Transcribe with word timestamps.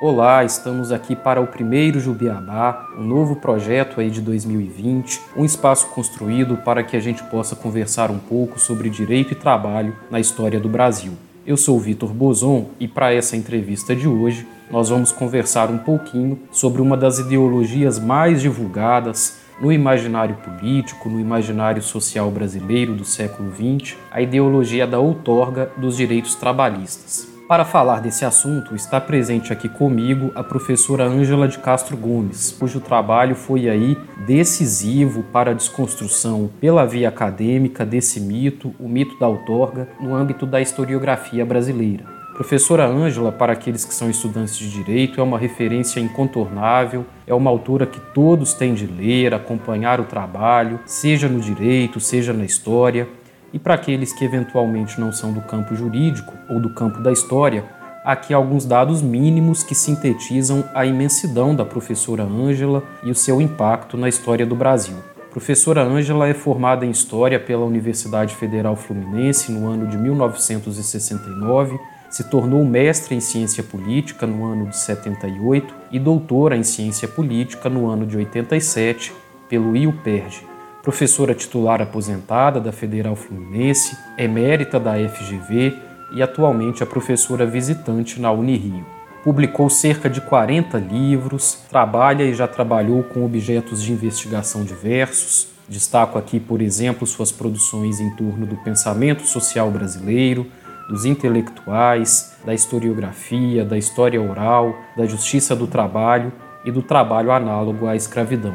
Olá, 0.00 0.44
estamos 0.44 0.92
aqui 0.92 1.16
para 1.16 1.40
o 1.40 1.46
primeiro 1.46 1.98
Jubiabá, 1.98 2.88
um 2.98 3.04
novo 3.04 3.36
projeto 3.36 4.00
aí 4.00 4.10
de 4.10 4.20
2020, 4.20 5.20
um 5.36 5.44
espaço 5.44 5.86
construído 5.88 6.56
para 6.58 6.82
que 6.82 6.96
a 6.96 7.00
gente 7.00 7.22
possa 7.24 7.56
conversar 7.56 8.10
um 8.10 8.18
pouco 8.18 8.58
sobre 8.58 8.90
direito 8.90 9.32
e 9.32 9.34
trabalho 9.34 9.96
na 10.10 10.20
história 10.20 10.60
do 10.60 10.68
Brasil. 10.68 11.12
Eu 11.46 11.56
sou 11.56 11.78
Vitor 11.78 12.10
Bozon 12.10 12.70
e 12.80 12.88
para 12.88 13.14
essa 13.14 13.36
entrevista 13.36 13.94
de 13.94 14.08
hoje 14.08 14.46
nós 14.74 14.88
vamos 14.88 15.12
conversar 15.12 15.70
um 15.70 15.78
pouquinho 15.78 16.36
sobre 16.50 16.82
uma 16.82 16.96
das 16.96 17.20
ideologias 17.20 17.96
mais 17.96 18.42
divulgadas 18.42 19.38
no 19.60 19.70
imaginário 19.70 20.34
político, 20.34 21.08
no 21.08 21.20
imaginário 21.20 21.80
social 21.80 22.28
brasileiro 22.28 22.92
do 22.92 23.04
século 23.04 23.52
XX, 23.52 23.96
a 24.10 24.20
ideologia 24.20 24.84
da 24.84 24.98
outorga 24.98 25.70
dos 25.76 25.96
direitos 25.96 26.34
trabalhistas. 26.34 27.28
Para 27.46 27.64
falar 27.64 28.00
desse 28.00 28.24
assunto, 28.24 28.74
está 28.74 29.00
presente 29.00 29.52
aqui 29.52 29.68
comigo 29.68 30.32
a 30.34 30.42
professora 30.42 31.04
Ângela 31.04 31.46
de 31.46 31.58
Castro 31.58 31.96
Gomes, 31.96 32.50
cujo 32.58 32.80
trabalho 32.80 33.36
foi 33.36 33.68
aí 33.68 33.96
decisivo 34.26 35.22
para 35.22 35.52
a 35.52 35.54
desconstrução 35.54 36.50
pela 36.60 36.84
via 36.84 37.10
acadêmica 37.10 37.86
desse 37.86 38.18
mito, 38.18 38.74
o 38.80 38.88
mito 38.88 39.16
da 39.20 39.28
outorga, 39.28 39.88
no 40.00 40.12
âmbito 40.16 40.44
da 40.44 40.60
historiografia 40.60 41.46
brasileira. 41.46 42.13
Professora 42.34 42.84
Ângela, 42.84 43.30
para 43.30 43.52
aqueles 43.52 43.84
que 43.84 43.94
são 43.94 44.10
estudantes 44.10 44.58
de 44.58 44.68
direito, 44.68 45.20
é 45.20 45.22
uma 45.22 45.38
referência 45.38 46.00
incontornável, 46.00 47.06
é 47.28 47.32
uma 47.32 47.48
autora 47.48 47.86
que 47.86 48.00
todos 48.12 48.54
têm 48.54 48.74
de 48.74 48.88
ler, 48.88 49.32
acompanhar 49.32 50.00
o 50.00 50.04
trabalho, 50.04 50.80
seja 50.84 51.28
no 51.28 51.38
direito, 51.38 52.00
seja 52.00 52.32
na 52.32 52.44
história. 52.44 53.06
E 53.52 53.58
para 53.58 53.74
aqueles 53.74 54.12
que 54.12 54.24
eventualmente 54.24 55.00
não 55.00 55.12
são 55.12 55.32
do 55.32 55.42
campo 55.42 55.76
jurídico 55.76 56.32
ou 56.50 56.58
do 56.58 56.70
campo 56.70 57.00
da 57.00 57.12
história, 57.12 57.64
aqui 58.04 58.34
alguns 58.34 58.66
dados 58.66 59.00
mínimos 59.00 59.62
que 59.62 59.74
sintetizam 59.74 60.64
a 60.74 60.84
imensidão 60.84 61.54
da 61.54 61.64
professora 61.64 62.24
Ângela 62.24 62.82
e 63.04 63.12
o 63.12 63.14
seu 63.14 63.40
impacto 63.40 63.96
na 63.96 64.08
história 64.08 64.44
do 64.44 64.56
Brasil. 64.56 64.96
Professora 65.30 65.82
Ângela 65.82 66.28
é 66.28 66.34
formada 66.34 66.84
em 66.84 66.90
História 66.90 67.38
pela 67.40 67.64
Universidade 67.64 68.34
Federal 68.34 68.76
Fluminense 68.76 69.50
no 69.50 69.68
ano 69.68 69.86
de 69.86 69.96
1969, 69.96 71.76
se 72.14 72.24
tornou 72.24 72.64
mestre 72.64 73.14
em 73.14 73.20
Ciência 73.20 73.62
Política 73.62 74.26
no 74.26 74.44
ano 74.44 74.66
de 74.66 74.76
78 74.76 75.74
e 75.90 75.98
doutora 75.98 76.56
em 76.56 76.62
Ciência 76.62 77.08
Política 77.08 77.68
no 77.68 77.88
ano 77.88 78.06
de 78.06 78.16
87 78.16 79.12
pelo 79.48 79.76
IUPERJ 79.76 80.54
professora 80.84 81.34
titular 81.34 81.80
aposentada 81.80 82.60
da 82.60 82.70
Federal 82.70 83.16
Fluminense, 83.16 83.96
emérita 84.18 84.78
da 84.78 84.92
FGV 84.92 85.74
e 86.14 86.22
atualmente 86.22 86.82
é 86.82 86.86
professora 86.86 87.46
visitante 87.46 88.20
na 88.20 88.30
Unirio. 88.30 88.84
Publicou 89.24 89.70
cerca 89.70 90.10
de 90.10 90.20
40 90.20 90.76
livros, 90.76 91.64
trabalha 91.70 92.24
e 92.24 92.34
já 92.34 92.46
trabalhou 92.46 93.02
com 93.02 93.24
objetos 93.24 93.82
de 93.82 93.92
investigação 93.92 94.62
diversos. 94.62 95.48
Destaco 95.66 96.18
aqui, 96.18 96.38
por 96.38 96.60
exemplo, 96.60 97.06
suas 97.06 97.32
produções 97.32 97.98
em 97.98 98.10
torno 98.10 98.44
do 98.44 98.56
pensamento 98.56 99.26
social 99.26 99.70
brasileiro, 99.70 100.46
dos 100.88 101.04
intelectuais, 101.04 102.36
da 102.44 102.54
historiografia, 102.54 103.64
da 103.64 103.76
história 103.76 104.20
oral, 104.20 104.76
da 104.96 105.06
justiça 105.06 105.54
do 105.54 105.66
trabalho 105.66 106.32
e 106.64 106.70
do 106.70 106.82
trabalho 106.82 107.30
análogo 107.30 107.86
à 107.86 107.96
escravidão. 107.96 108.54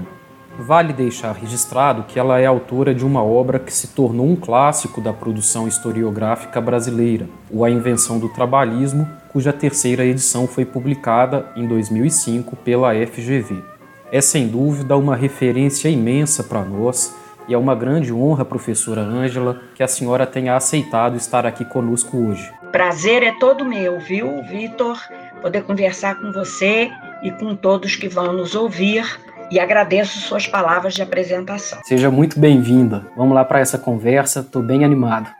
Vale 0.59 0.91
deixar 0.91 1.31
registrado 1.31 2.03
que 2.03 2.19
ela 2.19 2.37
é 2.37 2.45
autora 2.45 2.93
de 2.93 3.05
uma 3.05 3.23
obra 3.23 3.59
que 3.59 3.73
se 3.73 3.87
tornou 3.89 4.27
um 4.27 4.35
clássico 4.35 4.99
da 4.99 5.13
produção 5.13 5.67
historiográfica 5.67 6.59
brasileira, 6.59 7.29
O 7.49 7.63
A 7.63 7.69
Invenção 7.69 8.19
do 8.19 8.27
Trabalhismo, 8.27 9.07
cuja 9.31 9.53
terceira 9.53 10.03
edição 10.03 10.47
foi 10.47 10.65
publicada 10.65 11.49
em 11.55 11.65
2005 11.65 12.57
pela 12.57 12.93
FGV. 12.93 13.63
É 14.11 14.19
sem 14.19 14.47
dúvida 14.47 14.97
uma 14.97 15.15
referência 15.15 15.87
imensa 15.87 16.43
para 16.43 16.65
nós 16.65 17.15
e 17.49 17.53
é 17.55 17.57
uma 17.57 17.73
grande 17.73 18.13
honra, 18.13 18.45
professora 18.45 19.01
Ângela, 19.01 19.59
que 19.73 19.81
a 19.81 19.87
senhora 19.87 20.27
tenha 20.27 20.55
aceitado 20.55 21.17
estar 21.17 21.47
aqui 21.47 21.65
conosco 21.65 22.15
hoje. 22.15 22.49
Prazer 22.71 23.23
é 23.23 23.31
todo 23.39 23.65
meu, 23.65 23.99
viu, 23.99 24.43
Vitor, 24.43 24.97
poder 25.41 25.63
conversar 25.63 26.15
com 26.21 26.31
você 26.31 26.91
e 27.23 27.31
com 27.31 27.55
todos 27.55 27.95
que 27.95 28.07
vão 28.07 28.33
nos 28.33 28.53
ouvir 28.53 29.03
e 29.51 29.59
agradeço 29.59 30.19
suas 30.19 30.45
palavras 30.45 30.93
de 30.93 31.01
apresentação. 31.01 31.79
Seja 31.83 32.11
muito 32.11 32.39
bem-vinda. 32.39 33.07
Vamos 33.17 33.33
lá 33.33 33.43
para 33.43 33.59
essa 33.59 33.79
conversa, 33.79 34.41
estou 34.41 34.61
bem 34.61 34.85
animado. 34.85 35.38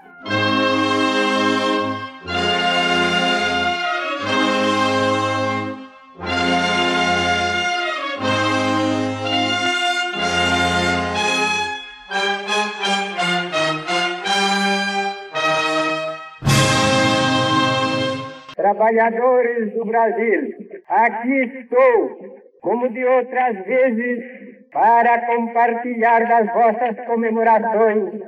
Trabalhadores 18.80 19.74
do 19.74 19.84
Brasil, 19.84 20.54
aqui 20.88 21.34
estou 21.60 22.40
como 22.62 22.88
de 22.88 23.04
outras 23.04 23.66
vezes, 23.66 24.24
para 24.72 25.20
compartilhar 25.26 26.26
das 26.26 26.48
vossas 26.54 27.06
comemorações 27.06 28.22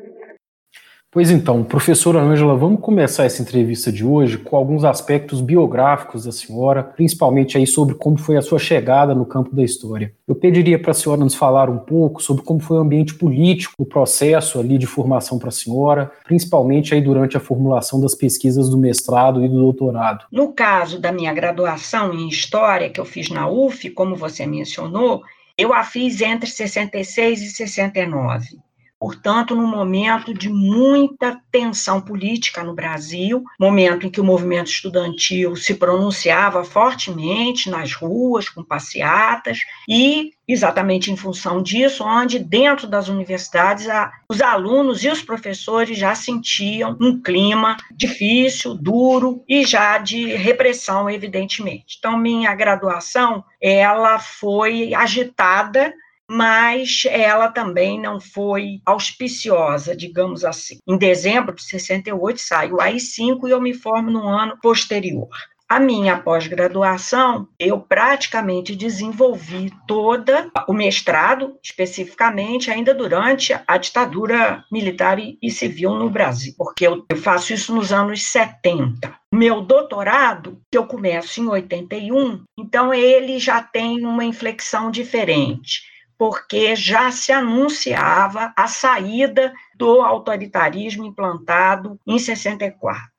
Pois 1.13 1.29
então, 1.29 1.61
professora 1.61 2.21
Ângela, 2.21 2.55
vamos 2.55 2.79
começar 2.79 3.25
essa 3.25 3.41
entrevista 3.41 3.91
de 3.91 4.05
hoje 4.05 4.37
com 4.37 4.55
alguns 4.55 4.85
aspectos 4.85 5.41
biográficos 5.41 6.23
da 6.23 6.31
senhora, 6.31 6.81
principalmente 6.83 7.57
aí 7.57 7.67
sobre 7.67 7.95
como 7.95 8.17
foi 8.17 8.37
a 8.37 8.41
sua 8.41 8.57
chegada 8.57 9.13
no 9.13 9.25
campo 9.25 9.53
da 9.53 9.61
história. 9.61 10.13
Eu 10.25 10.35
pediria 10.35 10.81
para 10.81 10.91
a 10.91 10.93
senhora 10.93 11.19
nos 11.19 11.35
falar 11.35 11.69
um 11.69 11.79
pouco 11.79 12.23
sobre 12.23 12.45
como 12.45 12.61
foi 12.61 12.77
o 12.77 12.79
ambiente 12.79 13.13
político, 13.15 13.73
o 13.77 13.85
processo 13.85 14.57
ali 14.57 14.77
de 14.77 14.87
formação 14.87 15.37
para 15.37 15.49
a 15.49 15.51
senhora, 15.51 16.09
principalmente 16.23 16.93
aí 16.93 17.01
durante 17.01 17.35
a 17.35 17.41
formulação 17.41 17.99
das 17.99 18.15
pesquisas 18.15 18.69
do 18.69 18.77
mestrado 18.77 19.43
e 19.43 19.49
do 19.49 19.59
doutorado. 19.59 20.23
No 20.31 20.53
caso 20.53 20.97
da 20.97 21.11
minha 21.11 21.33
graduação 21.33 22.13
em 22.13 22.29
História, 22.29 22.89
que 22.89 23.01
eu 23.01 23.05
fiz 23.05 23.29
na 23.29 23.49
UF, 23.49 23.89
como 23.89 24.15
você 24.15 24.45
mencionou, 24.45 25.21
eu 25.57 25.73
a 25.73 25.83
fiz 25.83 26.21
entre 26.21 26.49
66 26.49 27.41
e 27.41 27.49
69 27.49 28.61
portanto, 29.01 29.55
num 29.55 29.65
momento 29.65 30.31
de 30.31 30.47
muita 30.47 31.41
tensão 31.51 31.99
política 31.99 32.63
no 32.63 32.75
Brasil, 32.75 33.43
momento 33.59 34.05
em 34.05 34.11
que 34.11 34.21
o 34.21 34.23
movimento 34.23 34.67
estudantil 34.67 35.55
se 35.55 35.73
pronunciava 35.73 36.63
fortemente 36.63 37.67
nas 37.67 37.93
ruas, 37.93 38.47
com 38.47 38.63
passeatas, 38.63 39.57
e 39.89 40.33
exatamente 40.47 41.11
em 41.11 41.17
função 41.17 41.63
disso, 41.63 42.03
onde 42.03 42.37
dentro 42.37 42.85
das 42.85 43.07
universidades 43.07 43.89
a, 43.89 44.11
os 44.29 44.39
alunos 44.39 45.03
e 45.03 45.09
os 45.09 45.23
professores 45.23 45.97
já 45.97 46.13
sentiam 46.13 46.95
um 47.01 47.19
clima 47.19 47.77
difícil, 47.91 48.75
duro 48.75 49.43
e 49.49 49.65
já 49.65 49.97
de 49.97 50.27
repressão, 50.35 51.09
evidentemente. 51.09 51.95
Então, 51.97 52.15
minha 52.19 52.53
graduação, 52.53 53.43
ela 53.59 54.19
foi 54.19 54.93
agitada 54.93 55.91
mas 56.31 57.03
ela 57.09 57.49
também 57.49 57.99
não 57.99 58.17
foi 58.17 58.79
auspiciosa, 58.85 59.93
digamos 59.93 60.45
assim. 60.45 60.77
Em 60.87 60.97
dezembro 60.97 61.53
de 61.53 61.61
68 61.63 62.39
sai 62.39 62.71
o 62.71 62.79
AI-5 62.79 63.49
e 63.49 63.51
eu 63.51 63.59
me 63.59 63.73
formo 63.73 64.09
no 64.09 64.25
ano 64.25 64.57
posterior. 64.61 65.27
A 65.67 65.77
minha 65.77 66.17
pós-graduação, 66.17 67.49
eu 67.59 67.81
praticamente 67.81 68.77
desenvolvi 68.77 69.73
toda 69.85 70.49
o 70.69 70.73
mestrado, 70.73 71.57
especificamente 71.61 72.71
ainda 72.71 72.93
durante 72.93 73.53
a 73.67 73.77
ditadura 73.77 74.63
militar 74.71 75.17
e 75.19 75.51
civil 75.51 75.95
no 75.95 76.09
Brasil, 76.09 76.53
porque 76.57 76.87
eu 76.87 77.05
faço 77.17 77.53
isso 77.53 77.75
nos 77.75 77.91
anos 77.91 78.23
70. 78.23 79.13
Meu 79.33 79.61
doutorado, 79.61 80.61
que 80.71 80.77
eu 80.77 80.85
começo 80.85 81.41
em 81.41 81.47
81, 81.47 82.43
então 82.57 82.93
ele 82.93 83.37
já 83.37 83.61
tem 83.61 84.05
uma 84.05 84.23
inflexão 84.23 84.89
diferente 84.91 85.90
porque 86.21 86.75
já 86.75 87.09
se 87.09 87.31
anunciava 87.31 88.53
a 88.55 88.67
saída 88.67 89.51
do 89.75 90.03
autoritarismo 90.03 91.03
implantado 91.03 91.99
em 92.05 92.19
64. 92.19 93.09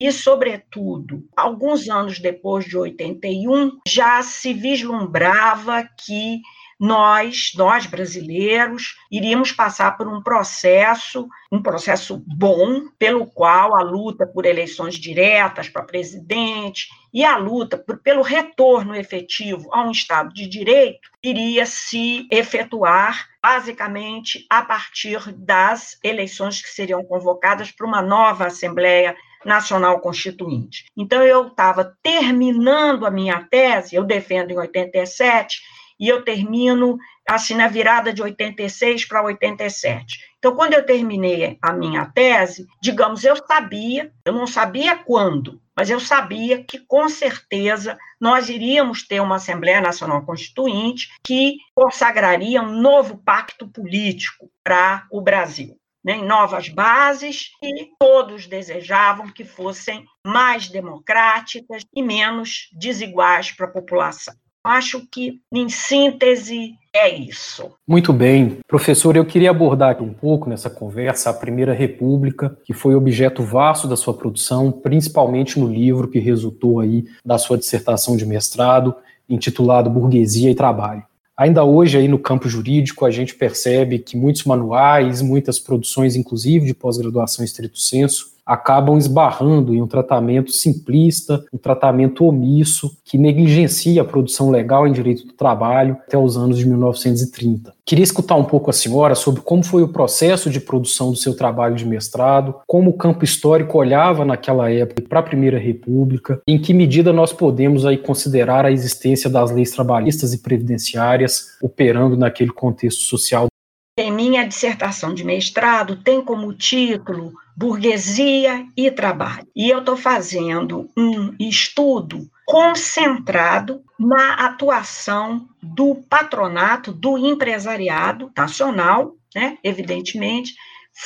E, 0.00 0.10
sobretudo, 0.10 1.24
alguns 1.36 1.88
anos 1.88 2.18
depois 2.18 2.64
de 2.64 2.76
81, 2.76 3.78
já 3.86 4.20
se 4.24 4.52
vislumbrava 4.52 5.88
que 6.04 6.40
nós, 6.82 7.52
nós 7.54 7.86
brasileiros, 7.86 8.96
iríamos 9.08 9.52
passar 9.52 9.96
por 9.96 10.08
um 10.08 10.20
processo, 10.20 11.28
um 11.52 11.62
processo 11.62 12.20
bom, 12.26 12.88
pelo 12.98 13.24
qual 13.24 13.76
a 13.76 13.82
luta 13.82 14.26
por 14.26 14.44
eleições 14.44 14.96
diretas 14.96 15.68
para 15.68 15.84
presidente 15.84 16.88
e 17.14 17.24
a 17.24 17.36
luta 17.36 17.78
por, 17.78 17.98
pelo 17.98 18.20
retorno 18.20 18.96
efetivo 18.96 19.72
a 19.72 19.84
um 19.84 19.92
Estado 19.92 20.34
de 20.34 20.48
Direito 20.48 21.08
iria 21.22 21.66
se 21.66 22.26
efetuar 22.32 23.28
basicamente 23.40 24.44
a 24.50 24.62
partir 24.62 25.32
das 25.34 25.96
eleições 26.02 26.60
que 26.60 26.68
seriam 26.68 27.04
convocadas 27.04 27.70
para 27.70 27.86
uma 27.86 28.02
nova 28.02 28.46
Assembleia 28.46 29.16
Nacional 29.44 30.00
Constituinte. 30.00 30.86
Então, 30.96 31.22
eu 31.22 31.46
estava 31.46 31.96
terminando 32.02 33.06
a 33.06 33.10
minha 33.10 33.46
tese, 33.48 33.94
eu 33.94 34.02
defendo 34.02 34.50
em 34.50 34.58
87, 34.58 35.60
e 35.98 36.08
eu 36.08 36.24
termino 36.24 36.98
assim 37.28 37.54
na 37.54 37.68
virada 37.68 38.12
de 38.12 38.22
86 38.22 39.06
para 39.06 39.22
87. 39.22 40.32
Então, 40.38 40.56
quando 40.56 40.74
eu 40.74 40.84
terminei 40.84 41.56
a 41.62 41.72
minha 41.72 42.04
tese, 42.06 42.66
digamos, 42.82 43.24
eu 43.24 43.36
sabia, 43.36 44.12
eu 44.24 44.32
não 44.32 44.46
sabia 44.46 44.96
quando, 44.96 45.62
mas 45.76 45.88
eu 45.88 46.00
sabia 46.00 46.62
que 46.64 46.80
com 46.80 47.08
certeza 47.08 47.96
nós 48.20 48.48
iríamos 48.48 49.06
ter 49.06 49.20
uma 49.20 49.36
Assembleia 49.36 49.80
Nacional 49.80 50.24
Constituinte 50.24 51.08
que 51.24 51.56
consagraria 51.74 52.60
um 52.60 52.80
novo 52.80 53.18
pacto 53.18 53.68
político 53.68 54.50
para 54.64 55.06
o 55.10 55.20
Brasil. 55.20 55.78
Né, 56.04 56.14
em 56.16 56.24
novas 56.24 56.68
bases, 56.68 57.52
e 57.62 57.90
todos 57.96 58.48
desejavam 58.48 59.28
que 59.28 59.44
fossem 59.44 60.04
mais 60.26 60.68
democráticas 60.68 61.84
e 61.94 62.02
menos 62.02 62.68
desiguais 62.72 63.52
para 63.52 63.66
a 63.66 63.70
população. 63.70 64.34
Acho 64.64 65.04
que, 65.10 65.40
em 65.52 65.68
síntese, 65.68 66.74
é 66.94 67.08
isso. 67.08 67.70
Muito 67.88 68.12
bem. 68.12 68.58
Professor, 68.68 69.16
eu 69.16 69.24
queria 69.24 69.50
abordar 69.50 69.90
aqui 69.90 70.02
um 70.02 70.12
pouco 70.12 70.48
nessa 70.48 70.70
conversa 70.70 71.30
a 71.30 71.34
Primeira 71.34 71.72
República, 71.72 72.56
que 72.64 72.72
foi 72.72 72.94
objeto 72.94 73.42
vasto 73.42 73.88
da 73.88 73.96
sua 73.96 74.14
produção, 74.14 74.70
principalmente 74.70 75.58
no 75.58 75.66
livro 75.66 76.06
que 76.06 76.18
resultou 76.18 76.80
aí 76.80 77.04
da 77.24 77.38
sua 77.38 77.58
dissertação 77.58 78.16
de 78.16 78.24
mestrado, 78.24 78.94
intitulado 79.28 79.90
Burguesia 79.90 80.50
e 80.50 80.54
Trabalho. 80.54 81.02
Ainda 81.36 81.64
hoje, 81.64 81.96
aí 81.96 82.06
no 82.06 82.18
campo 82.18 82.48
jurídico, 82.48 83.06
a 83.06 83.10
gente 83.10 83.34
percebe 83.34 83.98
que 83.98 84.16
muitos 84.16 84.44
manuais, 84.44 85.22
muitas 85.22 85.58
produções, 85.58 86.14
inclusive 86.14 86.66
de 86.66 86.74
pós-graduação 86.74 87.44
estrito 87.44 87.78
senso, 87.78 88.32
acabam 88.46 88.98
esbarrando 88.98 89.74
em 89.74 89.80
um 89.80 89.86
tratamento 89.86 90.50
simplista, 90.50 91.44
um 91.52 91.58
tratamento 91.58 92.24
omisso, 92.24 92.96
que 93.04 93.16
negligencia 93.16 94.02
a 94.02 94.04
produção 94.04 94.50
legal 94.50 94.86
em 94.86 94.92
direito 94.92 95.26
do 95.26 95.32
trabalho 95.32 95.96
até 96.06 96.18
os 96.18 96.36
anos 96.36 96.58
de 96.58 96.66
1930. 96.66 97.72
Queria 97.84 98.02
escutar 98.02 98.36
um 98.36 98.44
pouco 98.44 98.70
a 98.70 98.72
senhora 98.72 99.14
sobre 99.14 99.42
como 99.42 99.64
foi 99.64 99.82
o 99.82 99.88
processo 99.88 100.48
de 100.48 100.60
produção 100.60 101.10
do 101.10 101.16
seu 101.16 101.36
trabalho 101.36 101.74
de 101.74 101.86
mestrado, 101.86 102.54
como 102.66 102.90
o 102.90 102.96
campo 102.96 103.24
histórico 103.24 103.78
olhava 103.78 104.24
naquela 104.24 104.70
época 104.70 105.02
para 105.08 105.20
a 105.20 105.22
Primeira 105.22 105.58
República, 105.58 106.40
em 106.46 106.58
que 106.58 106.72
medida 106.72 107.12
nós 107.12 107.32
podemos 107.32 107.84
aí 107.84 107.98
considerar 107.98 108.64
a 108.64 108.72
existência 108.72 109.28
das 109.28 109.50
leis 109.50 109.70
trabalhistas 109.70 110.32
e 110.32 110.38
previdenciárias 110.38 111.56
operando 111.60 112.16
naquele 112.16 112.50
contexto 112.50 113.02
social. 113.02 113.51
Em 113.94 114.10
minha 114.10 114.48
dissertação 114.48 115.12
de 115.12 115.22
mestrado 115.22 116.02
tem 116.02 116.24
como 116.24 116.54
título 116.54 117.34
burguesia 117.54 118.66
e 118.74 118.90
trabalho. 118.90 119.46
E 119.54 119.68
eu 119.68 119.80
estou 119.80 119.98
fazendo 119.98 120.88
um 120.96 121.36
estudo 121.38 122.26
concentrado 122.46 123.84
na 123.98 124.46
atuação 124.46 125.46
do 125.62 125.96
patronato, 126.08 126.90
do 126.90 127.18
empresariado 127.18 128.32
nacional, 128.34 129.14
né, 129.34 129.58
evidentemente, 129.62 130.54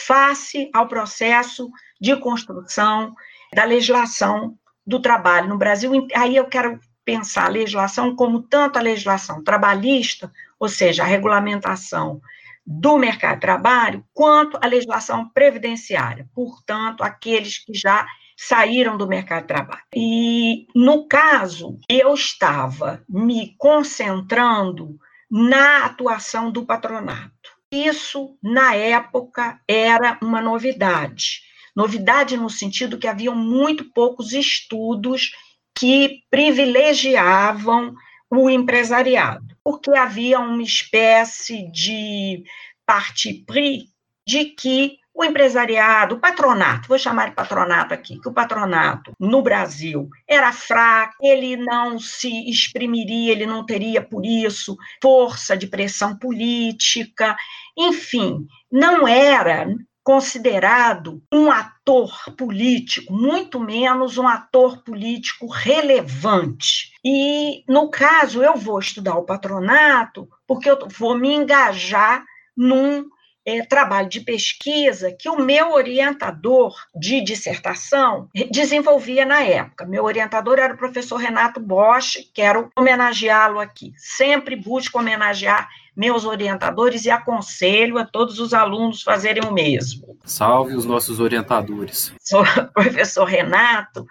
face 0.07 0.71
ao 0.73 0.87
processo 0.87 1.69
de 2.01 2.15
construção 2.15 3.17
da 3.53 3.65
legislação 3.65 4.57
do 4.87 5.01
trabalho 5.01 5.49
no 5.49 5.59
Brasil. 5.59 6.07
Aí 6.15 6.37
eu 6.37 6.45
quero 6.45 6.79
pensar 7.05 7.47
a 7.47 7.51
legislação 7.51 8.15
como 8.15 8.43
tanto 8.43 8.79
a 8.79 8.83
legislação 8.83 9.43
trabalhista, 9.43 10.33
ou 10.59 10.69
seja, 10.69 11.03
a 11.03 11.07
regulamentação 11.07 12.21
do 12.67 12.99
mercado 12.99 13.37
de 13.37 13.41
trabalho 13.41 14.05
quanto 14.13 14.59
à 14.61 14.67
legislação 14.67 15.29
previdenciária, 15.29 16.29
portanto, 16.35 17.03
aqueles 17.03 17.65
que 17.65 17.73
já 17.73 18.07
saíram 18.37 18.99
do 18.99 19.07
mercado 19.07 19.43
de 19.43 19.49
trabalho. 19.49 19.83
E, 19.95 20.67
no 20.75 21.07
caso, 21.07 21.79
eu 21.89 22.13
estava 22.13 23.03
me 23.09 23.55
concentrando 23.57 24.99
na 25.31 25.87
atuação 25.87 26.51
do 26.51 26.67
patronato. 26.67 27.33
Isso, 27.73 28.37
na 28.43 28.75
época, 28.75 29.61
era 29.67 30.19
uma 30.23 30.41
novidade. 30.41 31.41
Novidade 31.75 32.37
no 32.37 32.49
sentido 32.49 32.99
que 32.99 33.09
haviam 33.09 33.35
muito 33.35 33.93
poucos 33.93 34.33
estudos 34.33 35.31
que 35.79 36.23
privilegiavam 36.31 37.95
o 38.31 38.49
empresariado, 38.49 39.56
porque 39.67 39.91
havia 39.91 40.39
uma 40.39 40.63
espécie 40.63 41.69
de 41.73 42.45
parti 42.87 43.43
pris 43.45 43.87
de 44.25 44.45
que 44.45 44.99
o 45.13 45.25
empresariado, 45.25 46.15
o 46.15 46.21
patronato, 46.21 46.87
vou 46.87 46.97
chamar 46.97 47.31
de 47.31 47.35
patronato 47.35 47.93
aqui, 47.93 48.21
que 48.21 48.29
o 48.29 48.33
patronato 48.33 49.13
no 49.19 49.43
Brasil 49.43 50.09
era 50.29 50.53
fraco, 50.53 51.17
ele 51.21 51.57
não 51.57 51.99
se 51.99 52.49
exprimiria, 52.49 53.33
ele 53.33 53.45
não 53.45 53.67
teria 53.67 54.01
por 54.01 54.25
isso 54.25 54.77
força 55.03 55.57
de 55.57 55.67
pressão 55.67 56.17
política, 56.17 57.37
enfim, 57.77 58.47
não 58.71 59.09
era 59.09 59.67
considerado 60.07 61.21
um 61.33 61.51
ator 61.51 62.33
político, 62.39 63.13
muito 63.13 63.59
menos 63.59 64.17
um 64.17 64.29
ator 64.29 64.85
político 64.85 65.49
relevante. 65.49 66.93
E, 67.05 67.65
no 67.69 67.91
caso, 67.91 68.41
eu 68.41 68.57
vou 68.57 68.79
estudar 68.79 69.17
o 69.17 69.25
patronato 69.25 70.29
porque 70.47 70.71
eu 70.71 70.79
vou 70.97 71.19
me 71.19 71.35
engajar 71.35 72.25
num 72.57 73.05
é, 73.47 73.65
trabalho 73.65 74.09
de 74.09 74.21
pesquisa 74.21 75.13
que 75.13 75.29
o 75.29 75.39
meu 75.39 75.73
orientador 75.73 76.75
de 76.95 77.23
dissertação 77.23 78.29
desenvolvia 78.51 79.25
na 79.25 79.41
época. 79.43 79.87
Meu 79.87 80.05
orientador 80.05 80.59
era 80.59 80.75
o 80.75 80.77
professor 80.77 81.17
Renato 81.17 81.61
Bosch, 81.61 82.29
quero 82.35 82.69
homenageá-lo 82.77 83.61
aqui. 83.61 83.93
Sempre 83.97 84.57
busco 84.57 84.99
homenagear 84.99 85.69
meus 85.97 86.25
orientadores 86.25 87.07
e 87.07 87.11
aconselho 87.11 87.97
a 87.97 88.05
todos 88.05 88.39
os 88.39 88.53
alunos 88.53 89.03
fazerem 89.03 89.45
o 89.49 89.53
mesmo. 89.53 90.19
Salve 90.25 90.75
os 90.75 90.85
nossos 90.85 91.21
orientadores. 91.21 92.13
Sou 92.21 92.43
o 92.43 92.73
professor 92.73 93.25
Renato 93.25 94.05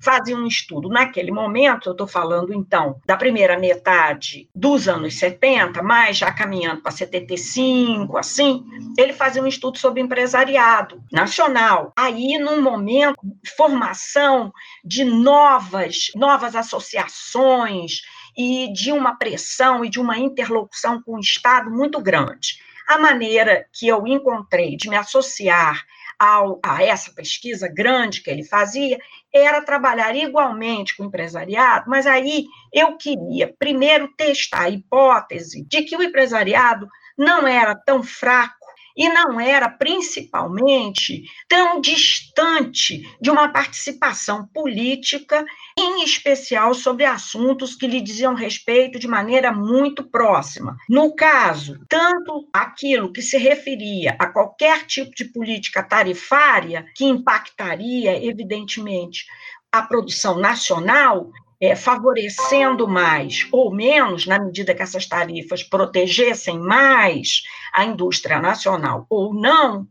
fazia 0.00 0.36
um 0.36 0.46
estudo. 0.46 0.88
Naquele 0.88 1.30
momento, 1.30 1.88
eu 1.88 1.92
estou 1.92 2.06
falando 2.06 2.52
então 2.52 3.00
da 3.06 3.16
primeira 3.16 3.58
metade 3.58 4.48
dos 4.54 4.88
anos 4.88 5.18
70, 5.18 5.82
mas 5.82 6.18
já 6.18 6.32
caminhando 6.32 6.82
para 6.82 6.92
75, 6.92 8.16
assim, 8.16 8.64
ele 8.98 9.12
fazia 9.12 9.42
um 9.42 9.46
estudo 9.46 9.78
sobre 9.78 10.00
empresariado 10.00 11.02
nacional. 11.12 11.92
Aí, 11.96 12.38
num 12.38 12.60
momento 12.60 13.16
formação 13.56 14.52
de 14.84 15.04
novas, 15.04 16.10
novas 16.14 16.54
associações, 16.54 18.02
e 18.36 18.70
de 18.72 18.92
uma 18.92 19.16
pressão 19.16 19.84
e 19.84 19.88
de 19.88 19.98
uma 19.98 20.18
interlocução 20.18 21.00
com 21.02 21.16
o 21.16 21.20
Estado 21.20 21.70
muito 21.70 22.00
grande. 22.00 22.60
A 22.86 22.98
maneira 22.98 23.66
que 23.72 23.88
eu 23.88 24.06
encontrei 24.06 24.76
de 24.76 24.88
me 24.88 24.96
associar 24.96 25.84
ao, 26.18 26.60
a 26.64 26.82
essa 26.82 27.12
pesquisa 27.12 27.68
grande 27.68 28.22
que 28.22 28.30
ele 28.30 28.44
fazia 28.44 28.98
era 29.32 29.62
trabalhar 29.62 30.14
igualmente 30.14 30.96
com 30.96 31.04
o 31.04 31.06
empresariado, 31.06 31.84
mas 31.88 32.06
aí 32.06 32.46
eu 32.72 32.96
queria 32.96 33.54
primeiro 33.58 34.08
testar 34.16 34.62
a 34.62 34.70
hipótese 34.70 35.64
de 35.66 35.82
que 35.82 35.96
o 35.96 36.02
empresariado 36.02 36.88
não 37.16 37.46
era 37.46 37.74
tão 37.74 38.02
fraco 38.02 38.55
e 38.96 39.08
não 39.08 39.38
era 39.38 39.68
principalmente 39.68 41.24
tão 41.48 41.80
distante 41.80 43.02
de 43.20 43.30
uma 43.30 43.48
participação 43.48 44.46
política, 44.46 45.44
em 45.78 46.02
especial 46.02 46.72
sobre 46.72 47.04
assuntos 47.04 47.74
que 47.74 47.86
lhe 47.86 48.00
diziam 48.00 48.34
respeito 48.34 48.98
de 48.98 49.06
maneira 49.06 49.52
muito 49.52 50.02
próxima. 50.02 50.76
No 50.88 51.14
caso, 51.14 51.78
tanto 51.88 52.48
aquilo 52.52 53.12
que 53.12 53.20
se 53.20 53.36
referia 53.36 54.16
a 54.18 54.26
qualquer 54.28 54.86
tipo 54.86 55.14
de 55.14 55.26
política 55.26 55.82
tarifária 55.82 56.86
que 56.94 57.04
impactaria, 57.04 58.24
evidentemente, 58.24 59.26
a 59.70 59.82
produção 59.82 60.38
nacional, 60.38 61.30
é, 61.60 61.74
favorecendo 61.74 62.86
mais 62.86 63.46
ou 63.50 63.74
menos, 63.74 64.26
na 64.26 64.38
medida 64.38 64.74
que 64.74 64.82
essas 64.82 65.06
tarifas 65.06 65.62
protegessem 65.62 66.58
mais 66.58 67.42
a 67.72 67.84
indústria 67.84 68.40
nacional 68.40 69.06
ou 69.08 69.34
não, 69.34 69.86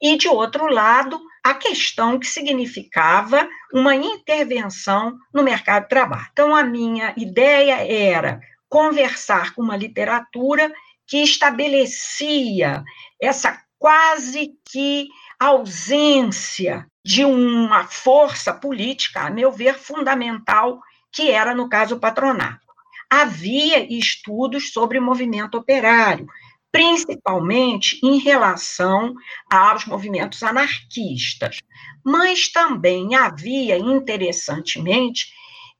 e, 0.00 0.16
de 0.16 0.28
outro 0.28 0.66
lado, 0.66 1.20
a 1.42 1.54
questão 1.54 2.18
que 2.18 2.26
significava 2.26 3.48
uma 3.72 3.94
intervenção 3.94 5.16
no 5.32 5.42
mercado 5.42 5.84
de 5.84 5.88
trabalho. 5.88 6.28
Então, 6.32 6.54
a 6.54 6.62
minha 6.62 7.14
ideia 7.16 7.76
era 7.86 8.40
conversar 8.68 9.54
com 9.54 9.62
uma 9.62 9.76
literatura 9.76 10.72
que 11.06 11.18
estabelecia 11.18 12.84
essa 13.20 13.60
quase 13.78 14.52
que 14.70 15.08
ausência 15.38 16.86
de 17.04 17.24
uma 17.24 17.84
força 17.84 18.52
política, 18.52 19.22
a 19.22 19.30
meu 19.30 19.50
ver, 19.50 19.74
fundamental, 19.74 20.78
que 21.12 21.30
era, 21.30 21.54
no 21.54 21.68
caso, 21.68 21.96
o 21.96 22.00
patronato. 22.00 22.66
Havia 23.10 23.92
estudos 23.92 24.72
sobre 24.72 25.00
movimento 25.00 25.58
operário, 25.58 26.26
principalmente 26.72 27.98
em 28.04 28.18
relação 28.18 29.14
aos 29.50 29.84
movimentos 29.84 30.42
anarquistas, 30.42 31.58
mas 32.04 32.50
também 32.50 33.14
havia, 33.14 33.76
interessantemente, 33.76 35.26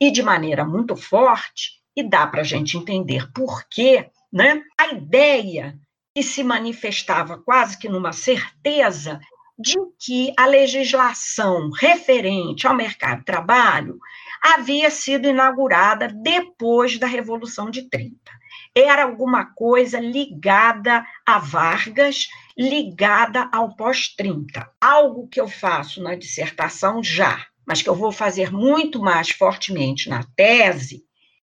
e 0.00 0.10
de 0.10 0.22
maneira 0.22 0.64
muito 0.64 0.96
forte, 0.96 1.80
e 1.96 2.02
dá 2.02 2.26
para 2.26 2.40
a 2.40 2.44
gente 2.44 2.76
entender 2.76 3.30
por 3.32 3.64
quê, 3.70 4.10
né? 4.32 4.62
a 4.78 4.88
ideia 4.88 5.78
que 6.14 6.22
se 6.22 6.42
manifestava 6.42 7.38
quase 7.38 7.78
que 7.78 7.88
numa 7.88 8.12
certeza 8.12 9.20
de 9.58 9.76
que 9.98 10.32
a 10.36 10.46
legislação 10.46 11.70
referente 11.70 12.66
ao 12.66 12.74
mercado 12.74 13.18
de 13.18 13.24
trabalho 13.26 13.98
havia 14.42 14.90
sido 14.90 15.28
inaugurada 15.28 16.08
depois 16.08 16.98
da 16.98 17.06
Revolução 17.06 17.70
de 17.70 17.88
30. 17.88 18.14
Era 18.74 19.04
alguma 19.04 19.46
coisa 19.54 19.98
ligada 19.98 21.04
a 21.26 21.38
Vargas, 21.38 22.28
ligada 22.56 23.48
ao 23.52 23.74
pós-30. 23.74 24.66
Algo 24.80 25.28
que 25.28 25.40
eu 25.40 25.48
faço 25.48 26.02
na 26.02 26.14
dissertação 26.14 27.02
já, 27.02 27.46
mas 27.66 27.82
que 27.82 27.88
eu 27.88 27.94
vou 27.94 28.12
fazer 28.12 28.52
muito 28.52 29.00
mais 29.00 29.30
fortemente 29.30 30.08
na 30.08 30.22
tese, 30.36 31.04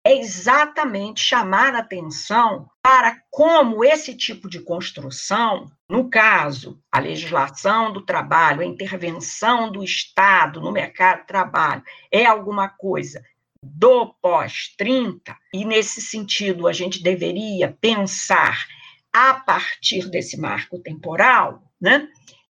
é 0.07 0.17
exatamente 0.17 1.19
chamar 1.19 1.75
a 1.75 1.79
atenção 1.79 2.69
para 2.81 3.21
como 3.29 3.83
esse 3.83 4.15
tipo 4.15 4.49
de 4.49 4.61
construção, 4.61 5.69
no 5.89 6.09
caso, 6.09 6.81
a 6.89 6.97
legislação 6.97 7.91
do 7.91 8.05
trabalho, 8.05 8.61
a 8.61 8.65
intervenção 8.65 9.69
do 9.69 9.83
Estado 9.83 10.61
no 10.61 10.71
mercado 10.71 11.19
de 11.19 11.27
trabalho, 11.27 11.83
é 12.09 12.25
alguma 12.25 12.69
coisa 12.69 13.21
do 13.61 14.15
pós-30, 14.21 15.35
e 15.53 15.65
nesse 15.65 16.01
sentido 16.01 16.69
a 16.69 16.71
gente 16.71 17.03
deveria 17.03 17.77
pensar 17.81 18.65
a 19.11 19.33
partir 19.33 20.09
desse 20.09 20.39
marco 20.39 20.79
temporal, 20.79 21.61
né? 21.81 22.07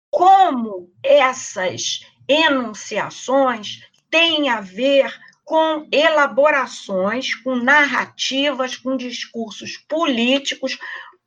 Como 0.09 0.89
essas 1.03 2.07
enunciações 2.29 3.81
têm 4.09 4.49
a 4.49 4.61
ver 4.61 5.13
com 5.51 5.85
elaborações, 5.91 7.35
com 7.35 7.57
narrativas, 7.57 8.77
com 8.77 8.97
discursos 8.97 9.77
políticos 9.77 10.79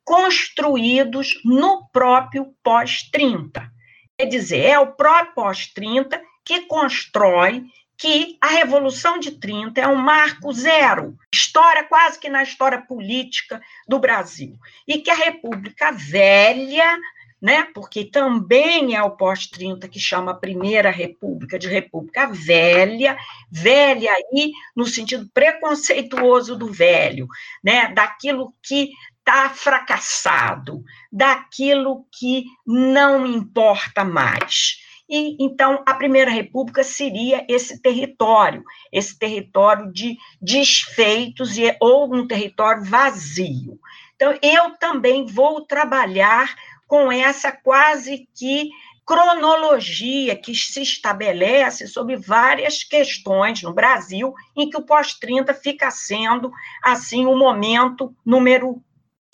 construídos 0.02 1.38
no 1.44 1.86
próprio 1.92 2.54
pós-30. 2.62 3.68
Quer 4.16 4.24
dizer, 4.24 4.64
é 4.64 4.78
o 4.78 4.92
próprio 4.92 5.34
pós-30 5.34 6.18
que 6.42 6.62
constrói 6.62 7.66
que 7.98 8.38
a 8.40 8.46
Revolução 8.46 9.18
de 9.18 9.32
30 9.32 9.82
é 9.82 9.86
um 9.86 9.94
marco 9.94 10.50
zero, 10.54 11.18
história 11.30 11.84
quase 11.84 12.18
que 12.18 12.30
na 12.30 12.42
história 12.42 12.80
política 12.80 13.60
do 13.86 13.98
Brasil, 13.98 14.58
e 14.88 15.02
que 15.02 15.10
a 15.10 15.16
República 15.16 15.92
Velha 15.92 16.98
né? 17.44 17.68
Porque 17.74 18.06
também 18.06 18.96
é 18.96 19.02
o 19.02 19.10
pós-30 19.10 19.86
que 19.90 20.00
chama 20.00 20.32
a 20.32 20.34
Primeira 20.36 20.90
República 20.90 21.58
de 21.58 21.68
República 21.68 22.26
Velha, 22.26 23.18
velha 23.50 24.10
aí 24.12 24.50
no 24.74 24.86
sentido 24.86 25.28
preconceituoso 25.34 26.56
do 26.56 26.72
velho, 26.72 27.28
né? 27.62 27.92
Daquilo 27.92 28.54
que 28.62 28.92
está 29.18 29.50
fracassado, 29.50 30.82
daquilo 31.12 32.06
que 32.10 32.46
não 32.66 33.26
importa 33.26 34.06
mais. 34.06 34.78
E 35.06 35.36
então 35.38 35.82
a 35.84 35.92
Primeira 35.92 36.30
República 36.30 36.82
seria 36.82 37.44
esse 37.46 37.78
território, 37.82 38.64
esse 38.90 39.18
território 39.18 39.92
de 39.92 40.16
desfeitos 40.40 41.58
e 41.58 41.76
ou 41.78 42.10
um 42.14 42.26
território 42.26 42.82
vazio. 42.84 43.78
Então 44.16 44.38
eu 44.40 44.70
também 44.78 45.26
vou 45.26 45.60
trabalhar 45.60 46.54
com 46.86 47.10
essa 47.10 47.50
quase 47.52 48.28
que 48.34 48.70
cronologia 49.06 50.34
que 50.34 50.54
se 50.54 50.82
estabelece 50.82 51.86
sobre 51.86 52.16
várias 52.16 52.82
questões 52.82 53.62
no 53.62 53.72
Brasil, 53.72 54.32
em 54.56 54.70
que 54.70 54.76
o 54.76 54.84
pós-30 54.84 55.54
fica 55.54 55.90
sendo, 55.90 56.50
assim, 56.82 57.26
o 57.26 57.36
momento 57.36 58.14
número 58.24 58.82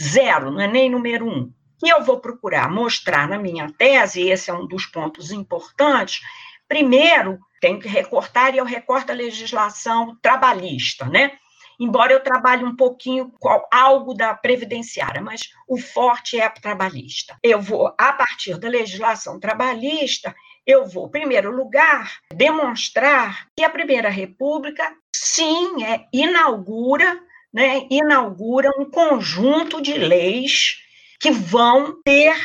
zero, 0.00 0.50
não 0.50 0.60
é 0.60 0.66
nem 0.66 0.90
número 0.90 1.26
um. 1.26 1.52
E 1.82 1.88
eu 1.88 2.02
vou 2.02 2.20
procurar 2.20 2.70
mostrar 2.70 3.28
na 3.28 3.38
minha 3.38 3.70
tese, 3.72 4.22
e 4.22 4.30
esse 4.30 4.50
é 4.50 4.54
um 4.54 4.66
dos 4.66 4.86
pontos 4.86 5.30
importantes, 5.30 6.20
primeiro, 6.68 7.38
tenho 7.60 7.78
que 7.78 7.88
recortar, 7.88 8.54
e 8.54 8.58
eu 8.58 8.64
recorto 8.64 9.12
a 9.12 9.14
legislação 9.14 10.16
trabalhista, 10.20 11.06
né? 11.06 11.32
Embora 11.80 12.12
eu 12.12 12.20
trabalhe 12.20 12.62
um 12.62 12.76
pouquinho 12.76 13.32
com 13.40 13.66
algo 13.72 14.12
da 14.12 14.34
previdenciária, 14.34 15.22
mas 15.22 15.40
o 15.66 15.78
forte 15.78 16.38
é 16.38 16.46
trabalhista. 16.50 17.38
Eu 17.42 17.60
vou, 17.60 17.86
a 17.96 18.12
partir 18.12 18.58
da 18.58 18.68
legislação 18.68 19.40
trabalhista, 19.40 20.34
eu 20.66 20.86
vou, 20.86 21.06
em 21.06 21.10
primeiro 21.10 21.50
lugar, 21.50 22.20
demonstrar 22.34 23.48
que 23.56 23.64
a 23.64 23.70
Primeira 23.70 24.10
República, 24.10 24.94
sim, 25.14 25.82
é, 25.82 26.06
inaugura, 26.12 27.18
né, 27.52 27.86
inaugura 27.90 28.70
um 28.78 28.84
conjunto 28.84 29.80
de 29.80 29.94
leis 29.94 30.76
que 31.18 31.30
vão 31.30 32.00
ter 32.04 32.36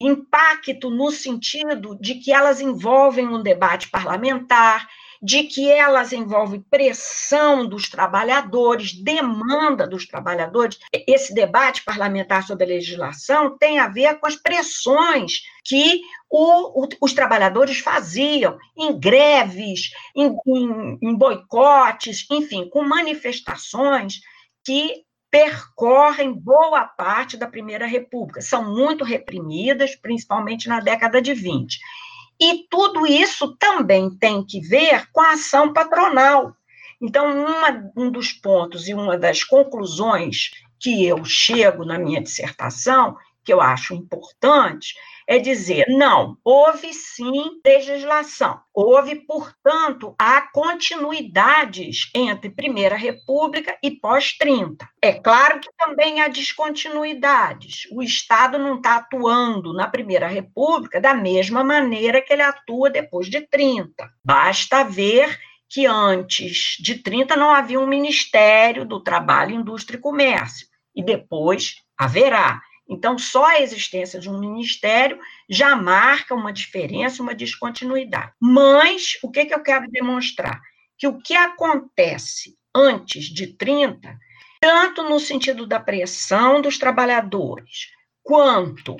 impacto 0.00 0.90
no 0.90 1.10
sentido 1.10 1.96
de 2.00 2.16
que 2.16 2.32
elas 2.32 2.60
envolvem 2.60 3.28
um 3.28 3.42
debate 3.42 3.88
parlamentar, 3.88 4.86
de 5.24 5.44
que 5.44 5.70
elas 5.70 6.12
envolvem 6.12 6.60
pressão 6.60 7.66
dos 7.66 7.88
trabalhadores, 7.88 8.92
demanda 8.92 9.86
dos 9.86 10.06
trabalhadores. 10.06 10.78
Esse 10.92 11.32
debate 11.32 11.82
parlamentar 11.82 12.46
sobre 12.46 12.64
a 12.64 12.68
legislação 12.68 13.56
tem 13.56 13.78
a 13.78 13.88
ver 13.88 14.20
com 14.20 14.26
as 14.26 14.36
pressões 14.36 15.40
que 15.64 16.02
o, 16.28 16.84
o, 16.84 16.88
os 17.00 17.14
trabalhadores 17.14 17.78
faziam 17.78 18.58
em 18.76 19.00
greves, 19.00 19.92
em, 20.14 20.36
em, 20.46 20.98
em 21.00 21.14
boicotes, 21.14 22.26
enfim, 22.30 22.68
com 22.68 22.84
manifestações 22.84 24.20
que 24.62 25.04
percorrem 25.30 26.32
boa 26.32 26.84
parte 26.84 27.36
da 27.38 27.48
Primeira 27.48 27.86
República. 27.86 28.42
São 28.42 28.72
muito 28.72 29.02
reprimidas, 29.02 29.96
principalmente 29.96 30.68
na 30.68 30.80
década 30.80 31.20
de 31.20 31.32
20. 31.32 31.78
E 32.40 32.66
tudo 32.68 33.06
isso 33.06 33.56
também 33.56 34.10
tem 34.10 34.44
que 34.44 34.60
ver 34.60 35.08
com 35.12 35.20
a 35.20 35.32
ação 35.32 35.72
patronal. 35.72 36.54
Então, 37.00 37.26
uma, 37.44 37.90
um 37.96 38.10
dos 38.10 38.32
pontos 38.32 38.88
e 38.88 38.94
uma 38.94 39.16
das 39.16 39.44
conclusões 39.44 40.50
que 40.80 41.06
eu 41.06 41.24
chego 41.24 41.84
na 41.84 41.98
minha 41.98 42.22
dissertação, 42.22 43.16
que 43.44 43.52
eu 43.52 43.60
acho 43.60 43.94
importante, 43.94 44.94
é 45.26 45.38
dizer, 45.38 45.86
não, 45.88 46.36
houve 46.44 46.92
sim 46.92 47.60
legislação, 47.64 48.60
houve, 48.72 49.16
portanto, 49.16 50.14
há 50.18 50.42
continuidades 50.52 52.10
entre 52.14 52.50
Primeira 52.50 52.96
República 52.96 53.76
e 53.82 53.90
pós-30. 53.90 54.86
É 55.00 55.12
claro 55.12 55.60
que 55.60 55.68
também 55.78 56.20
há 56.20 56.28
descontinuidades. 56.28 57.88
O 57.90 58.02
Estado 58.02 58.58
não 58.58 58.76
está 58.76 58.96
atuando 58.96 59.72
na 59.72 59.88
Primeira 59.88 60.26
República 60.26 61.00
da 61.00 61.14
mesma 61.14 61.64
maneira 61.64 62.20
que 62.20 62.32
ele 62.32 62.42
atua 62.42 62.90
depois 62.90 63.28
de 63.28 63.40
30. 63.40 64.10
Basta 64.24 64.84
ver 64.84 65.38
que 65.68 65.86
antes 65.86 66.76
de 66.78 66.96
30 66.96 67.36
não 67.36 67.50
havia 67.50 67.80
um 67.80 67.86
Ministério 67.86 68.84
do 68.84 69.00
Trabalho, 69.00 69.56
Indústria 69.56 69.96
e 69.96 70.00
Comércio, 70.00 70.68
e 70.94 71.02
depois 71.02 71.76
haverá. 71.98 72.60
Então, 72.88 73.18
só 73.18 73.46
a 73.46 73.60
existência 73.60 74.20
de 74.20 74.28
um 74.28 74.38
ministério 74.38 75.18
já 75.48 75.74
marca 75.74 76.34
uma 76.34 76.52
diferença, 76.52 77.22
uma 77.22 77.34
descontinuidade. 77.34 78.32
Mas, 78.40 79.18
o 79.22 79.30
que, 79.30 79.46
que 79.46 79.54
eu 79.54 79.62
quero 79.62 79.90
demonstrar? 79.90 80.60
Que 80.98 81.06
o 81.06 81.18
que 81.18 81.34
acontece 81.34 82.56
antes 82.74 83.24
de 83.26 83.46
30, 83.46 84.18
tanto 84.60 85.02
no 85.02 85.18
sentido 85.18 85.66
da 85.66 85.80
pressão 85.80 86.60
dos 86.60 86.76
trabalhadores, 86.76 87.88
quanto 88.22 88.96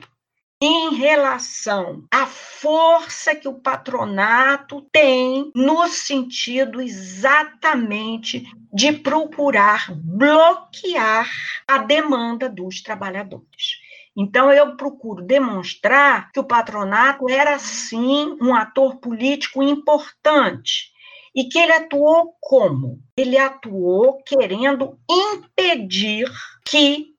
em 0.67 0.95
relação 0.95 2.05
à 2.11 2.25
força 2.25 3.35
que 3.35 3.47
o 3.47 3.61
patronato 3.61 4.81
tem 4.91 5.53
no 5.55 5.87
sentido 5.89 6.81
exatamente 6.81 8.45
de 8.73 8.91
procurar 8.91 9.95
bloquear 9.95 11.29
a 11.69 11.77
demanda 11.77 12.49
dos 12.49 12.81
trabalhadores. 12.83 13.83
Então, 14.17 14.51
eu 14.51 14.75
procuro 14.75 15.23
demonstrar 15.23 16.33
que 16.33 16.41
o 16.41 16.45
patronato 16.45 17.29
era, 17.29 17.59
sim, 17.59 18.35
um 18.41 18.55
ator 18.55 18.97
político 18.97 19.63
importante 19.63 20.95
e 21.35 21.45
que 21.45 21.59
ele 21.59 21.73
atuou 21.73 22.35
como? 22.41 23.03
Ele 23.19 23.37
atuou 23.37 24.23
querendo 24.23 24.99
impedir 25.11 26.33
que 26.65 27.13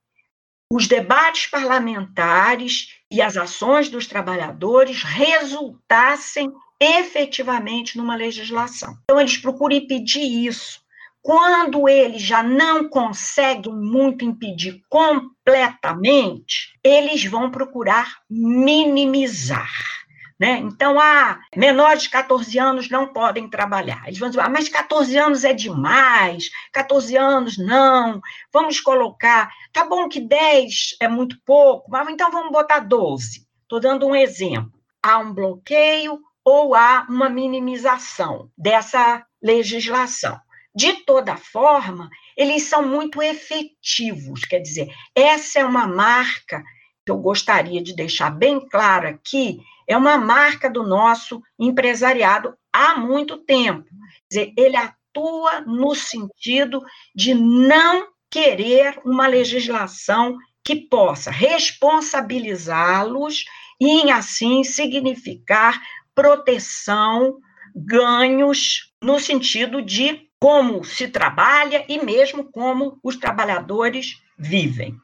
os 0.72 0.88
debates 0.88 1.46
parlamentares 1.46 2.95
e 3.12 3.22
as 3.22 3.38
ações 3.38 3.90
dos 3.90 4.08
trabalhadores 4.08 5.04
resultassem 5.04 6.52
efetivamente 6.80 7.98
numa 7.98 8.16
legislação. 8.16 8.98
Então, 9.04 9.20
eles 9.20 9.38
procuram 9.38 9.76
impedir 9.76 10.24
isso. 10.48 10.84
Quando 11.22 11.90
eles 11.90 12.22
já 12.22 12.44
não 12.44 12.88
conseguem 12.88 13.74
muito 13.74 14.24
impedir 14.24 14.84
completamente, 14.88 16.78
eles 16.84 17.26
vão 17.26 17.50
procurar 17.50 18.20
minimizar. 18.30 20.05
Né? 20.38 20.58
Então, 20.58 21.00
ah, 21.00 21.40
menores 21.56 22.04
de 22.04 22.10
14 22.10 22.60
anos 22.60 22.90
não 22.90 23.08
podem 23.14 23.50
trabalhar. 23.50 24.04
Eles 24.06 24.20
vão 24.20 24.30
dizer, 24.30 24.42
ah, 24.42 24.50
mas 24.50 24.68
14 24.68 25.18
anos 25.18 25.46
é 25.46 25.54
demais, 25.54 26.50
14 26.74 27.16
anos 27.16 27.58
não, 27.58 28.20
vamos 28.52 28.82
colocar, 28.82 29.50
tá 29.72 29.86
bom 29.86 30.10
que 30.10 30.20
10 30.20 30.98
é 31.00 31.08
muito 31.08 31.38
pouco, 31.46 31.90
mas 31.90 32.10
então 32.10 32.30
vamos 32.32 32.52
botar 32.52 32.80
12. 32.80 33.48
Estou 33.62 33.80
dando 33.80 34.06
um 34.06 34.16
exemplo. 34.16 34.74
Há 35.02 35.20
um 35.20 35.34
bloqueio 35.34 36.20
ou 36.44 36.76
há 36.76 37.06
uma 37.10 37.30
minimização 37.30 38.52
dessa 38.58 39.26
legislação. 39.42 40.40
De 40.76 40.92
toda 41.06 41.38
forma, 41.38 42.10
eles 42.36 42.64
são 42.64 42.86
muito 42.86 43.24
efetivos, 43.24 44.42
quer 44.42 44.60
dizer, 44.60 44.90
essa 45.16 45.60
é 45.60 45.66
uma 45.66 45.88
marca 45.88 46.62
que 47.06 47.12
eu 47.12 47.18
gostaria 47.18 47.82
de 47.82 47.96
deixar 47.96 48.30
bem 48.30 48.60
claro 48.60 49.08
aqui, 49.08 49.62
é 49.88 49.96
uma 49.96 50.18
marca 50.18 50.70
do 50.70 50.84
nosso 50.84 51.42
empresariado 51.60 52.54
há 52.72 52.98
muito 52.98 53.38
tempo. 53.38 53.88
Quer 54.30 54.30
dizer, 54.30 54.54
ele 54.58 54.76
atua 54.76 55.62
no 55.62 55.96
sentido 55.96 56.84
de 57.14 57.34
não 57.34 58.08
querer 58.30 59.00
uma 59.06 59.28
legislação 59.28 60.38
que 60.64 60.76
possa 60.76 61.32
responsabilizá-los 61.32 63.46
e, 63.80 63.88
em 63.88 64.12
assim, 64.12 64.64
significar 64.64 65.82
proteção, 66.14 67.38
ganhos 67.76 68.94
no 69.02 69.20
sentido 69.20 69.82
de 69.82 70.30
como 70.40 70.84
se 70.84 71.08
trabalha 71.08 71.84
e 71.88 72.04
mesmo 72.04 72.52
como 72.52 73.00
os 73.04 73.16
trabalhadores 73.18 74.22
vivem. 74.38 74.96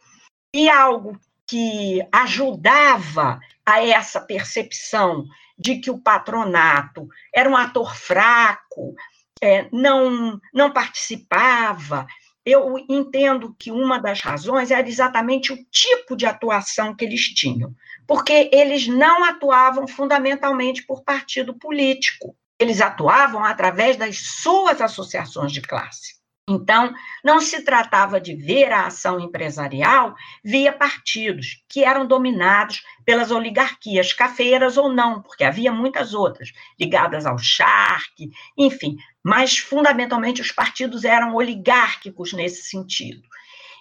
E 0.53 0.69
algo 0.69 1.17
que 1.51 1.99
ajudava 2.13 3.37
a 3.65 3.85
essa 3.85 4.21
percepção 4.21 5.25
de 5.57 5.79
que 5.79 5.91
o 5.91 5.99
patronato 5.99 7.09
era 7.35 7.49
um 7.49 7.57
ator 7.57 7.93
fraco, 7.93 8.95
é, 9.41 9.67
não, 9.69 10.39
não 10.53 10.71
participava. 10.71 12.07
Eu 12.45 12.77
entendo 12.87 13.53
que 13.59 13.69
uma 13.69 13.99
das 13.99 14.21
razões 14.21 14.71
era 14.71 14.87
exatamente 14.87 15.51
o 15.51 15.61
tipo 15.65 16.15
de 16.15 16.25
atuação 16.25 16.95
que 16.95 17.03
eles 17.03 17.25
tinham 17.25 17.75
porque 18.07 18.49
eles 18.51 18.87
não 18.87 19.23
atuavam 19.23 19.87
fundamentalmente 19.87 20.83
por 20.83 21.03
partido 21.03 21.53
político, 21.53 22.35
eles 22.59 22.81
atuavam 22.81 23.43
através 23.43 23.97
das 23.97 24.17
suas 24.17 24.81
associações 24.81 25.51
de 25.51 25.61
classe. 25.61 26.20
Então, 26.49 26.93
não 27.23 27.39
se 27.39 27.63
tratava 27.63 28.19
de 28.19 28.35
ver 28.35 28.71
a 28.71 28.87
ação 28.87 29.19
empresarial 29.19 30.15
via 30.43 30.73
partidos, 30.73 31.63
que 31.69 31.83
eram 31.83 32.05
dominados 32.05 32.83
pelas 33.05 33.31
oligarquias, 33.31 34.11
cafeiras 34.11 34.75
ou 34.75 34.91
não, 34.91 35.21
porque 35.21 35.43
havia 35.43 35.71
muitas 35.71 36.13
outras, 36.13 36.51
ligadas 36.79 37.25
ao 37.25 37.37
charque, 37.37 38.29
enfim, 38.57 38.97
mas 39.23 39.57
fundamentalmente 39.57 40.41
os 40.41 40.51
partidos 40.51 41.05
eram 41.05 41.35
oligárquicos 41.35 42.33
nesse 42.33 42.63
sentido 42.63 43.21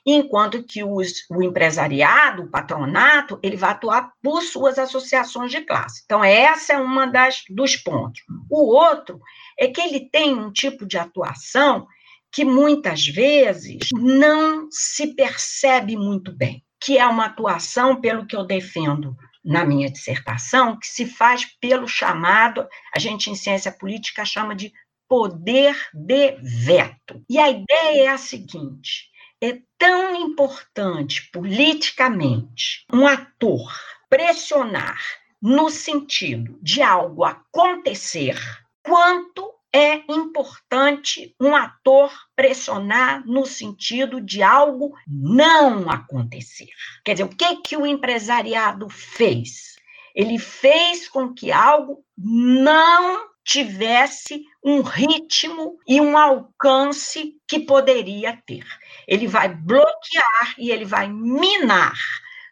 enquanto 0.04 0.62
que 0.62 0.82
os, 0.82 1.26
o 1.30 1.42
empresariado, 1.42 2.42
o 2.42 2.48
patronato, 2.48 3.38
ele 3.42 3.56
vai 3.56 3.70
atuar 3.70 4.12
por 4.22 4.42
suas 4.42 4.78
associações 4.78 5.50
de 5.50 5.60
classe. 5.60 6.02
Então, 6.04 6.22
essa 6.24 6.72
é 6.72 6.78
uma 6.78 7.06
das 7.06 7.44
dos 7.48 7.76
pontos. 7.76 8.22
O 8.48 8.74
outro 8.74 9.20
é 9.58 9.68
que 9.68 9.80
ele 9.80 10.08
tem 10.08 10.34
um 10.34 10.50
tipo 10.50 10.86
de 10.86 10.98
atuação 10.98 11.86
que 12.32 12.44
muitas 12.44 13.06
vezes 13.06 13.88
não 13.92 14.68
se 14.70 15.14
percebe 15.14 15.96
muito 15.96 16.32
bem, 16.32 16.62
que 16.80 16.98
é 16.98 17.06
uma 17.06 17.26
atuação, 17.26 18.00
pelo 18.00 18.26
que 18.26 18.36
eu 18.36 18.44
defendo 18.44 19.16
na 19.44 19.64
minha 19.64 19.90
dissertação, 19.90 20.78
que 20.78 20.86
se 20.86 21.06
faz 21.06 21.44
pelo 21.60 21.88
chamado, 21.88 22.66
a 22.94 22.98
gente 22.98 23.30
em 23.30 23.34
ciência 23.34 23.72
política 23.72 24.24
chama 24.24 24.54
de 24.54 24.72
poder 25.08 25.76
de 25.92 26.36
veto. 26.42 27.24
E 27.28 27.38
a 27.38 27.50
ideia 27.50 28.04
é 28.04 28.08
a 28.08 28.18
seguinte: 28.18 29.10
é 29.40 29.58
tão 29.78 30.14
importante 30.14 31.28
politicamente 31.32 32.84
um 32.92 33.06
ator 33.06 33.72
pressionar 34.08 35.00
no 35.42 35.70
sentido 35.70 36.58
de 36.62 36.82
algo 36.82 37.24
acontecer, 37.24 38.38
quanto 38.84 39.50
é 39.72 40.02
importante 40.08 41.34
um 41.40 41.54
ator 41.54 42.12
pressionar 42.34 43.24
no 43.26 43.46
sentido 43.46 44.20
de 44.20 44.42
algo 44.42 44.92
não 45.06 45.88
acontecer. 45.88 46.68
Quer 47.04 47.12
dizer, 47.12 47.24
o 47.24 47.28
que 47.28 47.56
que 47.56 47.76
o 47.76 47.86
empresariado 47.86 48.88
fez? 48.88 49.76
Ele 50.14 50.38
fez 50.38 51.08
com 51.08 51.32
que 51.32 51.52
algo 51.52 52.04
não 52.18 53.28
tivesse 53.44 54.44
um 54.62 54.82
ritmo 54.82 55.78
e 55.86 56.00
um 56.00 56.16
alcance 56.16 57.34
que 57.48 57.60
poderia 57.60 58.36
ter. 58.44 58.64
Ele 59.06 59.26
vai 59.26 59.48
bloquear 59.48 60.54
e 60.58 60.70
ele 60.70 60.84
vai 60.84 61.08
minar, 61.08 61.98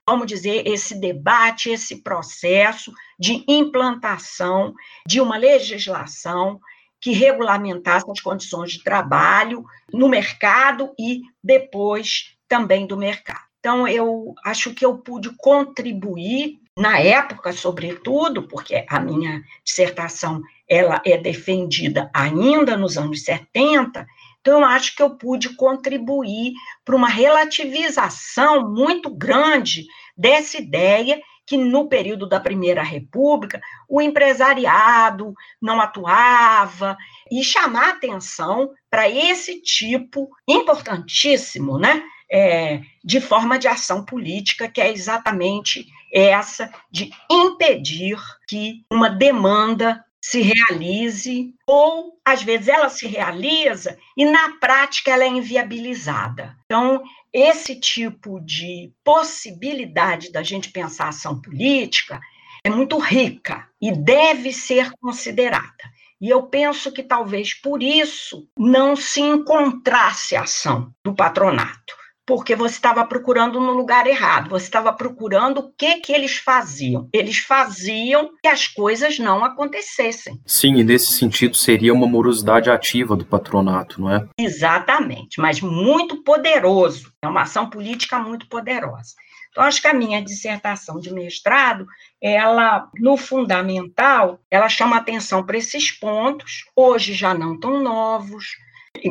vamos 0.06 0.26
dizer, 0.26 0.66
esse 0.66 0.98
debate, 0.98 1.70
esse 1.70 2.02
processo 2.02 2.92
de 3.18 3.44
implantação 3.48 4.72
de 5.06 5.20
uma 5.20 5.36
legislação 5.36 6.60
que 7.00 7.12
regulamentasse 7.12 8.10
as 8.10 8.20
condições 8.20 8.72
de 8.72 8.82
trabalho 8.82 9.64
no 9.92 10.08
mercado 10.08 10.92
e 10.98 11.22
depois 11.42 12.36
também 12.48 12.86
do 12.86 12.96
mercado. 12.96 13.46
Então, 13.60 13.86
eu 13.86 14.34
acho 14.44 14.72
que 14.72 14.84
eu 14.84 14.98
pude 14.98 15.30
contribuir 15.36 16.58
na 16.76 17.00
época, 17.00 17.52
sobretudo, 17.52 18.46
porque 18.46 18.86
a 18.88 19.00
minha 19.00 19.42
dissertação 19.64 20.40
ela 20.68 21.02
é 21.04 21.16
defendida 21.16 22.08
ainda 22.14 22.76
nos 22.76 22.96
anos 22.96 23.24
70, 23.24 24.06
então 24.40 24.60
eu 24.60 24.64
acho 24.64 24.94
que 24.94 25.02
eu 25.02 25.10
pude 25.10 25.56
contribuir 25.56 26.52
para 26.84 26.94
uma 26.94 27.08
relativização 27.08 28.70
muito 28.70 29.10
grande 29.10 29.86
dessa 30.16 30.58
ideia 30.58 31.20
que 31.48 31.56
no 31.56 31.88
período 31.88 32.28
da 32.28 32.38
Primeira 32.38 32.82
República 32.82 33.58
o 33.88 34.02
empresariado 34.02 35.32
não 35.60 35.80
atuava 35.80 36.94
e 37.32 37.42
chamar 37.42 37.90
atenção 37.90 38.70
para 38.90 39.08
esse 39.08 39.62
tipo 39.62 40.28
importantíssimo, 40.46 41.78
né, 41.78 42.02
é, 42.30 42.82
de 43.02 43.18
forma 43.18 43.58
de 43.58 43.66
ação 43.66 44.04
política, 44.04 44.68
que 44.68 44.80
é 44.80 44.92
exatamente 44.92 45.86
essa 46.12 46.70
de 46.90 47.10
impedir 47.30 48.18
que 48.46 48.84
uma 48.92 49.08
demanda 49.08 50.04
se 50.20 50.42
realize, 50.42 51.54
ou 51.66 52.18
às 52.24 52.42
vezes 52.42 52.68
ela 52.68 52.90
se 52.90 53.06
realiza 53.06 53.96
e 54.16 54.24
na 54.26 54.58
prática 54.58 55.12
ela 55.12 55.24
é 55.24 55.28
inviabilizada. 55.28 56.54
Então, 56.66 57.02
esse 57.32 57.74
tipo 57.74 58.40
de 58.40 58.92
possibilidade 59.04 60.32
da 60.32 60.42
gente 60.42 60.70
pensar 60.70 61.08
ação 61.08 61.40
política 61.40 62.20
é 62.64 62.70
muito 62.70 62.98
rica 62.98 63.68
e 63.80 63.92
deve 63.92 64.52
ser 64.52 64.90
considerada. 65.00 65.84
E 66.20 66.28
eu 66.28 66.44
penso 66.44 66.90
que 66.90 67.02
talvez 67.02 67.54
por 67.54 67.82
isso 67.82 68.48
não 68.56 68.96
se 68.96 69.20
encontrasse 69.20 70.34
ação 70.34 70.92
do 71.04 71.14
patronato 71.14 71.97
porque 72.28 72.54
você 72.54 72.74
estava 72.74 73.06
procurando 73.06 73.58
no 73.58 73.72
lugar 73.72 74.06
errado, 74.06 74.50
você 74.50 74.66
estava 74.66 74.92
procurando 74.92 75.60
o 75.60 75.72
que 75.72 75.94
que 76.00 76.12
eles 76.12 76.36
faziam. 76.36 77.08
Eles 77.10 77.38
faziam 77.38 78.32
que 78.42 78.48
as 78.48 78.68
coisas 78.68 79.18
não 79.18 79.42
acontecessem. 79.42 80.38
Sim, 80.44 80.76
e 80.76 80.84
nesse 80.84 81.10
sentido 81.12 81.56
seria 81.56 81.90
uma 81.90 82.06
morosidade 82.06 82.70
ativa 82.70 83.16
do 83.16 83.24
patronato, 83.24 84.02
não 84.02 84.12
é? 84.12 84.28
Exatamente, 84.38 85.40
mas 85.40 85.62
muito 85.62 86.22
poderoso. 86.22 87.10
É 87.22 87.26
uma 87.26 87.42
ação 87.42 87.70
política 87.70 88.18
muito 88.18 88.46
poderosa. 88.46 89.14
Então, 89.50 89.64
acho 89.64 89.80
que 89.80 89.88
a 89.88 89.94
minha 89.94 90.22
dissertação 90.22 91.00
de 91.00 91.10
mestrado, 91.10 91.86
ela, 92.22 92.90
no 93.00 93.16
fundamental, 93.16 94.38
ela 94.50 94.68
chama 94.68 94.98
atenção 94.98 95.46
para 95.46 95.56
esses 95.56 95.90
pontos, 95.92 96.66
hoje 96.76 97.14
já 97.14 97.32
não 97.32 97.58
tão 97.58 97.82
novos, 97.82 98.48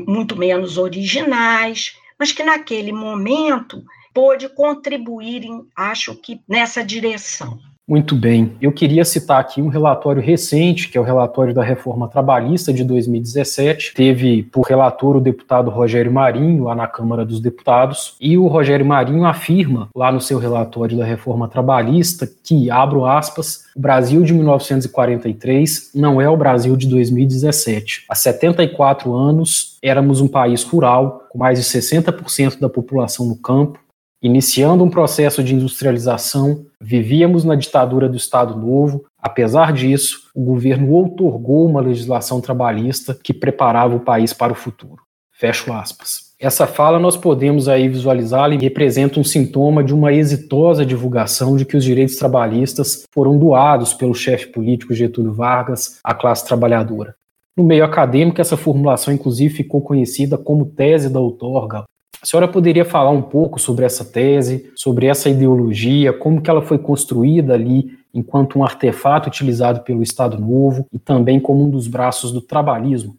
muito 0.07 0.35
menos 0.35 0.77
originais, 0.77 1.95
mas 2.17 2.31
que 2.31 2.43
naquele 2.43 2.91
momento 2.91 3.83
pôde 4.13 4.49
contribuir, 4.49 5.43
em, 5.43 5.67
acho 5.75 6.15
que, 6.15 6.41
nessa 6.47 6.83
direção. 6.83 7.59
Muito 7.89 8.15
bem. 8.17 8.51
Eu 8.61 8.73
queria 8.73 9.05
citar 9.05 9.39
aqui 9.39 9.61
um 9.61 9.69
relatório 9.69 10.21
recente, 10.21 10.89
que 10.89 10.97
é 10.97 11.01
o 11.01 11.05
relatório 11.05 11.53
da 11.53 11.63
reforma 11.63 12.09
trabalhista 12.09 12.73
de 12.73 12.83
2017. 12.83 13.93
Teve 13.93 14.43
por 14.43 14.63
relator 14.63 15.15
o 15.15 15.21
deputado 15.21 15.71
Rogério 15.71 16.11
Marinho, 16.11 16.65
lá 16.65 16.75
na 16.75 16.85
Câmara 16.85 17.25
dos 17.25 17.39
Deputados. 17.39 18.17
E 18.19 18.37
o 18.37 18.47
Rogério 18.47 18.85
Marinho 18.85 19.23
afirma, 19.23 19.87
lá 19.95 20.11
no 20.11 20.19
seu 20.19 20.37
relatório 20.37 20.97
da 20.97 21.05
reforma 21.05 21.47
trabalhista, 21.47 22.29
que, 22.43 22.69
abro 22.69 23.05
aspas, 23.05 23.63
o 23.73 23.79
Brasil 23.79 24.21
de 24.21 24.33
1943 24.33 25.91
não 25.95 26.19
é 26.19 26.29
o 26.29 26.35
Brasil 26.35 26.75
de 26.75 26.87
2017. 26.89 28.03
Há 28.09 28.15
74 28.15 29.15
anos, 29.15 29.77
éramos 29.81 30.19
um 30.19 30.27
país 30.27 30.61
rural, 30.61 31.25
com 31.29 31.37
mais 31.37 31.57
de 31.57 31.63
60% 31.63 32.59
da 32.59 32.67
população 32.67 33.25
no 33.27 33.37
campo, 33.37 33.79
Iniciando 34.21 34.83
um 34.83 34.89
processo 34.89 35.43
de 35.43 35.53
industrialização, 35.53 36.65
vivíamos 36.81 37.43
na 37.43 37.53
ditadura 37.53 38.09
do 38.09 38.17
Estado 38.17 38.57
Novo. 38.57 39.05
Apesar 39.21 39.71
disso, 39.71 40.31
o 40.33 40.43
governo 40.43 40.91
outorgou 40.91 41.67
uma 41.67 41.81
legislação 41.81 42.41
trabalhista 42.41 43.13
que 43.13 43.31
preparava 43.31 43.95
o 43.95 43.99
país 43.99 44.33
para 44.33 44.51
o 44.51 44.55
futuro. 44.55 45.03
Fecho 45.31 45.71
aspas. 45.71 46.27
Essa 46.39 46.65
fala 46.65 46.97
nós 46.97 47.15
podemos 47.15 47.67
aí 47.67 47.87
visualizá-la 47.87 48.55
e 48.55 48.57
representa 48.57 49.19
um 49.19 49.23
sintoma 49.23 49.83
de 49.83 49.93
uma 49.93 50.11
exitosa 50.11 50.83
divulgação 50.83 51.55
de 51.55 51.63
que 51.63 51.77
os 51.77 51.83
direitos 51.83 52.15
trabalhistas 52.15 53.03
foram 53.13 53.37
doados 53.37 53.93
pelo 53.93 54.15
chefe 54.15 54.47
político 54.47 54.95
Getúlio 54.95 55.33
Vargas 55.33 55.99
à 56.03 56.15
classe 56.15 56.43
trabalhadora. 56.43 57.15
No 57.55 57.63
meio 57.63 57.85
acadêmico, 57.85 58.41
essa 58.41 58.57
formulação 58.57 59.13
inclusive 59.13 59.53
ficou 59.53 59.81
conhecida 59.81 60.39
como 60.39 60.65
tese 60.65 61.07
da 61.07 61.19
outorga, 61.19 61.83
a 62.21 62.25
senhora 62.25 62.47
poderia 62.47 62.83
falar 62.83 63.11
um 63.11 63.21
pouco 63.21 63.59
sobre 63.59 63.85
essa 63.85 64.03
tese, 64.03 64.71
sobre 64.75 65.05
essa 65.05 65.29
ideologia, 65.29 66.11
como 66.11 66.41
que 66.41 66.49
ela 66.49 66.61
foi 66.61 66.77
construída 66.77 67.53
ali 67.53 67.97
enquanto 68.13 68.57
um 68.57 68.63
artefato 68.63 69.29
utilizado 69.29 69.81
pelo 69.81 70.01
Estado 70.01 70.39
Novo 70.39 70.87
e 70.91 70.97
também 70.97 71.39
como 71.39 71.63
um 71.65 71.69
dos 71.69 71.87
braços 71.87 72.31
do 72.31 72.41
trabalhismo? 72.41 73.17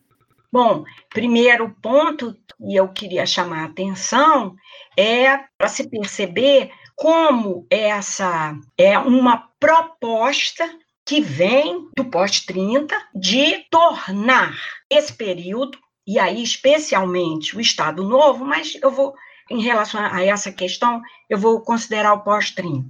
Bom, 0.50 0.82
primeiro 1.11 1.74
ponto, 1.80 2.34
e 2.61 2.74
eu 2.74 2.88
queria 2.88 3.26
chamar 3.26 3.61
a 3.61 3.66
atenção, 3.66 4.56
é 4.96 5.38
para 5.56 5.68
se 5.68 5.88
perceber 5.88 6.70
como 6.96 7.66
essa 7.70 8.56
é 8.76 8.98
uma 8.98 9.44
proposta 9.61 10.68
que 11.06 11.20
vem 11.20 11.88
do 11.96 12.04
pós-30 12.04 12.90
de 13.14 13.64
tornar 13.70 14.52
esse 14.90 15.12
período 15.12 15.78
e 16.09 16.18
aí 16.18 16.42
especialmente 16.42 17.55
o 17.55 17.61
Estado 17.61 18.03
Novo, 18.03 18.42
mas 18.42 18.79
eu 18.81 18.90
vou, 18.90 19.14
em 19.51 19.61
relação 19.61 20.01
a 20.03 20.25
essa 20.25 20.51
questão, 20.51 21.03
eu 21.29 21.37
vou 21.37 21.61
considerar 21.61 22.14
o 22.14 22.21
pós-30. 22.21 22.87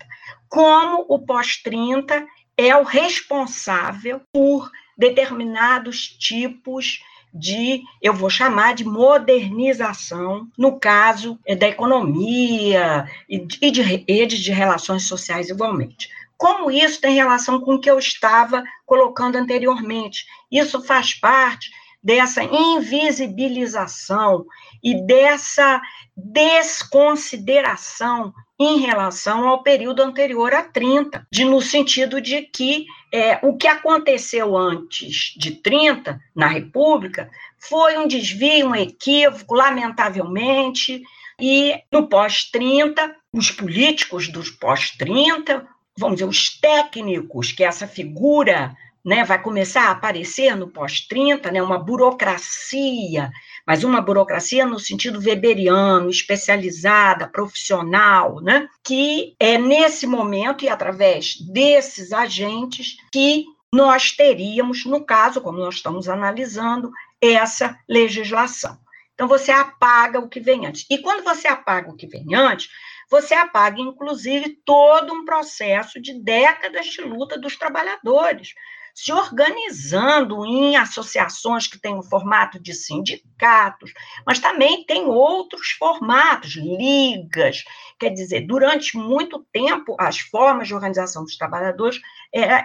Como 0.49 1.05
o 1.09 1.19
pós-30 1.19 2.25
é 2.57 2.77
o 2.77 2.85
responsável 2.85 4.21
por 4.33 4.71
determinados 4.97 6.07
tipos 6.07 7.03
de, 7.35 7.83
eu 8.01 8.15
vou 8.15 8.31
chamar 8.31 8.75
de 8.75 8.85
modernização, 8.85 10.47
no 10.57 10.79
caso 10.79 11.41
é 11.45 11.57
da 11.57 11.67
economia 11.67 13.05
e 13.29 13.71
de 13.71 13.83
redes 13.83 14.39
de 14.39 14.53
relações 14.53 15.09
sociais 15.09 15.49
igualmente. 15.49 16.09
Como 16.37 16.71
isso 16.71 17.01
tem 17.01 17.17
relação 17.17 17.61
com 17.61 17.75
o 17.75 17.81
que 17.81 17.91
eu 17.91 17.99
estava 17.99 18.63
colocando 18.87 19.35
anteriormente? 19.35 20.25
Isso 20.53 20.81
faz 20.81 21.13
parte 21.15 21.69
dessa 22.03 22.43
invisibilização 22.43 24.45
e 24.83 25.07
dessa 25.07 25.81
desconsideração 26.17 28.33
em 28.61 28.81
relação 28.81 29.47
ao 29.47 29.63
período 29.63 30.03
anterior 30.03 30.53
a 30.53 30.65
30, 30.65 31.25
de, 31.31 31.45
no 31.45 31.63
sentido 31.63 32.21
de 32.21 32.43
que 32.43 32.87
é, 33.13 33.39
o 33.47 33.57
que 33.57 33.69
aconteceu 33.69 34.57
antes 34.57 35.33
de 35.37 35.53
30, 35.53 36.21
na 36.35 36.49
República, 36.49 37.31
foi 37.59 37.97
um 37.97 38.09
desvio, 38.09 38.69
um 38.69 38.75
equívoco, 38.75 39.55
lamentavelmente, 39.55 41.03
e 41.41 41.81
no 41.93 42.09
pós-30, 42.09 43.15
os 43.33 43.51
políticos 43.51 44.29
dos 44.29 44.51
pós-30, 44.51 45.65
vamos 45.97 46.17
dizer, 46.17 46.29
os 46.29 46.59
técnicos, 46.59 47.53
que 47.53 47.63
é 47.63 47.67
essa 47.67 47.87
figura 47.87 48.77
né, 49.05 49.25
vai 49.25 49.41
começar 49.41 49.85
a 49.85 49.91
aparecer 49.91 50.55
no 50.57 50.69
pós-30, 50.69 51.51
né, 51.51 51.63
uma 51.63 51.79
burocracia, 51.79 53.31
mas 53.67 53.85
uma 53.85 54.01
burocracia 54.01 54.67
no 54.67 54.79
sentido 54.79 55.19
weberiano, 55.19 56.11
especializada, 56.11 57.29
profissional, 57.29 58.41
né, 58.41 58.69
que 58.85 59.35
é 59.39 59.57
nesse 59.59 60.07
momento 60.07 60.65
e 60.65 60.69
através 60.69 61.37
desses 61.41 62.13
agentes 62.13 62.97
que 63.13 63.45
nós 63.73 64.13
teríamos, 64.13 64.85
no 64.85 65.05
caso, 65.05 65.41
como 65.41 65.59
nós 65.59 65.77
estamos 65.77 66.09
analisando, 66.09 66.91
essa 67.21 67.79
legislação. 67.89 68.79
Então, 69.15 69.27
você 69.27 69.51
apaga 69.51 70.21
o 70.21 70.29
que 70.29 70.41
vem 70.41 70.67
antes. 70.67 70.87
E 70.89 70.99
quando 70.99 71.25
você 71.25 71.49
apaga 71.49 71.91
o 71.91 71.97
que 71.97 72.07
vem 72.07 72.35
antes, 72.35 72.71
você 73.11 73.35
apaga, 73.35 73.81
inclusive, 73.81 74.61
todo 74.65 75.13
um 75.13 75.25
processo 75.25 76.01
de 76.01 76.15
décadas 76.23 76.87
de 76.87 77.01
luta 77.03 77.39
dos 77.39 77.57
trabalhadores 77.57 78.55
se 79.01 79.13
organizando 79.13 80.45
em 80.45 80.75
associações 80.75 81.69
que 81.69 81.79
têm 81.79 81.95
o 81.95 82.03
formato 82.03 82.59
de 82.59 82.75
sindicatos, 82.75 83.93
mas 84.27 84.41
também 84.41 84.85
tem 84.85 85.05
outros 85.05 85.71
formatos, 85.79 86.57
ligas. 86.57 87.63
Quer 87.97 88.11
dizer, 88.11 88.41
durante 88.41 88.99
muito 88.99 89.47
tempo, 89.53 89.95
as 90.01 90.19
formas 90.19 90.67
de 90.67 90.75
organização 90.75 91.23
dos 91.23 91.37
trabalhadores 91.37 92.01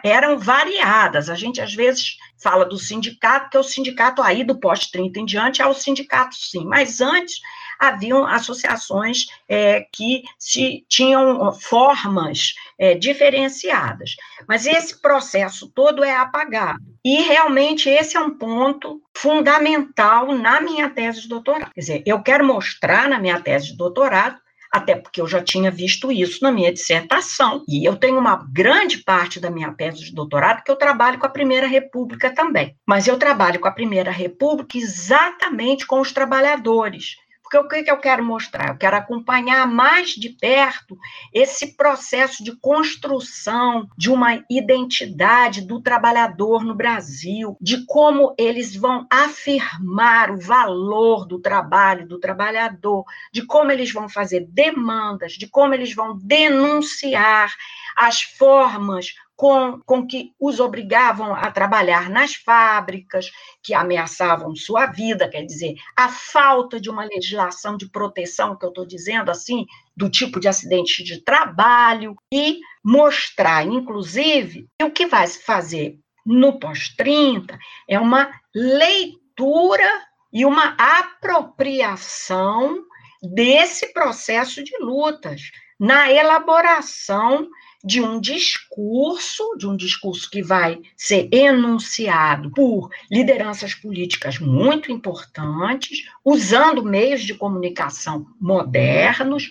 eram 0.04 0.40
variadas. 0.40 1.30
A 1.30 1.36
gente, 1.36 1.62
às 1.62 1.76
vezes, 1.76 2.18
fala 2.42 2.66
do 2.66 2.80
sindicato, 2.80 3.52
que 3.52 3.58
é 3.58 3.60
o 3.60 3.64
sindicato 3.64 4.20
aí 4.24 4.44
do 4.44 4.60
pós-30 4.60 5.18
em 5.18 5.26
diante, 5.26 5.62
é 5.62 5.68
o 5.68 5.74
sindicato, 5.76 6.36
sim, 6.36 6.66
mas 6.66 7.00
antes 7.00 7.42
haviam 7.88 8.26
associações 8.26 9.26
é, 9.48 9.86
que 9.94 10.24
se, 10.38 10.86
tinham 10.88 11.52
formas 11.54 12.54
é, 12.80 12.96
diferenciadas. 12.96 14.16
Mas 14.48 14.66
esse 14.66 15.02
processo 15.02 15.72
todo 15.74 16.04
é 16.04 16.16
apagado. 16.16 16.80
E 17.04 17.22
realmente 17.22 17.90
esse 17.90 18.16
é 18.16 18.20
um 18.20 18.38
ponto 18.38 19.02
fundamental 19.16 20.34
na 20.34 20.62
minha 20.62 20.90
tese 20.90 21.22
de 21.22 21.28
doutorado. 21.28 21.72
Quer 21.74 21.80
dizer, 21.80 22.04
eu 22.06 22.22
quero 22.22 22.46
mostrar 22.46 23.10
na 23.10 23.20
minha 23.20 23.40
tese 23.40 23.68
de 23.68 23.78
doutorado 23.78 24.38
até 24.74 24.96
porque 24.96 25.22
eu 25.22 25.28
já 25.28 25.40
tinha 25.40 25.70
visto 25.70 26.12
isso 26.12 26.40
na 26.42 26.52
minha 26.52 26.74
dissertação. 26.74 27.64
E 27.70 27.88
eu 27.88 27.96
tenho 27.96 28.18
uma 28.18 28.44
grande 28.52 28.98
parte 29.04 29.40
da 29.40 29.52
minha 29.52 29.72
tese 29.72 30.06
de 30.06 30.16
doutorado 30.16 30.64
que 30.64 30.72
eu 30.72 30.76
trabalho 30.76 31.20
com 31.20 31.28
a 31.28 31.30
Primeira 31.30 31.68
República 31.68 32.34
também. 32.34 32.76
Mas 32.84 33.08
eu 33.08 33.20
trabalho 33.20 33.60
com 33.60 33.68
a 33.68 33.72
Primeira 33.72 34.10
República 34.10 34.76
exatamente 34.76 35.86
com 35.86 36.02
os 36.02 36.12
trabalhadores. 36.12 37.18
Porque 37.54 37.58
o 37.58 37.68
que, 37.68 37.84
que 37.84 37.92
eu 37.92 37.98
quero 37.98 38.26
mostrar? 38.26 38.70
Eu 38.70 38.78
quero 38.78 38.96
acompanhar 38.96 39.68
mais 39.68 40.10
de 40.10 40.30
perto 40.30 40.98
esse 41.32 41.78
processo 41.78 42.44
de 42.44 42.56
construção 42.56 43.88
de 43.96 44.10
uma 44.10 44.44
identidade 44.50 45.62
do 45.62 45.80
trabalhador 45.80 46.64
no 46.64 46.74
Brasil, 46.74 47.56
de 47.62 47.86
como 47.86 48.34
eles 48.40 48.76
vão 48.76 49.06
afirmar 49.08 50.32
o 50.32 50.40
valor 50.40 51.28
do 51.28 51.40
trabalho 51.40 52.08
do 52.08 52.20
trabalhador, 52.20 53.06
de 53.32 53.46
como 53.46 53.72
eles 53.72 53.94
vão 53.94 54.10
fazer 54.10 54.48
demandas, 54.50 55.34
de 55.34 55.48
como 55.48 55.76
eles 55.76 55.94
vão 55.94 56.18
denunciar 56.18 57.54
as 57.96 58.24
formas 58.24 59.14
com, 59.36 59.80
com 59.86 60.06
que 60.06 60.32
os 60.40 60.60
obrigavam 60.60 61.34
a 61.34 61.52
trabalhar 61.52 62.10
nas 62.10 62.36
fábricas, 62.36 63.32
que 63.62 63.74
ameaçavam 63.74 64.56
sua 64.56 64.86
vida, 64.86 65.30
quer 65.30 65.44
dizer, 65.44 65.76
a 65.96 66.10
falta 66.10 66.80
de 66.80 66.90
uma 66.90 67.04
legislação 67.04 67.76
de 67.76 67.90
proteção, 67.90 68.58
que 68.58 68.66
eu 68.66 68.70
estou 68.70 68.86
dizendo 68.86 69.32
assim, 69.32 69.66
do 69.96 70.10
tipo 70.10 70.40
de 70.40 70.48
acidente 70.48 71.04
de 71.04 71.24
trabalho, 71.24 72.16
e 72.32 72.60
mostrar, 72.84 73.66
inclusive, 73.66 74.68
que 74.78 74.86
o 74.86 74.92
que 74.92 75.08
vai 75.08 75.26
se 75.28 75.44
fazer 75.44 75.98
no 76.26 76.60
pós-30 76.60 77.58
é 77.88 78.00
uma 78.00 78.32
leitura 78.54 79.90
e 80.32 80.46
uma 80.46 80.76
apropriação 80.78 82.84
desse 83.22 83.94
processo 83.94 84.64
de 84.64 84.78
lutas, 84.80 85.52
na 85.80 86.12
elaboração 86.12 87.48
de 87.84 88.02
um 88.02 88.20
discurso, 88.20 89.56
de 89.58 89.68
um 89.68 89.76
discurso 89.76 90.30
que 90.30 90.42
vai 90.42 90.80
ser 90.96 91.28
enunciado 91.34 92.50
por 92.52 92.90
lideranças 93.12 93.76
políticas 93.76 94.40
muito 94.40 94.92
importantes, 94.92 96.08
usando 96.24 96.84
meios 96.84 97.24
de 97.24 97.34
comunicação 97.34 98.26
modernos, 98.40 99.50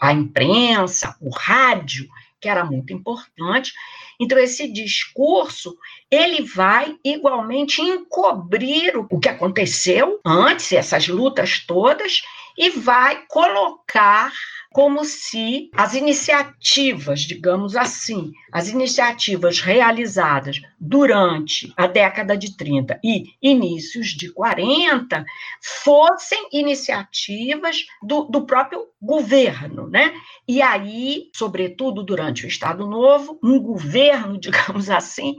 a 0.00 0.12
imprensa, 0.12 1.16
o 1.20 1.30
rádio, 1.30 2.08
que 2.40 2.48
era 2.48 2.64
muito 2.64 2.92
importante. 2.92 3.72
Então 4.20 4.38
esse 4.38 4.70
discurso, 4.70 5.76
ele 6.08 6.42
vai 6.42 6.96
igualmente 7.02 7.80
encobrir 7.80 8.92
o 9.10 9.18
que 9.18 9.28
aconteceu 9.28 10.20
antes, 10.24 10.70
essas 10.70 11.08
lutas 11.08 11.58
todas, 11.66 12.22
e 12.56 12.70
vai 12.70 13.24
colocar 13.26 14.32
como 14.74 15.04
se 15.04 15.70
as 15.72 15.94
iniciativas, 15.94 17.20
digamos 17.20 17.76
assim, 17.76 18.32
as 18.50 18.68
iniciativas 18.68 19.60
realizadas 19.60 20.60
durante 20.80 21.72
a 21.76 21.86
década 21.86 22.36
de 22.36 22.56
30 22.56 22.98
e 23.04 23.26
inícios 23.40 24.08
de 24.08 24.32
40 24.32 25.24
fossem 25.62 26.48
iniciativas 26.52 27.86
do, 28.02 28.24
do 28.24 28.44
próprio 28.44 28.88
governo, 29.00 29.88
né? 29.88 30.12
E 30.46 30.60
aí, 30.60 31.30
sobretudo 31.32 32.02
durante 32.02 32.44
o 32.44 32.48
Estado 32.48 32.84
Novo, 32.84 33.38
um 33.44 33.60
governo, 33.60 34.36
digamos 34.42 34.90
assim, 34.90 35.36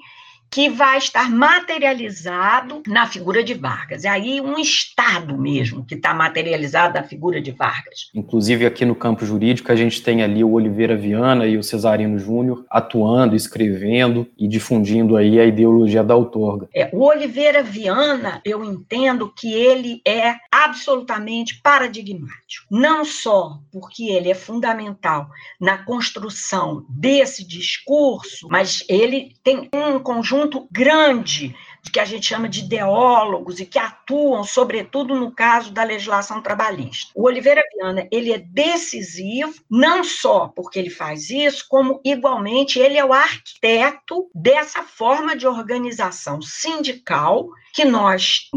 que 0.56 0.70
vai 0.70 0.98
estar 1.00 1.30
materializado 1.30 2.82
na 2.88 3.06
figura 3.06 3.44
de 3.44 3.54
Vargas. 3.54 4.06
É 4.06 4.08
aí 4.08 4.39
um 4.39 4.58
Estado 4.58 5.38
mesmo 5.38 5.86
que 5.86 5.96
está 5.96 6.13
materializado 6.13 6.94
na 6.94 7.04
figura 7.04 7.41
de 7.41 7.52
Vargas. 7.52 8.10
Inclusive, 8.15 8.65
aqui 8.65 8.86
no 8.86 8.96
campo 8.96 9.26
jurídico, 9.26 9.70
a 9.70 9.76
gente 9.76 10.02
tem 10.02 10.24
ali 10.24 10.46
o 10.46 10.54
Oliveira 10.54 10.96
Viana 10.96 11.46
e 11.46 11.58
o 11.58 11.63
Cesarino 11.63 12.18
Júnior 12.18 12.63
atuando, 12.70 13.36
escrevendo 13.36 14.26
e 14.38 14.48
difundindo 14.48 15.18
aí 15.18 15.38
a 15.41 15.46
ideologia 15.46 16.02
da 16.02 16.15
outorga. 16.15 16.70
É, 16.74 16.89
o 16.94 17.04
Oliveira 17.04 17.62
Viana, 17.62 18.41
eu 18.46 18.63
entendo 18.63 19.30
que 19.36 19.54
ele 19.54 20.00
é 20.08 20.36
absolutamente 20.50 21.60
paradigmático. 21.62 22.65
Não 22.72 23.04
só 23.04 23.60
porque 23.74 24.06
ele 24.06 24.32
é 24.32 24.36
fundamental 24.36 25.28
na 25.60 25.80
construção 25.80 26.86
desse 26.88 27.46
discurso, 27.46 28.48
mas 28.50 28.86
ele 28.88 29.36
tem 29.44 29.70
um 29.74 30.00
conjunto 30.00 30.44
conjunto 30.45 30.67
grande 30.71 31.55
de 31.81 31.91
que 31.91 31.99
a 31.99 32.05
gente 32.05 32.25
chama 32.25 32.49
de 32.49 32.62
ideólogos 32.62 33.60
e 33.60 33.65
que 33.65 33.77
atuam, 33.77 34.43
sobretudo 34.43 35.13
no 35.13 35.31
caso 35.31 35.71
da 35.71 35.84
legislação 35.84 36.41
trabalhista. 36.41 37.12
O 37.13 37.25
Oliveira 37.25 37.63
Viana, 37.73 38.08
ele 38.12 38.31
é 38.31 38.39
decisivo, 38.39 39.53
não 39.69 40.03
só 40.03 40.47
porque 40.47 40.79
ele 40.79 40.89
faz 40.89 41.29
isso, 41.29 41.65
como 41.69 42.01
igualmente 42.03 42.79
ele 42.79 42.97
é 42.97 43.05
o 43.05 43.13
arquiteto 43.13 44.29
dessa 44.34 44.81
forma 44.81 45.36
de 45.36 45.45
organização 45.45 46.41
sindical 46.41 47.49
que 47.76 47.84
nós 47.84 48.50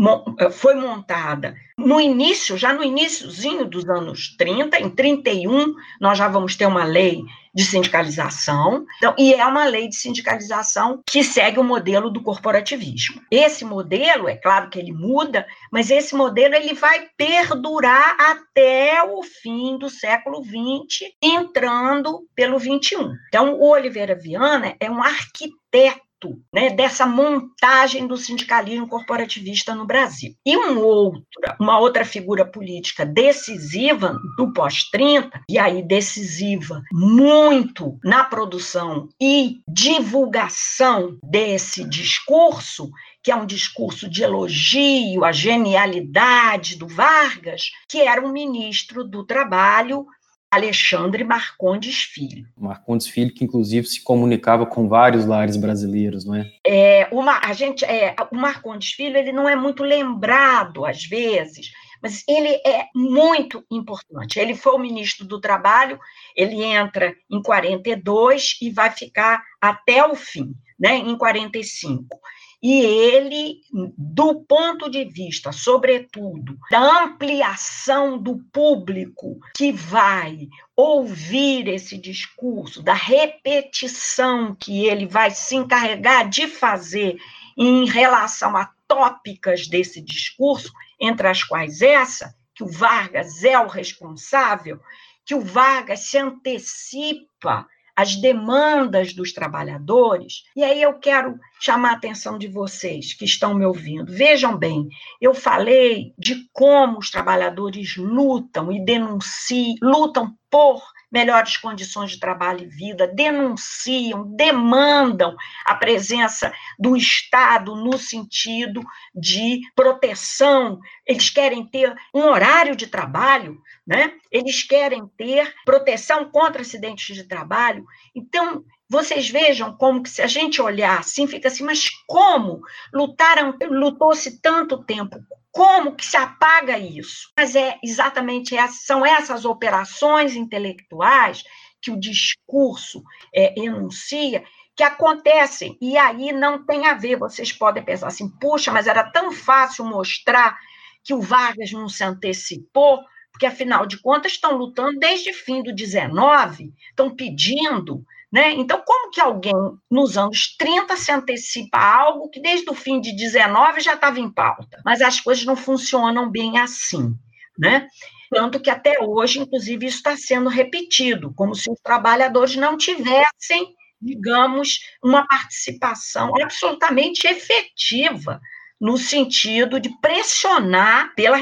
foi 0.53 0.77
montada 0.77 1.57
no 1.77 2.01
início, 2.01 2.57
já 2.57 2.73
no 2.73 2.85
iníciozinho 2.85 3.65
dos 3.65 3.89
anos 3.89 4.37
30, 4.37 4.81
em 4.81 4.91
31, 4.91 5.75
nós 6.01 6.17
já 6.17 6.29
vamos 6.29 6.55
ter 6.55 6.67
uma 6.67 6.85
lei 6.85 7.25
de 7.55 7.65
sindicalização, 7.65 8.85
então, 8.99 9.15
e 9.19 9.35
é 9.35 9.45
uma 9.45 9.65
lei 9.65 9.89
de 9.89 9.97
sindicalização 9.97 11.03
que 11.09 11.25
segue 11.25 11.59
o 11.59 11.65
modelo 11.65 12.11
do 12.11 12.23
corporativismo. 12.23 13.21
Esse 13.31 13.65
modelo, 13.65 14.29
é 14.29 14.37
claro 14.37 14.71
que 14.71 14.79
ele 14.79 14.93
muda, 14.93 15.45
mas 15.73 15.91
esse 15.91 16.15
modelo 16.15 16.55
ele 16.55 16.75
vai 16.75 17.09
perdurar 17.17 18.17
até 18.21 19.03
o 19.03 19.23
fim 19.23 19.77
do 19.79 19.91
século 19.91 20.45
XX, 20.45 21.11
entrando 21.21 22.21
pelo 22.37 22.61
XXI. 22.61 23.11
Então, 23.29 23.55
o 23.55 23.69
Oliveira 23.71 24.15
Viana 24.15 24.77
é 24.79 24.89
um 24.89 25.03
arquiteto 25.03 26.08
né, 26.53 26.71
dessa 26.71 27.07
montagem 27.07 28.07
do 28.07 28.17
sindicalismo 28.17 28.89
corporativista 28.89 29.75
no 29.75 29.87
Brasil. 29.87 30.35
E 30.45 30.57
um 30.57 30.79
outra, 30.81 31.57
uma 31.61 31.79
outra 31.79 32.05
figura 32.05 32.45
política 32.45 33.07
decisiva 33.07 34.19
do 34.37 34.53
pós-30, 34.53 35.31
e 35.49 35.59
aí 35.59 35.83
decisiva 35.83 36.83
muito 36.93 37.99
na 38.03 38.25
produção 38.25 39.09
e 39.21 39.61
divulgação 39.69 41.17
desse 41.23 41.85
discurso, 41.85 42.91
que 43.23 43.31
é 43.31 43.37
um 43.37 43.47
discurso 43.47 44.09
de 44.09 44.23
elogio 44.23 45.25
à 45.25 45.33
genialidade 45.33 46.77
do 46.77 46.87
Vargas, 46.87 47.71
que 47.89 48.01
era 48.01 48.25
um 48.25 48.33
ministro 48.33 49.05
do 49.05 49.25
Trabalho 49.25 50.07
Alexandre 50.51 51.25
Marcondes 51.25 52.03
Filho. 52.03 52.47
Marcondes 52.57 53.07
Filho, 53.07 53.35
que 53.35 53.45
inclusive 53.45 53.87
se 53.87 54.03
comunicava 54.03 54.65
com 54.65 54.89
vários 54.89 55.27
lares 55.27 55.57
brasileiros, 55.57 56.25
não 56.25 56.35
é? 56.35 56.51
É, 56.67 57.09
uma, 57.13 57.39
a 57.39 57.53
gente, 57.53 57.85
é, 57.85 58.15
o 58.33 58.37
Marcondes 58.37 58.93
Filho, 58.93 59.17
ele 59.17 59.33
não 59.33 59.49
é 59.49 59.55
muito 59.55 59.83
lembrado 59.83 60.87
às 60.87 61.05
vezes, 61.05 61.71
mas 62.03 62.25
ele 62.27 62.49
é 62.67 62.87
muito 62.95 63.63
importante. 63.71 64.39
Ele 64.39 64.55
foi 64.55 64.73
o 64.73 64.79
ministro 64.79 65.27
do 65.27 65.41
Trabalho, 65.41 65.99
ele 66.35 66.63
entra 66.63 67.15
em 67.31 67.43
42 67.43 68.57
e 68.63 68.71
vai 68.71 68.91
ficar 68.91 69.43
até 69.61 70.07
o 70.07 70.15
fim, 70.15 70.55
né, 70.79 70.97
em 70.97 71.17
45 71.17 72.19
e 72.61 72.81
ele, 72.81 73.61
do 73.97 74.40
ponto 74.42 74.90
de 74.90 75.05
vista, 75.05 75.53
sobretudo, 75.53 76.59
da 76.71 77.05
ampliação 77.05 78.18
do 78.18 78.38
público 78.53 79.38
que 79.57 79.71
vai 79.71 80.49
ouvir 80.75 81.68
esse 81.68 81.97
discurso, 81.97 82.83
da 82.83 82.94
repetição 82.94 84.57
que 84.57 84.87
ele 84.87 85.07
vai 85.07 85.31
se 85.31 85.55
encarregar 85.55 86.29
de 86.29 86.49
fazer 86.49 87.16
em 87.57 87.87
relação 87.87 88.57
a 88.57 88.73
tópicas 88.88 89.68
desse 89.68 90.01
discurso, 90.01 90.73
entre 90.99 91.29
as 91.29 91.44
quais 91.44 91.81
essa, 91.81 92.35
que 92.55 92.64
o 92.64 92.68
Vargas 92.68 93.44
é 93.44 93.59
o 93.59 93.68
responsável, 93.68 94.81
que 95.25 95.35
o 95.35 95.40
Vargas 95.40 96.09
se 96.09 96.18
antecipa 96.18 97.68
as 97.99 98.15
demandas 98.15 99.13
dos 99.13 99.33
trabalhadores. 99.33 100.45
E 100.55 100.63
aí 100.63 100.81
eu 100.81 101.01
quero 101.01 101.37
chamar 101.59 101.91
a 101.91 101.95
atenção 101.95 102.39
de 102.39 102.47
vocês 102.47 103.13
que 103.13 103.25
estão 103.25 103.55
me 103.55 103.67
ouvindo. 103.67 104.13
Vejam 104.13 104.57
bem, 104.57 104.87
eu 105.21 105.35
falei 105.35 106.15
de 106.17 106.49
como 106.53 106.99
os 106.99 107.11
trabalhadores 107.11 107.97
lutam 107.97 108.71
e 108.71 108.85
denunciam, 108.85 109.75
lutam 109.83 110.33
por 110.49 110.81
melhores 111.11 111.57
condições 111.57 112.12
de 112.12 112.21
trabalho 112.21 112.64
e 112.64 112.68
vida, 112.68 113.07
denunciam, 113.07 114.25
demandam 114.35 115.37
a 115.64 115.75
presença 115.75 116.53
do 116.79 116.97
Estado 116.97 117.75
no 117.75 117.99
sentido 117.99 118.83
de 119.14 119.61
proteção. 119.75 120.79
Eles 121.07 121.31
querem 121.31 121.66
ter 121.66 121.94
um 122.14 122.23
horário 122.23 122.77
de 122.77 122.87
trabalho, 122.87 123.61
né? 123.87 124.12
Eles 124.31 124.62
querem 124.62 125.07
ter 125.16 125.55
proteção 125.64 126.31
contra 126.31 126.62
acidentes 126.62 127.16
de 127.16 127.25
trabalho. 127.25 127.85
Então, 128.14 128.64
vocês 128.88 129.29
vejam 129.29 129.77
como 129.77 130.03
que 130.03 130.09
se 130.09 130.22
a 130.22 130.27
gente 130.27 130.62
olhar 130.62 131.01
assim, 131.01 131.27
fica 131.27 131.48
assim, 131.48 131.62
mas 131.62 131.85
como 132.07 132.61
lutaram, 132.92 133.55
lutou-se 133.68 134.40
tanto 134.40 134.83
tempo? 134.83 135.18
Como 135.53 135.94
que 135.94 136.07
se 136.07 136.16
apaga 136.16 136.79
isso? 136.79 137.31
Mas 137.37 137.55
é 137.55 137.79
exatamente 137.85 138.57
essa, 138.57 138.79
são 138.81 139.05
essas 139.05 139.44
operações 139.44 140.35
intelectuais 140.35 141.42
que 141.83 141.90
o 141.90 142.01
discurso 142.01 143.03
é, 143.35 143.59
enuncia 143.61 144.42
que 144.74 144.83
acontecem, 144.85 145.77
e 145.83 145.98
aí 145.98 146.33
não 146.33 146.64
tem 146.64 146.87
a 146.87 146.94
ver, 146.94 147.16
vocês 147.16 147.53
podem 147.53 147.85
pensar 147.85 148.07
assim, 148.07 148.29
puxa, 148.29 148.70
mas 148.70 148.87
era 148.87 149.11
tão 149.11 149.33
fácil 149.33 149.85
mostrar 149.85 150.57
que 151.03 151.12
o 151.12 151.20
Vargas 151.20 151.72
não 151.72 151.88
se 151.88 152.05
antecipou, 152.05 153.01
porque 153.33 153.44
afinal 153.44 153.87
de 153.87 154.01
contas 154.01 154.33
estão 154.33 154.57
lutando 154.57 154.96
desde 155.01 155.31
o 155.31 155.35
fim 155.35 155.64
do 155.64 155.74
19, 155.74 156.72
estão 156.90 157.14
pedindo 157.14 158.05
né? 158.31 158.53
Então, 158.53 158.83
como 158.85 159.11
que 159.11 159.21
alguém 159.21 159.55
nos 159.91 160.19
anos 160.19 160.55
30 160.59 160.97
se 160.97 161.11
antecipa 161.11 161.79
a 161.79 161.97
algo 161.97 162.29
que 162.29 162.41
desde 162.41 162.69
o 162.71 162.75
fim 162.75 163.01
de 163.01 163.12
19 163.17 163.81
já 163.81 163.95
estava 163.95 164.21
em 164.21 164.31
pauta? 164.31 164.81
Mas 164.85 165.01
as 165.01 165.21
coisas 165.21 165.45
não 165.45 165.57
funcionam 165.57 166.31
bem 166.31 166.59
assim. 166.59 167.14
Né? 167.59 167.88
Tanto 168.31 168.61
que 168.61 168.71
até 168.71 169.03
hoje, 169.03 169.41
inclusive, 169.41 169.87
isso 169.87 169.97
está 169.97 170.17
sendo 170.17 170.49
repetido, 170.51 171.33
como 171.35 171.55
se 171.55 171.71
os 171.71 171.81
trabalhadores 171.81 172.55
não 172.57 172.77
tivessem, 172.77 173.75
digamos, 174.01 174.81
uma 175.03 175.27
participação 175.27 176.33
absolutamente 176.41 177.27
efetiva 177.27 178.41
no 178.81 178.97
sentido 178.97 179.81
de 179.81 179.88
pressionar 180.01 181.12
pela 181.17 181.37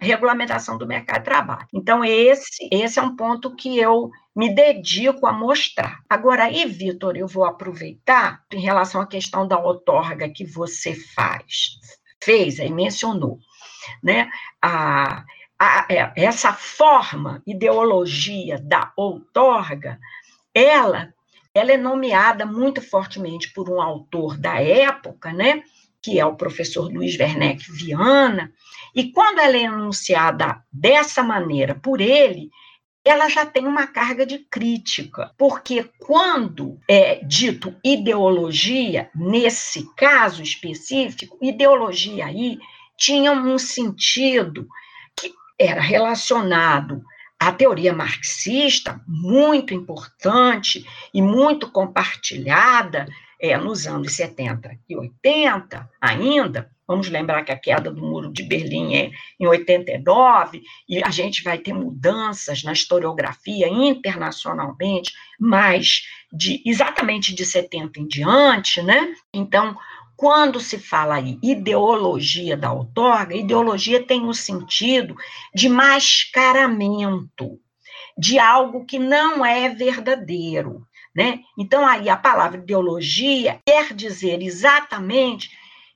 regulamentação 0.00 0.76
do 0.76 0.86
mercado 0.86 1.18
de 1.18 1.24
trabalho. 1.24 1.66
Então, 1.72 2.04
esse, 2.04 2.68
esse 2.70 2.98
é 2.98 3.02
um 3.02 3.16
ponto 3.16 3.56
que 3.56 3.78
eu 3.78 4.10
me 4.36 4.54
dedico 4.54 5.26
a 5.26 5.32
mostrar. 5.32 6.00
Agora, 6.08 6.44
aí, 6.44 6.66
Vitor, 6.66 7.16
eu 7.16 7.26
vou 7.26 7.44
aproveitar 7.44 8.42
em 8.52 8.60
relação 8.60 9.00
à 9.00 9.06
questão 9.06 9.48
da 9.48 9.58
outorga 9.58 10.28
que 10.28 10.44
você 10.44 10.94
faz, 10.94 11.78
fez 12.22 12.58
e 12.58 12.68
mencionou, 12.68 13.38
né? 14.02 14.28
A, 14.60 15.24
a, 15.58 15.86
é, 15.88 16.12
essa 16.16 16.52
forma, 16.52 17.42
ideologia 17.46 18.58
da 18.60 18.92
outorga, 18.96 19.98
ela, 20.52 21.14
ela 21.54 21.72
é 21.72 21.76
nomeada 21.76 22.44
muito 22.44 22.82
fortemente 22.82 23.52
por 23.52 23.70
um 23.70 23.80
autor 23.80 24.36
da 24.36 24.60
época, 24.60 25.32
né? 25.32 25.62
Que 26.04 26.20
é 26.20 26.26
o 26.26 26.36
professor 26.36 26.92
Luiz 26.92 27.18
Werneck 27.18 27.72
Viana, 27.72 28.52
e 28.94 29.10
quando 29.10 29.38
ela 29.38 29.56
é 29.56 29.62
enunciada 29.62 30.62
dessa 30.70 31.22
maneira 31.22 31.74
por 31.74 31.98
ele, 31.98 32.50
ela 33.02 33.26
já 33.30 33.46
tem 33.46 33.66
uma 33.66 33.86
carga 33.86 34.26
de 34.26 34.38
crítica, 34.38 35.32
porque 35.38 35.90
quando 35.98 36.78
é 36.86 37.24
dito 37.24 37.74
ideologia, 37.82 39.10
nesse 39.14 39.88
caso 39.94 40.42
específico, 40.42 41.38
ideologia 41.40 42.26
aí 42.26 42.58
tinha 42.98 43.32
um 43.32 43.56
sentido 43.56 44.68
que 45.18 45.32
era 45.58 45.80
relacionado 45.80 47.02
a 47.40 47.50
teoria 47.50 47.94
marxista, 47.94 49.00
muito 49.08 49.72
importante 49.72 50.86
e 51.14 51.22
muito 51.22 51.70
compartilhada 51.70 53.06
é, 53.40 53.56
nos 53.56 53.86
anos 53.86 54.14
70 54.14 54.78
e 54.88 54.96
80 54.96 55.90
ainda, 56.00 56.70
vamos 56.86 57.08
lembrar 57.08 57.44
que 57.44 57.52
a 57.52 57.58
queda 57.58 57.90
do 57.90 58.02
Muro 58.02 58.32
de 58.32 58.42
Berlim 58.42 58.94
é 58.94 59.10
em 59.38 59.46
89, 59.46 60.62
e 60.88 61.02
a 61.02 61.10
gente 61.10 61.42
vai 61.42 61.58
ter 61.58 61.72
mudanças 61.72 62.62
na 62.62 62.72
historiografia 62.72 63.68
internacionalmente, 63.68 65.12
mas 65.38 66.02
de 66.32 66.62
exatamente 66.64 67.34
de 67.34 67.44
70 67.44 68.00
em 68.00 68.06
diante, 68.06 68.82
né? 68.82 69.14
Então, 69.32 69.76
quando 70.16 70.60
se 70.60 70.78
fala 70.78 71.16
aí 71.16 71.38
ideologia 71.42 72.56
da 72.56 72.72
outorga, 72.72 73.36
ideologia 73.36 74.04
tem 74.04 74.24
o 74.26 74.34
sentido 74.34 75.16
de 75.54 75.68
mascaramento 75.68 77.58
de 78.16 78.38
algo 78.38 78.84
que 78.84 78.98
não 78.98 79.44
é 79.44 79.68
verdadeiro, 79.68 80.86
né? 81.14 81.40
Então 81.58 81.86
aí 81.86 82.08
a 82.08 82.16
palavra 82.16 82.58
ideologia 82.58 83.60
quer 83.64 83.92
dizer 83.94 84.42
exatamente 84.42 85.50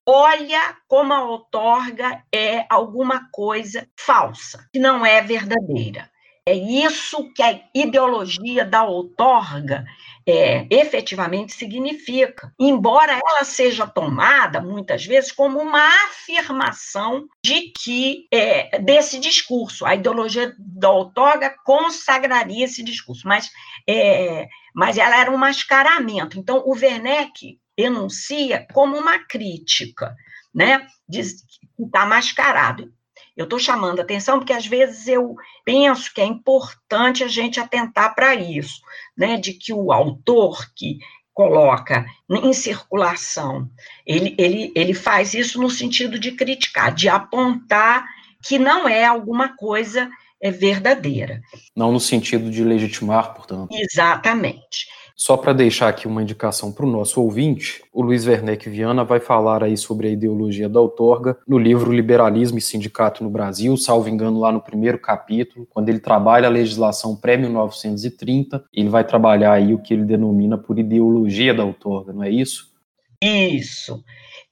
olha 0.07 0.75
como 0.87 1.13
a 1.13 1.23
outorga 1.23 2.25
é 2.35 2.65
alguma 2.71 3.29
coisa 3.31 3.87
falsa, 3.95 4.67
que 4.73 4.79
não 4.79 5.05
é 5.05 5.21
verdadeira. 5.21 6.11
É 6.47 6.55
isso 6.55 7.31
que 7.35 7.43
a 7.43 7.61
ideologia 7.75 8.65
da 8.65 8.85
outorga 8.85 9.85
é, 10.29 10.67
efetivamente 10.69 11.55
significa, 11.55 12.53
embora 12.61 13.13
ela 13.13 13.45
seja 13.45 13.87
tomada 13.87 14.61
muitas 14.61 15.07
vezes 15.07 15.33
como 15.33 15.59
uma 15.59 15.89
afirmação 16.05 17.27
de 17.43 17.73
que 17.73 18.27
é, 18.31 18.79
desse 18.79 19.19
discurso, 19.19 19.87
a 19.87 19.95
ideologia 19.95 20.55
da 20.59 20.91
outorga 20.91 21.57
consagraria 21.65 22.67
esse 22.67 22.83
discurso, 22.83 23.27
mas, 23.27 23.51
é, 23.89 24.47
mas 24.75 24.99
ela 24.99 25.19
era 25.19 25.31
um 25.31 25.39
mascaramento. 25.39 26.39
Então, 26.39 26.63
o 26.67 26.73
Werneck 26.73 27.59
enuncia 27.75 28.67
como 28.75 28.99
uma 28.99 29.21
crítica, 29.21 30.15
né? 30.55 30.87
Diz 31.09 31.41
que 31.77 31.85
está 31.85 32.05
mascarado. 32.05 32.93
Eu 33.39 33.45
estou 33.45 33.61
chamando 33.61 34.01
atenção 34.01 34.41
porque 34.41 34.53
às 34.53 34.67
vezes 34.67 35.07
eu 35.07 35.37
penso 35.65 36.13
que 36.13 36.21
é 36.21 36.25
importante 36.25 37.23
a 37.23 37.29
gente 37.29 37.61
atentar 37.61 38.13
para 38.13 38.35
isso, 38.35 38.81
né? 39.17 39.37
De 39.37 39.53
que 39.53 39.73
o 39.73 39.93
autor 39.93 40.67
que 40.75 40.99
coloca 41.33 42.05
em 42.29 42.53
circulação, 42.53 43.71
ele, 44.05 44.35
ele, 44.37 44.73
ele 44.75 44.93
faz 44.93 45.35
isso 45.35 45.63
no 45.63 45.71
sentido 45.71 46.19
de 46.19 46.33
criticar, 46.33 46.93
de 46.93 47.09
apontar 47.09 48.05
que 48.43 48.59
não 48.59 48.89
é 48.89 49.05
alguma 49.05 49.57
coisa 49.57 50.11
é 50.41 50.51
verdadeira. 50.51 51.41
Não 51.77 51.93
no 51.93 52.01
sentido 52.01 52.51
de 52.51 52.65
legitimar, 52.65 53.35
portanto. 53.35 53.69
Exatamente. 53.73 54.89
Só 55.21 55.37
para 55.37 55.53
deixar 55.53 55.89
aqui 55.89 56.07
uma 56.07 56.23
indicação 56.23 56.71
para 56.71 56.87
o 56.87 56.89
nosso 56.89 57.21
ouvinte, 57.21 57.83
o 57.93 58.01
Luiz 58.03 58.25
Werneck 58.25 58.71
Viana 58.71 59.03
vai 59.03 59.19
falar 59.19 59.65
aí 59.65 59.77
sobre 59.77 60.07
a 60.07 60.11
ideologia 60.13 60.69
da 60.69 60.81
outorga 60.81 61.37
no 61.45 61.59
livro 61.59 61.93
Liberalismo 61.93 62.57
e 62.57 62.63
Sindicato 62.63 63.25
no 63.25 63.29
Brasil, 63.29 63.77
salvo 63.77 64.09
engano 64.09 64.39
lá 64.39 64.53
no 64.53 64.61
primeiro 64.61 64.97
capítulo, 64.97 65.67
quando 65.71 65.89
ele 65.89 65.99
trabalha 65.99 66.47
a 66.47 66.51
legislação 66.51 67.17
pré-1930, 67.17 68.63
ele 68.73 68.89
vai 68.89 69.03
trabalhar 69.03 69.55
aí 69.55 69.75
o 69.75 69.83
que 69.83 69.93
ele 69.93 70.05
denomina 70.05 70.57
por 70.57 70.79
ideologia 70.79 71.53
da 71.53 71.65
outorga, 71.65 72.13
não 72.13 72.23
é 72.23 72.31
isso? 72.31 72.73
Isso. 73.21 74.05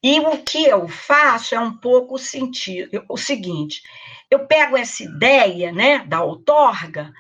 E 0.02 0.18
o 0.18 0.38
que 0.38 0.64
eu 0.64 0.88
faço 0.88 1.55
é 1.55 1.61
um 1.61 1.76
pouco 1.76 2.16
o, 2.16 2.18
sentido, 2.18 3.05
o 3.09 3.16
seguinte, 3.16 3.83
eu 4.29 4.40
pego 4.40 4.76
essa 4.76 5.05
ideia 5.05 5.70
né, 5.70 6.05
da 6.09 6.24
outorga, 6.24 7.12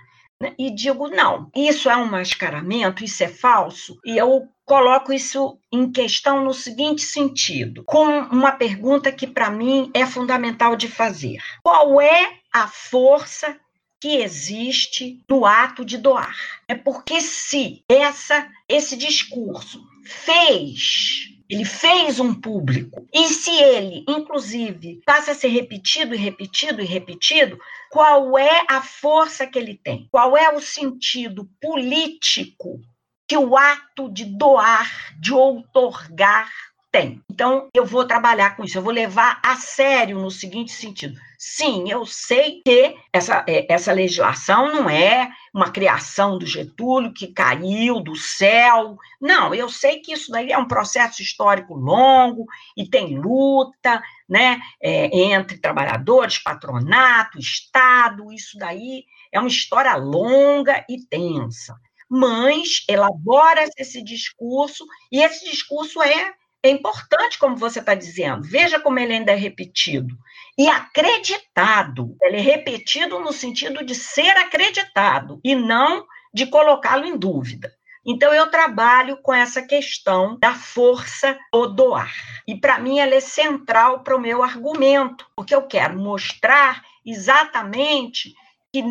e 0.58 0.70
digo, 0.70 1.08
não, 1.08 1.50
isso 1.54 1.88
é 1.88 1.96
um 1.96 2.10
mascaramento, 2.10 3.02
isso 3.02 3.24
é 3.24 3.28
falso, 3.28 3.98
e 4.04 4.16
eu 4.16 4.48
coloco 4.64 5.12
isso 5.12 5.58
em 5.72 5.90
questão 5.90 6.44
no 6.44 6.52
seguinte 6.52 7.02
sentido, 7.02 7.84
com 7.84 8.04
uma 8.04 8.52
pergunta 8.52 9.12
que 9.12 9.26
para 9.26 9.50
mim 9.50 9.90
é 9.94 10.04
fundamental 10.04 10.76
de 10.76 10.88
fazer: 10.88 11.38
qual 11.62 12.00
é 12.00 12.38
a 12.52 12.66
força 12.68 13.56
que 14.00 14.16
existe 14.16 15.24
no 15.28 15.46
ato 15.46 15.84
de 15.84 15.96
doar? 15.96 16.36
É 16.68 16.74
porque 16.74 17.20
se 17.20 17.82
essa 17.88 18.46
esse 18.68 18.96
discurso 18.96 19.82
fez 20.04 21.35
ele 21.48 21.64
fez 21.64 22.18
um 22.18 22.34
público. 22.34 23.06
E 23.12 23.28
se 23.28 23.50
ele, 23.50 24.04
inclusive, 24.08 25.00
passa 25.04 25.32
a 25.32 25.34
ser 25.34 25.48
repetido 25.48 26.14
e 26.14 26.18
repetido 26.18 26.82
e 26.82 26.84
repetido, 26.84 27.58
qual 27.90 28.36
é 28.38 28.64
a 28.68 28.82
força 28.82 29.46
que 29.46 29.58
ele 29.58 29.80
tem? 29.82 30.08
Qual 30.10 30.36
é 30.36 30.54
o 30.54 30.60
sentido 30.60 31.48
político 31.60 32.80
que 33.28 33.36
o 33.36 33.56
ato 33.56 34.12
de 34.12 34.24
doar, 34.24 35.14
de 35.20 35.32
outorgar, 35.32 36.50
tem. 36.90 37.22
Então, 37.30 37.68
eu 37.74 37.84
vou 37.84 38.06
trabalhar 38.06 38.56
com 38.56 38.64
isso, 38.64 38.78
eu 38.78 38.82
vou 38.82 38.92
levar 38.92 39.40
a 39.44 39.56
sério 39.56 40.18
no 40.18 40.30
seguinte 40.30 40.72
sentido. 40.72 41.18
Sim, 41.38 41.90
eu 41.90 42.06
sei 42.06 42.62
que 42.64 42.96
essa, 43.12 43.44
é, 43.46 43.70
essa 43.70 43.92
legislação 43.92 44.72
não 44.72 44.88
é 44.88 45.30
uma 45.52 45.70
criação 45.70 46.38
do 46.38 46.46
Getúlio 46.46 47.12
que 47.12 47.28
caiu 47.28 48.00
do 48.00 48.16
céu. 48.16 48.96
Não, 49.20 49.54
eu 49.54 49.68
sei 49.68 50.00
que 50.00 50.12
isso 50.12 50.30
daí 50.32 50.50
é 50.50 50.58
um 50.58 50.68
processo 50.68 51.20
histórico 51.20 51.74
longo 51.74 52.46
e 52.76 52.88
tem 52.88 53.18
luta 53.18 54.02
né, 54.28 54.58
é, 54.80 55.06
entre 55.14 55.58
trabalhadores, 55.58 56.38
patronato, 56.38 57.38
Estado. 57.38 58.32
Isso 58.32 58.56
daí 58.58 59.04
é 59.30 59.38
uma 59.38 59.48
história 59.48 59.94
longa 59.96 60.84
e 60.88 61.04
tensa. 61.06 61.76
Mas 62.08 62.84
elabora 62.88 63.68
esse 63.76 64.02
discurso, 64.02 64.86
e 65.10 65.20
esse 65.20 65.44
discurso 65.50 66.00
é 66.02 66.34
é 66.62 66.70
importante, 66.70 67.38
como 67.38 67.56
você 67.56 67.80
está 67.80 67.94
dizendo. 67.94 68.42
Veja 68.42 68.80
como 68.80 68.98
ele 68.98 69.12
ainda 69.12 69.32
é 69.32 69.36
repetido. 69.36 70.16
E 70.58 70.68
acreditado. 70.68 72.16
Ele 72.22 72.38
é 72.38 72.40
repetido 72.40 73.18
no 73.20 73.32
sentido 73.32 73.84
de 73.84 73.94
ser 73.94 74.36
acreditado 74.36 75.40
e 75.44 75.54
não 75.54 76.06
de 76.32 76.46
colocá-lo 76.46 77.04
em 77.04 77.16
dúvida. 77.16 77.72
Então, 78.08 78.32
eu 78.32 78.48
trabalho 78.50 79.16
com 79.20 79.34
essa 79.34 79.60
questão 79.60 80.38
da 80.38 80.54
força 80.54 81.36
do 81.52 81.66
doar. 81.66 82.12
E, 82.46 82.54
para 82.54 82.78
mim, 82.78 83.00
ela 83.00 83.14
é 83.14 83.20
central 83.20 84.04
para 84.04 84.16
o 84.16 84.20
meu 84.20 84.44
argumento, 84.44 85.26
porque 85.34 85.54
eu 85.54 85.62
quero 85.66 85.98
mostrar 85.98 86.84
exatamente 87.04 88.32
que 88.72 88.84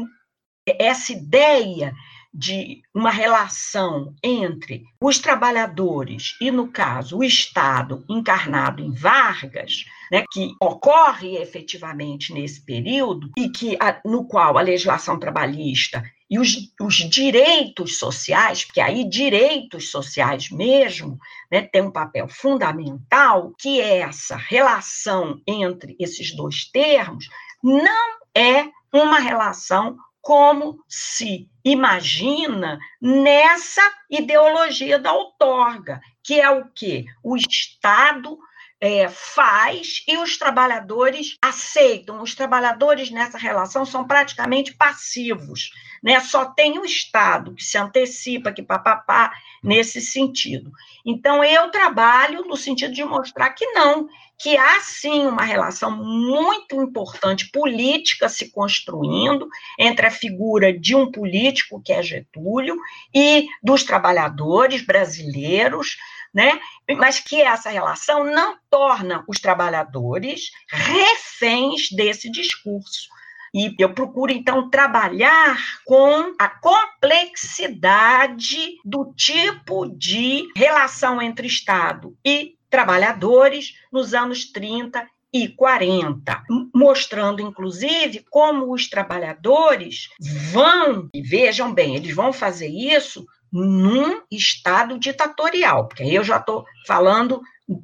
essa 0.79 1.13
ideia 1.13 1.93
de 2.37 2.81
uma 2.93 3.09
relação 3.09 4.13
entre 4.21 4.83
os 4.99 5.19
trabalhadores 5.19 6.35
e, 6.41 6.51
no 6.51 6.67
caso, 6.67 7.19
o 7.19 7.23
Estado 7.23 8.03
encarnado 8.09 8.83
em 8.83 8.91
Vargas, 8.91 9.85
né, 10.11 10.25
que 10.29 10.53
ocorre 10.61 11.37
efetivamente 11.37 12.33
nesse 12.33 12.65
período 12.65 13.31
e 13.37 13.49
que 13.49 13.77
no 14.03 14.27
qual 14.27 14.57
a 14.57 14.61
legislação 14.61 15.17
trabalhista 15.17 16.03
e 16.29 16.37
os, 16.37 16.73
os 16.81 16.95
direitos 16.95 17.97
sociais, 17.97 18.65
porque 18.65 18.81
aí 18.81 19.07
direitos 19.07 19.89
sociais 19.89 20.49
mesmo, 20.49 21.17
né, 21.49 21.61
tem 21.61 21.83
um 21.83 21.91
papel 21.91 22.27
fundamental, 22.27 23.53
que 23.57 23.79
é 23.79 23.99
essa 23.99 24.35
relação 24.35 25.39
entre 25.47 25.95
esses 25.97 26.35
dois 26.35 26.65
termos, 26.65 27.29
não 27.63 28.17
é 28.35 28.69
uma 28.91 29.19
relação 29.19 29.95
como 30.25 30.83
se 30.89 31.47
imagina 31.63 32.79
nessa 32.99 33.83
ideologia 34.09 34.97
da 34.97 35.13
outorga, 35.13 36.01
que 36.23 36.41
é 36.41 36.49
o 36.49 36.65
que 36.65 37.05
o 37.23 37.37
Estado 37.37 38.35
é, 38.79 39.07
faz 39.07 40.03
e 40.07 40.17
os 40.17 40.37
trabalhadores 40.37 41.37
aceitam. 41.41 42.21
Os 42.21 42.35
trabalhadores 42.35 43.09
nessa 43.09 43.37
relação 43.37 43.85
são 43.85 44.05
praticamente 44.05 44.73
passivos, 44.73 45.71
né? 46.03 46.19
Só 46.19 46.45
tem 46.45 46.77
o 46.77 46.85
Estado 46.85 47.53
que 47.53 47.63
se 47.63 47.77
antecipa, 47.77 48.51
que 48.51 48.61
papapá, 48.61 49.31
nesse 49.63 49.99
sentido. 49.99 50.71
Então, 51.05 51.43
eu 51.43 51.69
trabalho 51.71 52.43
no 52.43 52.55
sentido 52.55 52.93
de 52.93 53.03
mostrar 53.03 53.49
que 53.51 53.65
não, 53.71 54.07
que 54.37 54.57
há 54.57 54.79
sim 54.81 55.25
uma 55.25 55.43
relação 55.43 55.91
muito 55.91 56.81
importante 56.81 57.49
política 57.49 58.29
se 58.29 58.51
construindo 58.51 59.47
entre 59.79 60.05
a 60.05 60.11
figura 60.11 60.77
de 60.77 60.95
um 60.95 61.11
político, 61.11 61.81
que 61.81 61.93
é 61.93 62.03
Getúlio, 62.03 62.77
e 63.13 63.47
dos 63.63 63.83
trabalhadores 63.83 64.85
brasileiros, 64.85 65.97
né? 66.35 66.59
Mas 66.97 67.21
que 67.21 67.41
essa 67.41 67.69
relação 67.69 68.25
não 68.25 68.57
torna 68.69 69.23
os 69.25 69.39
trabalhadores 69.39 70.51
reféns 70.69 71.89
desse 71.89 72.29
discurso. 72.29 73.07
E 73.53 73.73
eu 73.79 73.93
procuro, 73.93 74.33
então, 74.33 74.69
trabalhar 74.69 75.57
com 75.85 76.35
a 76.37 76.49
complexidade 76.49 78.75
do 78.83 79.13
tipo 79.15 79.87
de 79.87 80.45
relação 80.57 81.21
entre 81.21 81.47
Estado 81.47 82.17
e 82.25 82.57
trabalhadores 82.69 83.75
nos 83.89 84.13
anos 84.13 84.51
30 84.51 85.07
1940, 85.35 86.43
mostrando, 86.73 87.41
inclusive, 87.41 88.25
como 88.29 88.73
os 88.73 88.87
trabalhadores 88.87 90.07
vão, 90.51 91.09
e 91.13 91.21
vejam 91.21 91.73
bem, 91.73 91.95
eles 91.95 92.15
vão 92.15 92.31
fazer 92.31 92.69
isso 92.69 93.25
num 93.63 94.21
Estado 94.29 94.99
ditatorial, 94.99 95.87
porque 95.87 96.03
aí 96.03 96.13
eu 96.13 96.23
já 96.23 96.37
estou 96.37 96.65
falando 96.85 97.41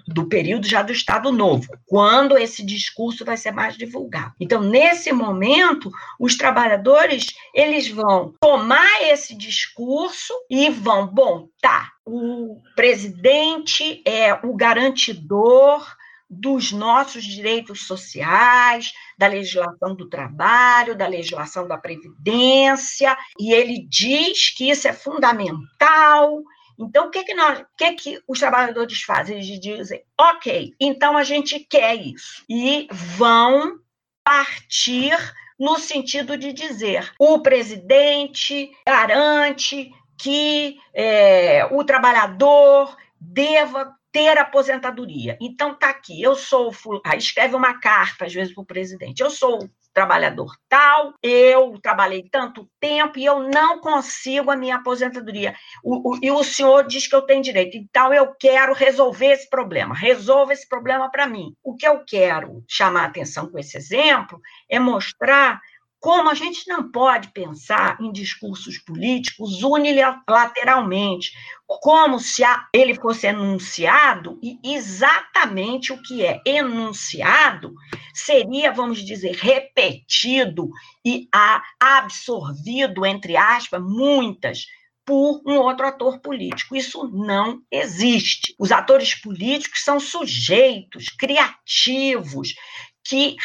do 0.07 0.27
período 0.27 0.67
já 0.67 0.83
do 0.83 0.91
Estado 0.91 1.31
Novo, 1.31 1.67
quando 1.87 2.37
esse 2.37 2.63
discurso 2.63 3.25
vai 3.25 3.35
ser 3.37 3.51
mais 3.51 3.75
divulgado. 3.75 4.33
Então, 4.39 4.61
nesse 4.61 5.11
momento, 5.11 5.89
os 6.19 6.35
trabalhadores 6.35 7.27
eles 7.53 7.87
vão 7.87 8.33
tomar 8.39 9.01
esse 9.03 9.35
discurso 9.35 10.33
e 10.49 10.69
vão, 10.69 11.07
bom, 11.07 11.47
tá, 11.59 11.89
o 12.05 12.61
presidente 12.75 14.03
é 14.05 14.33
o 14.45 14.53
garantidor 14.55 15.83
dos 16.33 16.71
nossos 16.71 17.25
direitos 17.25 17.85
sociais, 17.85 18.93
da 19.17 19.27
legislação 19.27 19.93
do 19.93 20.07
trabalho, 20.07 20.95
da 20.95 21.05
legislação 21.05 21.67
da 21.67 21.77
previdência, 21.77 23.17
e 23.37 23.53
ele 23.53 23.85
diz 23.89 24.49
que 24.49 24.69
isso 24.69 24.87
é 24.87 24.93
fundamental. 24.93 26.41
Então, 26.79 27.07
o 27.07 27.09
que 27.11 27.25
que 27.25 27.33
nós, 27.33 27.59
o 27.59 27.65
que 27.77 27.91
que 27.93 28.23
os 28.25 28.39
trabalhadores 28.39 29.01
fazem? 29.01 29.35
Eles 29.35 29.59
dizem: 29.59 30.01
"OK, 30.17 30.73
então 30.79 31.17
a 31.17 31.23
gente 31.23 31.59
quer 31.59 31.95
isso". 31.95 32.45
E 32.49 32.87
vão 32.89 33.77
partir 34.23 35.17
no 35.59 35.77
sentido 35.77 36.37
de 36.37 36.53
dizer: 36.53 37.11
o 37.19 37.39
presidente 37.39 38.71
garante 38.87 39.91
que 40.17 40.77
é, 40.93 41.67
o 41.71 41.83
trabalhador 41.83 42.95
deva 43.19 43.93
ter 44.11 44.37
aposentadoria. 44.37 45.37
Então 45.39 45.73
tá 45.73 45.89
aqui, 45.89 46.21
eu 46.21 46.35
sou, 46.35 46.71
aí 47.05 47.17
escreve 47.17 47.55
uma 47.55 47.79
carta 47.79 48.25
às 48.25 48.33
vezes 48.33 48.53
para 48.53 48.61
o 48.61 48.65
presidente. 48.65 49.21
Eu 49.21 49.29
sou 49.29 49.69
trabalhador 49.93 50.55
tal, 50.69 51.13
eu 51.21 51.77
trabalhei 51.81 52.27
tanto 52.31 52.67
tempo 52.79 53.19
e 53.19 53.25
eu 53.25 53.41
não 53.49 53.79
consigo 53.79 54.49
a 54.49 54.55
minha 54.55 54.77
aposentadoria. 54.77 55.53
O, 55.83 56.11
o, 56.11 56.19
e 56.21 56.31
o 56.31 56.43
senhor 56.43 56.87
diz 56.87 57.07
que 57.07 57.15
eu 57.15 57.21
tenho 57.21 57.41
direito. 57.41 57.77
Então 57.77 58.13
eu 58.13 58.33
quero 58.39 58.73
resolver 58.73 59.27
esse 59.27 59.49
problema. 59.49 59.93
Resolva 59.95 60.53
esse 60.53 60.67
problema 60.67 61.09
para 61.09 61.27
mim. 61.27 61.53
O 61.63 61.75
que 61.75 61.87
eu 61.87 62.03
quero 62.05 62.63
chamar 62.67 63.03
a 63.03 63.07
atenção 63.07 63.49
com 63.49 63.59
esse 63.59 63.77
exemplo 63.77 64.39
é 64.69 64.79
mostrar 64.79 65.59
como 66.01 66.31
a 66.31 66.33
gente 66.33 66.67
não 66.67 66.91
pode 66.91 67.27
pensar 67.27 67.95
em 68.01 68.11
discursos 68.11 68.79
políticos 68.79 69.61
unilateralmente, 69.61 71.31
como 71.67 72.19
se 72.19 72.41
ele 72.73 72.95
fosse 72.95 73.27
enunciado, 73.27 74.39
e 74.41 74.57
exatamente 74.63 75.93
o 75.93 76.01
que 76.01 76.25
é 76.25 76.41
enunciado 76.43 77.75
seria, 78.15 78.71
vamos 78.71 79.05
dizer, 79.05 79.35
repetido 79.35 80.71
e 81.05 81.29
absorvido, 81.79 83.05
entre 83.05 83.37
aspas, 83.37 83.79
muitas, 83.79 84.65
por 85.05 85.43
um 85.45 85.57
outro 85.59 85.85
ator 85.85 86.19
político. 86.19 86.75
Isso 86.75 87.07
não 87.09 87.61
existe. 87.69 88.55
Os 88.57 88.71
atores 88.71 89.13
políticos 89.13 89.83
são 89.83 89.99
sujeitos 89.99 91.09
criativos 91.09 92.55
que 93.03 93.35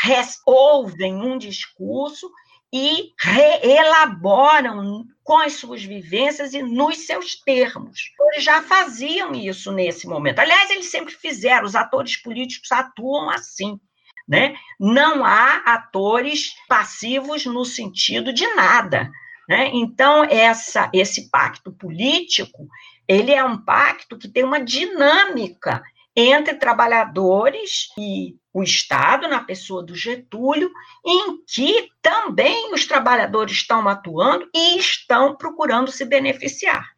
ouvem 0.47 1.15
um 1.15 1.37
discurso 1.37 2.31
e 2.73 3.13
reelaboram 3.19 5.05
com 5.23 5.39
as 5.39 5.55
suas 5.55 5.83
vivências 5.83 6.55
e 6.55 6.63
nos 6.63 7.07
seus 7.07 7.37
termos. 7.37 8.13
Eles 8.33 8.45
já 8.45 8.63
faziam 8.63 9.33
isso 9.33 9.73
nesse 9.73 10.07
momento. 10.07 10.39
Aliás, 10.39 10.71
eles 10.71 10.87
sempre 10.87 11.15
fizeram, 11.15 11.65
os 11.65 11.75
atores 11.75 12.17
políticos 12.17 12.71
atuam 12.71 13.31
assim. 13.31 13.79
Né? 14.29 14.57
Não 14.79 15.25
há 15.25 15.59
atores 15.67 16.55
passivos 16.69 17.47
no 17.47 17.65
sentido 17.65 18.33
de 18.33 18.47
nada. 18.55 19.11
Né? 19.49 19.71
Então, 19.73 20.25
essa, 20.25 20.91
esse 20.93 21.31
pacto 21.31 21.73
político, 21.73 22.69
ele 23.07 23.33
é 23.33 23.45
um 23.45 23.59
pacto 23.59 24.19
que 24.19 24.29
tem 24.29 24.43
uma 24.43 24.61
dinâmica 24.61 25.83
entre 26.17 26.55
trabalhadores 26.55 27.89
e 27.99 28.35
o 28.53 28.63
Estado, 28.63 29.29
na 29.29 29.41
pessoa 29.41 29.83
do 29.83 29.95
Getúlio, 29.95 30.71
em 31.05 31.45
que 31.47 31.91
também 32.01 32.73
os 32.73 32.87
trabalhadores 32.87 33.53
estão 33.53 33.87
atuando 33.87 34.49
e 34.55 34.79
estão 34.79 35.37
procurando 35.37 35.91
se 35.91 36.07
beneficiar. 36.07 36.97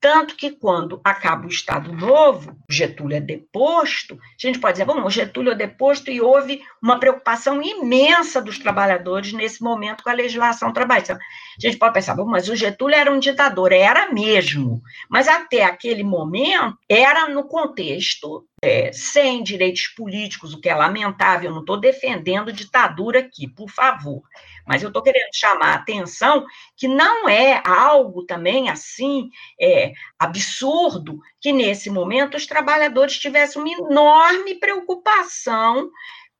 Tanto 0.00 0.36
que, 0.36 0.52
quando 0.52 1.00
acaba 1.02 1.46
o 1.46 1.50
Estado 1.50 1.92
Novo, 1.92 2.56
Getúlio 2.70 3.16
é 3.16 3.20
deposto, 3.20 4.14
a 4.14 4.46
gente 4.46 4.60
pode 4.60 4.74
dizer, 4.74 4.84
bom, 4.84 5.10
Getúlio 5.10 5.50
é 5.50 5.56
deposto 5.56 6.08
e 6.08 6.20
houve 6.20 6.62
uma 6.80 7.00
preocupação 7.00 7.60
imensa 7.60 8.40
dos 8.40 8.58
trabalhadores 8.60 9.32
nesse 9.32 9.60
momento 9.60 10.04
com 10.04 10.10
a 10.10 10.14
legislação 10.14 10.72
trabalhista. 10.72 11.14
A 11.14 11.18
gente 11.60 11.78
pode 11.78 11.94
pensar, 11.94 12.14
bom, 12.14 12.26
mas 12.26 12.48
o 12.48 12.54
Getúlio 12.54 12.94
era 12.94 13.12
um 13.12 13.18
ditador, 13.18 13.72
era 13.72 14.12
mesmo, 14.12 14.80
mas 15.10 15.26
até 15.26 15.64
aquele 15.64 16.04
momento 16.04 16.78
era 16.88 17.28
no 17.28 17.48
contexto 17.48 18.46
é, 18.62 18.92
sem 18.92 19.42
direitos 19.42 19.86
políticos, 19.88 20.52
o 20.52 20.60
que 20.60 20.68
é 20.68 20.74
lamentável, 20.74 21.50
eu 21.50 21.54
não 21.54 21.60
estou 21.60 21.78
defendendo 21.78 22.52
ditadura 22.52 23.20
aqui, 23.20 23.46
por 23.46 23.70
favor. 23.70 24.22
Mas 24.66 24.82
eu 24.82 24.88
estou 24.88 25.02
querendo 25.02 25.30
chamar 25.32 25.72
a 25.72 25.74
atenção 25.74 26.44
que 26.76 26.88
não 26.88 27.28
é 27.28 27.62
algo 27.64 28.24
também 28.24 28.68
assim 28.68 29.30
é, 29.60 29.92
absurdo 30.18 31.20
que, 31.40 31.52
nesse 31.52 31.88
momento, 31.88 32.36
os 32.36 32.46
trabalhadores 32.46 33.18
tivessem 33.18 33.62
uma 33.62 33.70
enorme 33.70 34.56
preocupação 34.56 35.88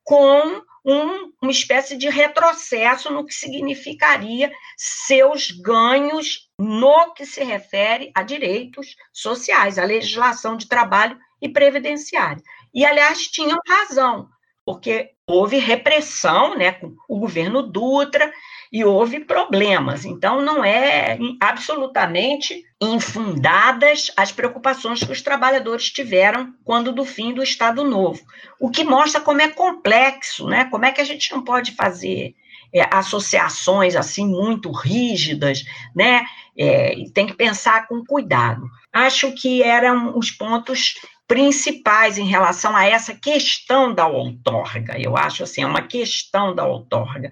com 0.02 0.62
um, 0.84 1.32
uma 1.40 1.50
espécie 1.50 1.96
de 1.96 2.08
retrocesso 2.08 3.12
no 3.12 3.24
que 3.24 3.34
significaria 3.34 4.50
seus 4.76 5.50
ganhos 5.50 6.48
no 6.58 7.12
que 7.12 7.26
se 7.26 7.44
refere 7.44 8.10
a 8.14 8.22
direitos 8.22 8.96
sociais, 9.12 9.78
a 9.78 9.84
legislação 9.84 10.56
de 10.56 10.66
trabalho 10.66 11.18
e 11.40 11.48
previdenciária. 11.48 12.42
E, 12.74 12.84
aliás, 12.84 13.28
tinham 13.28 13.58
razão, 13.66 14.28
porque 14.64 15.10
houve 15.26 15.58
repressão 15.58 16.56
né, 16.56 16.72
com 16.72 16.94
o 17.08 17.18
governo 17.18 17.62
Dutra 17.62 18.32
e 18.72 18.84
houve 18.84 19.20
problemas. 19.20 20.04
Então, 20.04 20.42
não 20.42 20.64
é 20.64 21.18
absolutamente 21.40 22.64
infundadas 22.80 24.10
as 24.16 24.30
preocupações 24.30 25.02
que 25.02 25.12
os 25.12 25.22
trabalhadores 25.22 25.90
tiveram 25.90 26.54
quando 26.64 26.92
do 26.92 27.04
fim 27.04 27.32
do 27.32 27.42
Estado 27.42 27.82
Novo. 27.84 28.20
O 28.60 28.70
que 28.70 28.84
mostra 28.84 29.20
como 29.20 29.40
é 29.40 29.48
complexo, 29.48 30.46
né? 30.46 30.66
como 30.66 30.84
é 30.84 30.92
que 30.92 31.00
a 31.00 31.04
gente 31.04 31.32
não 31.32 31.42
pode 31.42 31.72
fazer 31.72 32.34
é, 32.74 32.86
associações 32.94 33.96
assim 33.96 34.26
muito 34.26 34.70
rígidas, 34.70 35.64
né? 35.94 36.26
É, 36.56 36.94
tem 37.14 37.26
que 37.26 37.34
pensar 37.34 37.86
com 37.86 38.04
cuidado. 38.04 38.68
Acho 38.92 39.32
que 39.32 39.62
eram 39.62 40.18
os 40.18 40.30
pontos 40.30 40.94
principais 41.28 42.16
em 42.16 42.26
relação 42.26 42.74
a 42.74 42.86
essa 42.86 43.14
questão 43.14 43.94
da 43.94 44.06
outorga. 44.06 44.98
Eu 44.98 45.16
acho 45.16 45.42
assim, 45.42 45.62
é 45.62 45.66
uma 45.66 45.82
questão 45.82 46.54
da 46.54 46.66
outorga 46.66 47.30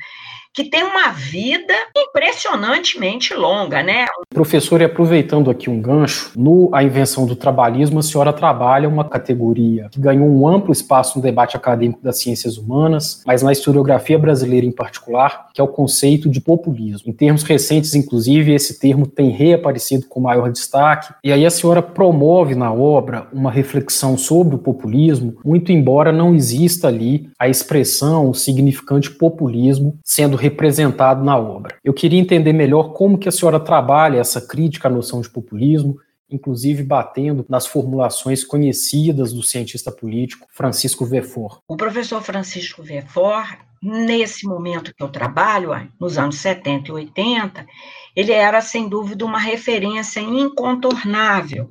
que 0.56 0.64
tem 0.64 0.82
uma 0.82 1.10
vida 1.10 1.74
impressionantemente 1.94 3.34
longa, 3.34 3.82
né? 3.82 4.06
Professor, 4.30 4.80
e 4.80 4.84
aproveitando 4.84 5.50
aqui 5.50 5.68
um 5.68 5.78
gancho, 5.78 6.32
no 6.34 6.70
A 6.72 6.82
Invenção 6.82 7.26
do 7.26 7.36
Trabalhismo, 7.36 7.98
a 7.98 8.02
senhora 8.02 8.32
trabalha 8.32 8.88
uma 8.88 9.04
categoria 9.04 9.88
que 9.90 10.00
ganhou 10.00 10.26
um 10.26 10.48
amplo 10.48 10.72
espaço 10.72 11.18
no 11.18 11.22
debate 11.22 11.58
acadêmico 11.58 12.02
das 12.02 12.18
ciências 12.18 12.56
humanas, 12.56 13.22
mas 13.26 13.42
na 13.42 13.52
historiografia 13.52 14.18
brasileira 14.18 14.64
em 14.64 14.72
particular, 14.72 15.48
que 15.52 15.60
é 15.60 15.64
o 15.64 15.68
conceito 15.68 16.30
de 16.30 16.40
populismo. 16.40 17.10
Em 17.10 17.12
termos 17.12 17.42
recentes, 17.42 17.94
inclusive, 17.94 18.54
esse 18.54 18.80
termo 18.80 19.06
tem 19.06 19.28
reaparecido 19.28 20.06
com 20.08 20.20
maior 20.20 20.50
destaque, 20.50 21.12
e 21.22 21.32
aí 21.32 21.44
a 21.44 21.50
senhora 21.50 21.82
promove 21.82 22.54
na 22.54 22.72
obra 22.72 23.28
uma 23.30 23.50
reflexão 23.50 24.16
sobre 24.16 24.54
o 24.54 24.58
populismo, 24.58 25.36
muito 25.44 25.70
embora 25.70 26.10
não 26.10 26.34
exista 26.34 26.88
ali 26.88 27.28
a 27.38 27.46
expressão, 27.46 28.30
o 28.30 28.34
significante 28.34 29.10
populismo 29.10 29.98
sendo 30.02 30.45
representado 30.46 31.24
na 31.24 31.36
obra. 31.36 31.76
Eu 31.84 31.92
queria 31.92 32.20
entender 32.20 32.52
melhor 32.52 32.92
como 32.92 33.18
que 33.18 33.28
a 33.28 33.32
senhora 33.32 33.58
trabalha 33.58 34.18
essa 34.18 34.40
crítica 34.40 34.88
à 34.88 34.90
noção 34.90 35.20
de 35.20 35.28
populismo, 35.28 35.98
inclusive 36.30 36.82
batendo 36.82 37.44
nas 37.48 37.66
formulações 37.66 38.44
conhecidas 38.44 39.32
do 39.32 39.42
cientista 39.42 39.90
político 39.90 40.46
Francisco 40.52 41.04
Verfort. 41.04 41.60
O 41.68 41.76
professor 41.76 42.22
Francisco 42.22 42.82
Verfort, 42.82 43.58
nesse 43.82 44.46
momento 44.46 44.94
que 44.94 45.02
eu 45.02 45.08
trabalho, 45.08 45.88
nos 46.00 46.18
anos 46.18 46.36
70 46.36 46.88
e 46.88 46.92
80, 46.92 47.66
ele 48.14 48.32
era, 48.32 48.60
sem 48.60 48.88
dúvida, 48.88 49.24
uma 49.24 49.38
referência 49.38 50.20
incontornável, 50.20 51.70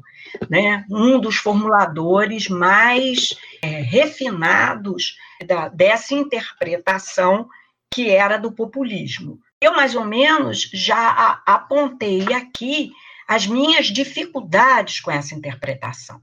né? 0.50 0.86
um 0.90 1.20
dos 1.20 1.38
formuladores 1.38 2.48
mais 2.48 3.36
é, 3.62 3.82
refinados 3.82 5.16
da, 5.46 5.68
dessa 5.68 6.14
interpretação 6.14 7.48
que 7.94 8.10
era 8.10 8.38
do 8.38 8.52
populismo. 8.52 9.40
Eu, 9.62 9.74
mais 9.74 9.96
ou 9.96 10.06
menos, 10.06 10.70
já 10.74 11.42
apontei 11.46 12.34
aqui 12.34 12.92
as 13.28 13.48
minhas 13.48 13.88
dificuldades 13.88 15.00
com 15.00 15.10
essa 15.10 15.34
interpretação, 15.34 16.22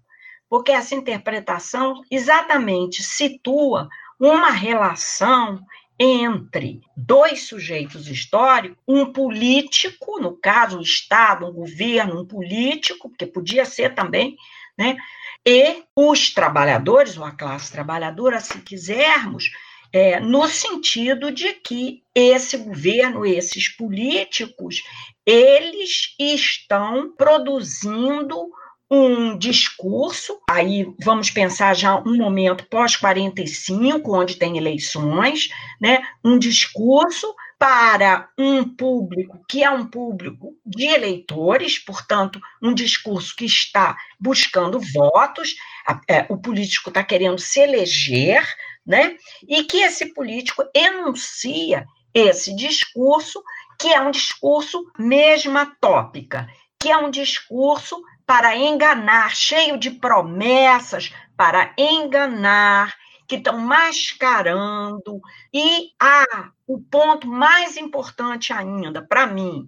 porque 0.48 0.70
essa 0.70 0.94
interpretação 0.94 2.02
exatamente 2.10 3.02
situa 3.02 3.88
uma 4.20 4.50
relação 4.50 5.60
entre 5.98 6.80
dois 6.96 7.46
sujeitos 7.46 8.08
históricos, 8.08 8.78
um 8.86 9.12
político, 9.12 10.20
no 10.20 10.36
caso, 10.36 10.78
o 10.78 10.82
Estado, 10.82 11.46
um 11.46 11.52
governo, 11.52 12.20
um 12.20 12.26
político, 12.26 13.08
porque 13.08 13.26
podia 13.26 13.64
ser 13.64 13.94
também, 13.94 14.36
né? 14.76 14.96
E 15.46 15.82
os 15.96 16.32
trabalhadores, 16.32 17.16
ou 17.16 17.24
a 17.24 17.32
classe 17.32 17.70
trabalhadora, 17.70 18.40
se 18.40 18.60
quisermos, 18.60 19.50
é, 19.92 20.18
no 20.18 20.46
sentido 20.48 21.30
de 21.30 21.52
que 21.54 22.02
esse 22.14 22.56
governo, 22.56 23.26
esses 23.26 23.68
políticos, 23.68 24.82
eles 25.26 26.14
estão 26.18 27.14
produzindo 27.16 28.50
um 28.90 29.38
discurso, 29.38 30.38
aí 30.50 30.86
vamos 31.02 31.30
pensar 31.30 31.74
já 31.74 31.96
um 31.96 32.16
momento 32.16 32.66
pós-45, 32.68 34.02
onde 34.06 34.36
tem 34.36 34.58
eleições, 34.58 35.48
né? 35.80 36.02
um 36.22 36.38
discurso 36.38 37.34
para 37.58 38.28
um 38.36 38.64
público 38.64 39.42
que 39.48 39.62
é 39.62 39.70
um 39.70 39.86
público 39.86 40.54
de 40.66 40.84
eleitores, 40.88 41.78
portanto, 41.78 42.38
um 42.60 42.74
discurso 42.74 43.34
que 43.34 43.46
está 43.46 43.96
buscando 44.20 44.78
votos, 44.78 45.54
é, 46.06 46.26
o 46.28 46.36
político 46.36 46.90
está 46.90 47.02
querendo 47.02 47.38
se 47.38 47.60
eleger, 47.60 48.46
né? 48.86 49.16
E 49.46 49.64
que 49.64 49.78
esse 49.78 50.12
político 50.12 50.64
enuncia 50.74 51.86
esse 52.12 52.54
discurso, 52.54 53.42
que 53.78 53.88
é 53.88 54.00
um 54.00 54.10
discurso 54.10 54.84
mesma 54.98 55.74
tópica, 55.80 56.48
que 56.78 56.90
é 56.90 56.96
um 56.96 57.10
discurso 57.10 58.02
para 58.26 58.56
enganar, 58.56 59.34
cheio 59.34 59.78
de 59.78 59.90
promessas 59.90 61.12
para 61.36 61.74
enganar, 61.78 62.94
que 63.26 63.36
estão 63.36 63.58
mascarando. 63.58 65.20
E 65.52 65.90
ah, 66.00 66.50
o 66.66 66.80
ponto 66.80 67.26
mais 67.26 67.76
importante 67.76 68.52
ainda 68.52 69.06
para 69.06 69.26
mim, 69.26 69.66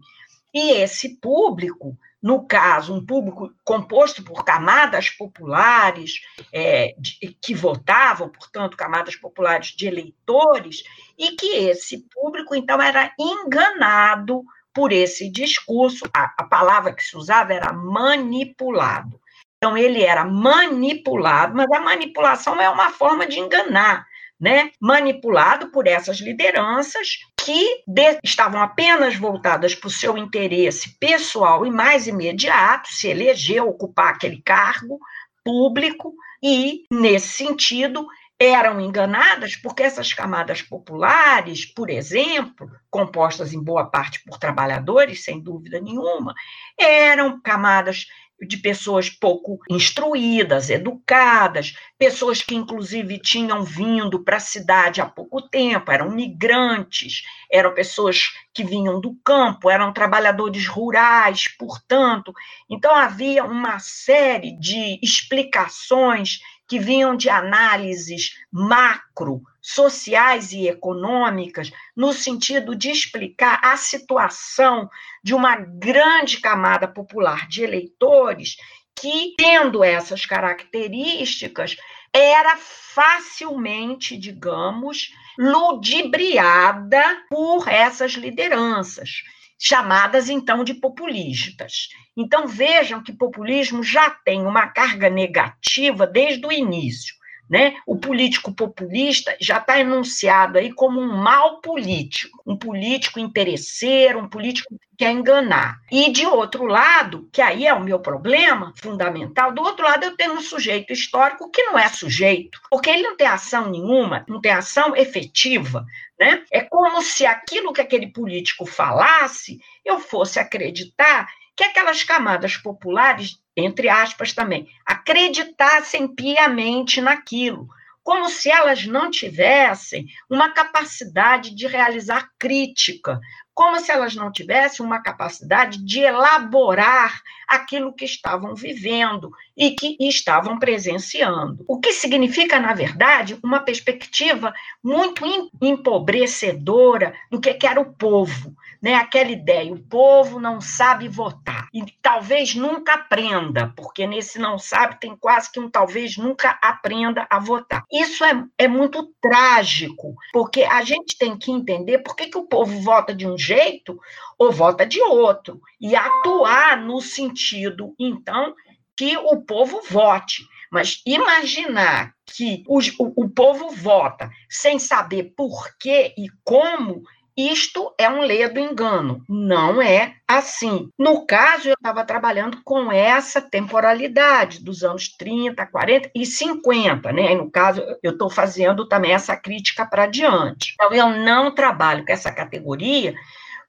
e 0.52 0.70
esse 0.70 1.16
público 1.16 1.98
no 2.24 2.46
caso, 2.46 2.94
um 2.94 3.04
público 3.04 3.52
composto 3.62 4.24
por 4.24 4.46
camadas 4.46 5.10
populares 5.10 6.22
é, 6.50 6.94
de, 6.96 7.36
que 7.38 7.54
votavam, 7.54 8.30
portanto, 8.30 8.78
camadas 8.78 9.14
populares 9.14 9.76
de 9.76 9.86
eleitores, 9.86 10.82
e 11.18 11.32
que 11.32 11.54
esse 11.54 12.08
público, 12.08 12.54
então, 12.54 12.80
era 12.80 13.12
enganado 13.20 14.42
por 14.72 14.90
esse 14.90 15.28
discurso, 15.30 16.08
a, 16.14 16.32
a 16.38 16.44
palavra 16.44 16.94
que 16.94 17.04
se 17.04 17.14
usava 17.14 17.52
era 17.52 17.74
manipulado. 17.74 19.20
Então, 19.58 19.76
ele 19.76 20.02
era 20.02 20.24
manipulado, 20.24 21.54
mas 21.54 21.70
a 21.72 21.80
manipulação 21.80 22.58
é 22.58 22.70
uma 22.70 22.88
forma 22.88 23.26
de 23.26 23.38
enganar 23.38 24.06
né, 24.40 24.70
manipulado 24.80 25.70
por 25.70 25.86
essas 25.86 26.18
lideranças 26.18 27.18
que 27.36 27.82
de, 27.86 28.18
estavam 28.22 28.60
apenas 28.60 29.16
voltadas 29.16 29.74
para 29.74 29.88
o 29.88 29.90
seu 29.90 30.16
interesse 30.18 30.98
pessoal 30.98 31.64
e 31.66 31.70
mais 31.70 32.06
imediato, 32.06 32.88
se 32.88 33.08
eleger, 33.08 33.62
ocupar 33.62 34.14
aquele 34.14 34.40
cargo 34.42 34.98
público, 35.44 36.14
e, 36.42 36.84
nesse 36.90 37.28
sentido, 37.28 38.06
eram 38.38 38.78
enganadas 38.78 39.56
porque 39.56 39.82
essas 39.82 40.12
camadas 40.12 40.60
populares, 40.60 41.64
por 41.64 41.88
exemplo, 41.88 42.70
compostas 42.90 43.54
em 43.54 43.62
boa 43.62 43.86
parte 43.86 44.22
por 44.24 44.38
trabalhadores, 44.38 45.24
sem 45.24 45.40
dúvida 45.40 45.80
nenhuma, 45.80 46.34
eram 46.78 47.40
camadas 47.40 48.06
de 48.40 48.56
pessoas 48.56 49.08
pouco 49.08 49.58
instruídas, 49.70 50.68
educadas, 50.68 51.74
pessoas 51.98 52.42
que 52.42 52.54
inclusive 52.54 53.18
tinham 53.18 53.62
vindo 53.62 54.22
para 54.22 54.36
a 54.36 54.40
cidade 54.40 55.00
há 55.00 55.06
pouco 55.06 55.40
tempo, 55.42 55.90
eram 55.90 56.10
migrantes, 56.10 57.22
eram 57.50 57.74
pessoas 57.74 58.32
que 58.52 58.64
vinham 58.64 59.00
do 59.00 59.14
campo, 59.24 59.70
eram 59.70 59.92
trabalhadores 59.92 60.66
rurais, 60.66 61.48
portanto, 61.58 62.32
então 62.68 62.94
havia 62.94 63.44
uma 63.44 63.78
série 63.78 64.58
de 64.58 64.98
explicações 65.02 66.40
que 66.74 66.78
vinham 66.80 67.16
de 67.16 67.30
análises 67.30 68.36
macro, 68.50 69.42
sociais 69.62 70.52
e 70.52 70.66
econômicas, 70.66 71.70
no 71.94 72.12
sentido 72.12 72.74
de 72.74 72.90
explicar 72.90 73.60
a 73.62 73.76
situação 73.76 74.90
de 75.22 75.36
uma 75.36 75.54
grande 75.54 76.40
camada 76.40 76.88
popular 76.88 77.46
de 77.46 77.62
eleitores 77.62 78.56
que, 78.92 79.34
tendo 79.38 79.84
essas 79.84 80.26
características, 80.26 81.76
era 82.12 82.56
facilmente, 82.56 84.16
digamos, 84.16 85.12
ludibriada 85.38 87.04
por 87.30 87.68
essas 87.68 88.14
lideranças 88.14 89.22
chamadas 89.64 90.28
então 90.28 90.62
de 90.62 90.74
populistas. 90.74 91.88
Então 92.14 92.46
vejam 92.46 93.02
que 93.02 93.12
populismo 93.14 93.82
já 93.82 94.10
tem 94.10 94.42
uma 94.46 94.66
carga 94.68 95.08
negativa 95.08 96.06
desde 96.06 96.46
o 96.46 96.52
início. 96.52 97.14
Né? 97.48 97.74
O 97.86 97.96
político 97.96 98.52
populista 98.54 99.36
já 99.38 99.58
está 99.58 99.78
enunciado 99.78 100.58
aí 100.58 100.72
como 100.72 100.98
um 100.98 101.14
mal 101.14 101.60
político, 101.60 102.42
um 102.46 102.56
político 102.56 103.20
interesseiro, 103.20 104.18
um 104.18 104.28
político 104.28 104.74
que 104.78 104.96
quer 104.96 105.12
enganar. 105.12 105.78
E 105.92 106.10
de 106.10 106.26
outro 106.26 106.64
lado, 106.64 107.28
que 107.30 107.42
aí 107.42 107.66
é 107.66 107.74
o 107.74 107.82
meu 107.82 108.00
problema 108.00 108.72
fundamental, 108.80 109.52
do 109.52 109.60
outro 109.60 109.84
lado 109.84 110.04
eu 110.04 110.16
tenho 110.16 110.32
um 110.32 110.40
sujeito 110.40 110.92
histórico 110.92 111.50
que 111.50 111.62
não 111.64 111.78
é 111.78 111.86
sujeito, 111.88 112.58
porque 112.70 112.88
ele 112.88 113.02
não 113.02 113.16
tem 113.16 113.26
ação 113.26 113.70
nenhuma, 113.70 114.24
não 114.26 114.40
tem 114.40 114.52
ação 114.52 114.96
efetiva, 114.96 115.84
né? 116.18 116.42
É 116.50 116.62
como 116.62 117.02
se 117.02 117.26
aquilo 117.26 117.72
que 117.74 117.80
aquele 117.80 118.06
político 118.10 118.64
falasse, 118.64 119.58
eu 119.84 120.00
fosse 120.00 120.38
acreditar 120.38 121.28
que 121.56 121.64
aquelas 121.64 122.02
camadas 122.02 122.56
populares, 122.56 123.38
entre 123.56 123.88
aspas 123.88 124.32
também, 124.32 124.68
acreditassem 124.84 126.08
piamente 126.08 127.00
naquilo, 127.00 127.68
como 128.02 128.28
se 128.28 128.50
elas 128.50 128.86
não 128.86 129.10
tivessem 129.10 130.06
uma 130.28 130.50
capacidade 130.50 131.54
de 131.54 131.66
realizar 131.66 132.30
crítica, 132.38 133.18
como 133.54 133.78
se 133.78 133.92
elas 133.92 134.14
não 134.14 134.32
tivessem 134.32 134.84
uma 134.84 135.00
capacidade 135.00 135.82
de 135.84 136.00
elaborar 136.00 137.22
aquilo 137.46 137.94
que 137.94 138.04
estavam 138.04 138.54
vivendo 138.54 139.30
e 139.56 139.70
que 139.70 139.96
estavam 140.00 140.58
presenciando. 140.58 141.64
O 141.68 141.78
que 141.78 141.92
significa, 141.92 142.58
na 142.58 142.74
verdade, 142.74 143.38
uma 143.42 143.60
perspectiva 143.60 144.52
muito 144.82 145.24
empobrecedora 145.62 147.14
do 147.30 147.40
que 147.40 147.56
era 147.64 147.80
o 147.80 147.94
povo 147.94 148.54
né, 148.84 148.96
aquela 148.96 149.30
ideia, 149.30 149.72
o 149.72 149.78
povo 149.78 150.38
não 150.38 150.60
sabe 150.60 151.08
votar 151.08 151.68
e 151.72 151.82
talvez 152.02 152.54
nunca 152.54 152.92
aprenda, 152.92 153.72
porque 153.74 154.06
nesse 154.06 154.38
não 154.38 154.58
sabe 154.58 155.00
tem 155.00 155.16
quase 155.16 155.50
que 155.50 155.58
um 155.58 155.70
talvez 155.70 156.18
nunca 156.18 156.58
aprenda 156.60 157.26
a 157.30 157.38
votar. 157.38 157.82
Isso 157.90 158.22
é, 158.22 158.44
é 158.58 158.68
muito 158.68 159.10
trágico, 159.22 160.14
porque 160.34 160.64
a 160.64 160.82
gente 160.82 161.16
tem 161.16 161.34
que 161.34 161.50
entender 161.50 162.00
por 162.00 162.14
que, 162.14 162.26
que 162.26 162.36
o 162.36 162.46
povo 162.46 162.78
vota 162.82 163.14
de 163.14 163.26
um 163.26 163.38
jeito 163.44 163.98
ou 164.38 164.50
vota 164.52 164.86
de 164.86 165.00
outro 165.02 165.60
e 165.80 165.94
atuar 165.94 166.76
no 166.80 167.00
sentido, 167.00 167.94
então, 167.98 168.54
que 168.96 169.16
o 169.16 169.42
povo 169.42 169.80
vote. 169.88 170.42
Mas 170.70 171.02
imaginar 171.06 172.14
que 172.26 172.64
o, 172.66 172.78
o, 172.98 173.24
o 173.24 173.28
povo 173.28 173.70
vota 173.70 174.30
sem 174.48 174.78
saber 174.78 175.34
por 175.36 175.76
que 175.78 176.14
e 176.16 176.26
como 176.42 177.02
isto 177.36 177.92
é 177.98 178.08
um 178.08 178.20
ledo 178.20 178.60
engano, 178.60 179.24
não 179.28 179.82
é 179.82 180.14
assim. 180.26 180.88
No 180.96 181.26
caso, 181.26 181.68
eu 181.68 181.74
estava 181.74 182.04
trabalhando 182.04 182.60
com 182.62 182.92
essa 182.92 183.40
temporalidade 183.40 184.62
dos 184.62 184.84
anos 184.84 185.08
30, 185.08 185.66
40 185.66 186.10
e 186.14 186.24
50, 186.24 187.12
né? 187.12 187.32
E 187.32 187.34
no 187.34 187.50
caso, 187.50 187.82
eu 188.02 188.12
estou 188.12 188.30
fazendo 188.30 188.86
também 188.86 189.12
essa 189.12 189.36
crítica 189.36 189.84
para 189.84 190.06
diante. 190.06 190.74
Então, 190.74 190.92
eu 190.92 191.08
não 191.08 191.52
trabalho 191.52 192.04
com 192.04 192.12
essa 192.12 192.30
categoria, 192.30 193.14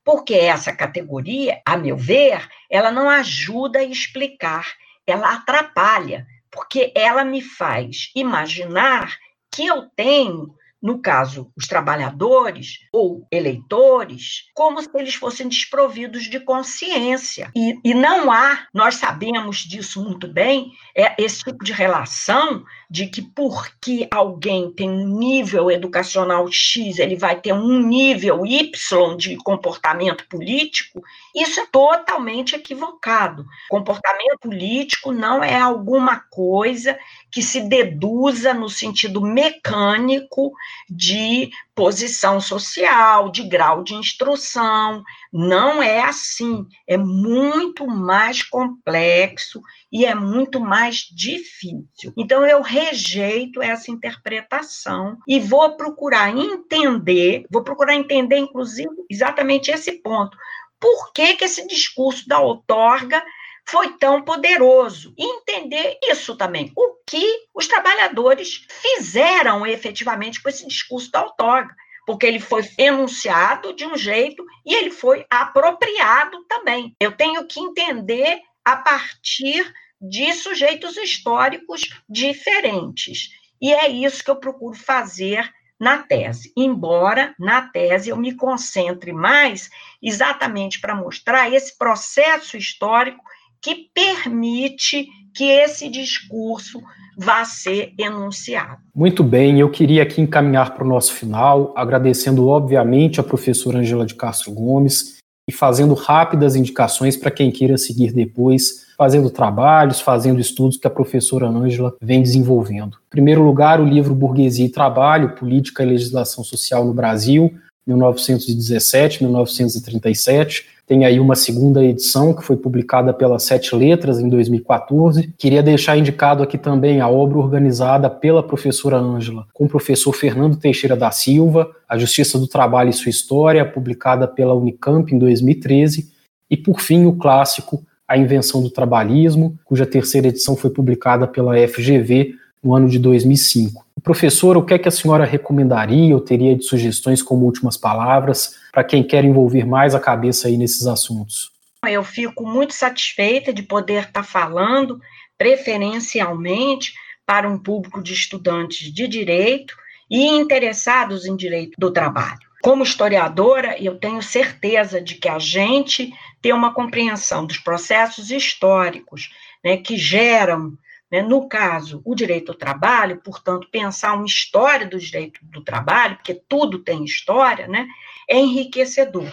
porque 0.03 0.35
essa 0.35 0.71
categoria, 0.71 1.59
a 1.65 1.75
meu 1.75 1.97
ver, 1.97 2.47
ela 2.69 2.91
não 2.91 3.09
ajuda 3.09 3.79
a 3.79 3.83
explicar, 3.83 4.73
ela 5.07 5.33
atrapalha, 5.33 6.27
porque 6.51 6.91
ela 6.95 7.25
me 7.25 7.41
faz 7.41 8.11
imaginar 8.15 9.17
que 9.51 9.65
eu 9.65 9.89
tenho 9.95 10.53
no 10.85 10.99
caso, 10.99 11.51
os 11.57 11.65
trabalhadores 11.65 12.81
ou 12.93 13.27
eleitores, 13.31 14.43
como 14.53 14.79
se 14.79 14.87
eles 14.93 15.15
fossem 15.15 15.47
desprovidos 15.47 16.25
de 16.25 16.39
consciência. 16.39 17.49
E, 17.55 17.79
e 17.83 17.95
não 17.95 18.31
há, 18.31 18.67
nós 18.71 18.95
sabemos 18.95 19.57
disso 19.57 20.03
muito 20.03 20.27
bem, 20.27 20.71
é, 20.95 21.19
esse 21.19 21.43
tipo 21.43 21.63
de 21.63 21.73
relação 21.73 22.63
de 22.89 23.07
que 23.07 23.21
porque 23.21 24.07
alguém 24.11 24.71
tem 24.71 24.89
um 24.89 25.17
nível 25.17 25.71
educacional 25.71 26.47
X, 26.51 26.99
ele 26.99 27.15
vai 27.15 27.39
ter 27.39 27.53
um 27.53 27.79
nível 27.79 28.45
Y 28.45 29.17
de 29.17 29.35
comportamento 29.37 30.27
político, 30.27 31.01
isso 31.35 31.59
é 31.59 31.65
totalmente 31.65 32.55
equivocado. 32.55 33.45
Comportamento 33.69 34.39
político 34.39 35.11
não 35.11 35.43
é 35.43 35.59
alguma 35.59 36.19
coisa 36.29 36.97
que 37.31 37.41
se 37.41 37.61
deduza 37.61 38.53
no 38.53 38.69
sentido 38.69 39.21
mecânico 39.21 40.53
de 40.89 41.49
posição 41.75 42.39
social, 42.39 43.29
de 43.29 43.43
grau 43.43 43.83
de 43.83 43.93
instrução. 43.93 45.03
Não 45.31 45.83
é 45.83 46.01
assim. 46.01 46.65
É 46.87 46.97
muito 46.97 47.85
mais 47.85 48.41
complexo 48.41 49.61
e 49.91 50.05
é 50.05 50.15
muito 50.15 50.59
mais 50.59 50.99
difícil. 51.11 52.13
Então, 52.17 52.45
eu 52.45 52.61
rejeito 52.61 53.61
essa 53.61 53.91
interpretação 53.91 55.17
e 55.27 55.39
vou 55.39 55.75
procurar 55.75 56.35
entender, 56.35 57.45
vou 57.51 57.63
procurar 57.63 57.93
entender, 57.93 58.37
inclusive, 58.37 58.89
exatamente 59.09 59.69
esse 59.69 59.91
ponto. 60.01 60.37
Por 60.79 61.11
que, 61.13 61.35
que 61.35 61.45
esse 61.45 61.67
discurso 61.67 62.27
da 62.27 62.39
outorga 62.39 63.21
foi 63.67 63.97
tão 63.97 64.21
poderoso. 64.21 65.13
E 65.17 65.23
entender 65.23 65.97
isso 66.03 66.35
também, 66.35 66.71
o 66.75 66.94
que 67.07 67.47
os 67.53 67.67
trabalhadores 67.67 68.65
fizeram 68.69 69.65
efetivamente 69.65 70.41
com 70.41 70.49
esse 70.49 70.67
discurso 70.67 71.11
da 71.11 71.23
outorga, 71.23 71.75
porque 72.05 72.25
ele 72.25 72.39
foi 72.39 72.67
enunciado 72.77 73.73
de 73.73 73.85
um 73.85 73.97
jeito 73.97 74.43
e 74.65 74.73
ele 74.73 74.91
foi 74.91 75.25
apropriado 75.29 76.43
também. 76.45 76.95
Eu 76.99 77.11
tenho 77.11 77.45
que 77.47 77.59
entender 77.59 78.39
a 78.63 78.75
partir 78.77 79.71
de 80.01 80.33
sujeitos 80.33 80.97
históricos 80.97 81.81
diferentes. 82.09 83.29
E 83.61 83.73
é 83.73 83.87
isso 83.87 84.23
que 84.23 84.29
eu 84.29 84.35
procuro 84.35 84.75
fazer 84.75 85.51
na 85.79 85.97
tese, 85.97 86.53
embora 86.55 87.35
na 87.37 87.63
tese 87.69 88.09
eu 88.09 88.15
me 88.15 88.33
concentre 88.33 89.11
mais 89.11 89.69
exatamente 90.01 90.79
para 90.79 90.95
mostrar 90.95 91.51
esse 91.53 91.77
processo 91.77 92.55
histórico 92.55 93.23
que 93.65 93.89
permite 93.95 95.07
que 95.33 95.45
esse 95.45 95.89
discurso 95.89 96.79
vá 97.17 97.43
ser 97.43 97.93
enunciado. 97.97 98.77
Muito 98.93 99.23
bem, 99.23 99.59
eu 99.59 99.71
queria 99.71 100.03
aqui 100.03 100.21
encaminhar 100.21 100.75
para 100.75 100.83
o 100.83 100.87
nosso 100.87 101.13
final, 101.13 101.73
agradecendo 101.75 102.47
obviamente 102.47 103.19
a 103.19 103.23
professora 103.23 103.79
Angela 103.79 104.05
de 104.05 104.13
Castro 104.13 104.51
Gomes 104.51 105.17
e 105.49 105.53
fazendo 105.53 105.95
rápidas 105.95 106.55
indicações 106.55 107.17
para 107.17 107.31
quem 107.31 107.51
queira 107.51 107.75
seguir 107.75 108.13
depois, 108.13 108.85
fazendo 108.95 109.31
trabalhos, 109.31 109.99
fazendo 109.99 110.39
estudos 110.39 110.77
que 110.77 110.85
a 110.85 110.91
professora 110.91 111.47
Ângela 111.47 111.95
vem 111.99 112.21
desenvolvendo. 112.21 112.97
Em 113.07 113.09
primeiro 113.09 113.41
lugar, 113.41 113.81
o 113.81 113.85
livro 113.85 114.13
Burguesia 114.13 114.67
e 114.67 114.69
Trabalho, 114.69 115.35
Política 115.35 115.81
e 115.81 115.87
Legislação 115.87 116.43
Social 116.43 116.85
no 116.85 116.93
Brasil, 116.93 117.51
1917-1937, 117.89 120.74
tem 120.87 121.03
aí 121.03 121.19
uma 121.19 121.35
segunda 121.35 121.83
edição 121.83 122.31
que 122.31 122.43
foi 122.43 122.55
publicada 122.55 123.11
pela 123.11 123.39
Sete 123.39 123.75
Letras 123.75 124.19
em 124.19 124.29
2014. 124.29 125.33
Queria 125.35 125.63
deixar 125.63 125.97
indicado 125.97 126.43
aqui 126.43 126.59
também 126.59 127.01
a 127.01 127.09
obra 127.09 127.39
organizada 127.39 128.07
pela 128.07 128.43
professora 128.43 128.97
Ângela 128.97 129.47
com 129.51 129.65
o 129.65 129.69
professor 129.69 130.13
Fernando 130.13 130.57
Teixeira 130.57 130.95
da 130.95 131.09
Silva, 131.09 131.71
A 131.89 131.97
Justiça 131.97 132.37
do 132.37 132.47
Trabalho 132.47 132.91
e 132.91 132.93
Sua 132.93 133.09
História, 133.09 133.65
publicada 133.65 134.27
pela 134.27 134.53
Unicamp 134.53 135.13
em 135.13 135.17
2013. 135.17 136.11
E, 136.51 136.55
por 136.55 136.79
fim, 136.79 137.05
o 137.05 137.13
clássico 137.13 137.83
A 138.07 138.15
Invenção 138.15 138.61
do 138.61 138.69
Trabalhismo, 138.69 139.57
cuja 139.65 139.87
terceira 139.87 140.27
edição 140.27 140.55
foi 140.55 140.69
publicada 140.69 141.25
pela 141.27 141.55
FGV 141.67 142.35
no 142.63 142.75
ano 142.75 142.87
de 142.87 142.99
2005. 142.99 143.83
Professor, 144.03 144.55
o 144.55 144.61
que 144.61 144.75
é 144.75 144.77
que 144.77 144.87
a 144.87 144.91
senhora 144.91 145.25
recomendaria 145.25 146.13
ou 146.13 146.21
teria 146.21 146.55
de 146.55 146.63
sugestões 146.63 147.23
como 147.23 147.45
últimas 147.45 147.75
palavras 147.75 148.53
para 148.75 148.83
quem 148.83 149.01
quer 149.01 149.23
envolver 149.23 149.65
mais 149.65 149.95
a 149.95 150.01
cabeça 150.01 150.49
aí 150.49 150.57
nesses 150.57 150.85
assuntos? 150.85 151.49
Eu 151.87 152.03
fico 152.03 152.45
muito 152.45 152.73
satisfeita 152.73 153.53
de 153.53 153.63
poder 153.63 154.03
estar 154.03 154.23
falando, 154.23 154.99
preferencialmente, 155.37 156.93
para 157.25 157.47
um 157.47 157.57
público 157.57 158.03
de 158.03 158.11
estudantes 158.11 158.93
de 158.93 159.07
direito 159.07 159.73
e 160.11 160.27
interessados 160.27 161.25
em 161.25 161.37
direito 161.37 161.71
do 161.77 161.89
trabalho. 161.89 162.41
Como 162.61 162.83
historiadora, 162.83 163.81
eu 163.81 163.97
tenho 163.97 164.21
certeza 164.21 164.99
de 164.99 165.15
que 165.15 165.29
a 165.29 165.39
gente 165.39 166.13
tem 166.41 166.51
uma 166.51 166.73
compreensão 166.73 167.45
dos 167.45 167.57
processos 167.57 168.29
históricos 168.29 169.29
né, 169.63 169.77
que 169.77 169.97
geram 169.97 170.77
né? 171.11 171.21
No 171.21 171.47
caso, 171.47 172.01
o 172.03 172.15
direito 172.15 172.51
ao 172.51 172.57
trabalho, 172.57 173.21
portanto, 173.23 173.69
pensar 173.71 174.13
uma 174.13 174.25
história 174.25 174.85
do 174.85 174.99
direito 174.99 175.39
do 175.43 175.63
trabalho, 175.63 176.15
porque 176.15 176.33
tudo 176.33 176.79
tem 176.79 177.05
história, 177.05 177.67
né? 177.67 177.87
Enriquecedor. 178.29 179.31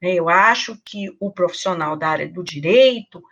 Né? 0.00 0.14
Eu 0.14 0.28
acho 0.28 0.76
que 0.84 1.14
o 1.20 1.30
profissional 1.30 1.96
da 1.96 2.08
área 2.08 2.28
do 2.28 2.42
direito, 2.42 3.22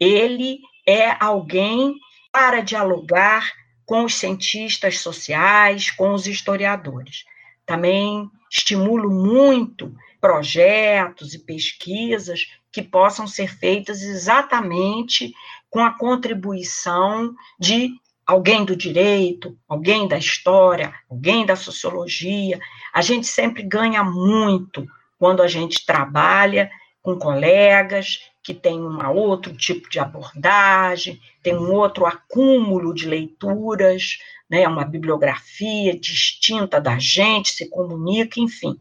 ele 0.00 0.60
é 0.86 1.16
alguém 1.22 1.96
para 2.32 2.60
dialogar 2.60 3.52
com 3.84 4.04
os 4.04 4.14
cientistas 4.14 4.98
sociais, 4.98 5.90
com 5.90 6.12
os 6.14 6.26
historiadores. 6.26 7.24
Também 7.66 8.30
estimulo 8.50 9.10
muito 9.10 9.94
projetos 10.20 11.34
e 11.34 11.38
pesquisas 11.38 12.46
que 12.70 12.80
possam 12.80 13.26
ser 13.26 13.54
feitas 13.54 14.02
exatamente 14.02 15.34
com 15.68 15.80
a 15.80 15.92
contribuição 15.92 17.34
de 17.58 17.90
alguém 18.26 18.64
do 18.64 18.76
direito, 18.76 19.58
alguém 19.68 20.06
da 20.06 20.16
história, 20.16 20.94
alguém 21.10 21.44
da 21.44 21.56
sociologia. 21.56 22.58
A 22.92 23.00
gente 23.00 23.26
sempre 23.26 23.62
ganha 23.62 24.04
muito 24.04 24.86
quando 25.18 25.42
a 25.42 25.48
gente 25.48 25.86
trabalha 25.86 26.70
com 27.00 27.18
colegas 27.18 28.20
que 28.42 28.52
têm 28.52 28.80
um 28.80 28.98
outro 29.12 29.56
tipo 29.56 29.88
de 29.88 29.98
abordagem, 29.98 31.20
tem 31.42 31.54
um 31.54 31.72
outro 31.72 32.06
acúmulo 32.06 32.92
de 32.92 33.06
leituras, 33.06 34.18
né, 34.50 34.66
uma 34.66 34.84
bibliografia 34.84 35.98
distinta 35.98 36.80
da 36.80 36.98
gente, 36.98 37.50
se 37.50 37.70
comunica, 37.70 38.40
enfim. 38.40 38.78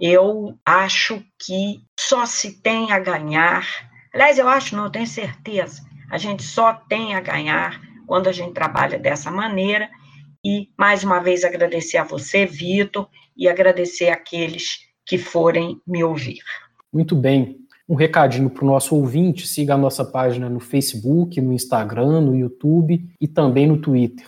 Eu 0.00 0.58
acho 0.66 1.24
que 1.38 1.80
só 1.98 2.26
se 2.26 2.60
tem 2.60 2.92
a 2.92 2.98
ganhar. 2.98 3.66
Aliás, 4.12 4.38
eu 4.38 4.48
acho, 4.48 4.76
não, 4.76 4.84
eu 4.84 4.90
tenho 4.90 5.06
certeza. 5.06 5.82
A 6.10 6.18
gente 6.18 6.42
só 6.42 6.72
tem 6.72 7.14
a 7.14 7.20
ganhar 7.20 7.80
quando 8.06 8.28
a 8.28 8.32
gente 8.32 8.52
trabalha 8.52 8.98
dessa 8.98 9.30
maneira. 9.30 9.88
E, 10.44 10.68
mais 10.76 11.04
uma 11.04 11.20
vez, 11.20 11.44
agradecer 11.44 11.98
a 11.98 12.04
você, 12.04 12.46
Vitor, 12.46 13.08
e 13.38 13.48
agradecer 13.48 14.08
aqueles 14.08 14.80
que 15.06 15.16
forem 15.16 15.80
me 15.86 16.02
ouvir. 16.02 16.40
Muito 16.92 17.14
bem. 17.14 17.60
Um 17.88 17.94
recadinho 17.94 18.50
para 18.50 18.64
o 18.64 18.66
nosso 18.66 18.96
ouvinte: 18.96 19.46
siga 19.46 19.74
a 19.74 19.78
nossa 19.78 20.04
página 20.04 20.50
no 20.50 20.60
Facebook, 20.60 21.40
no 21.40 21.52
Instagram, 21.52 22.20
no 22.20 22.36
YouTube 22.36 23.08
e 23.20 23.28
também 23.28 23.66
no 23.66 23.78
Twitter. 23.78 24.26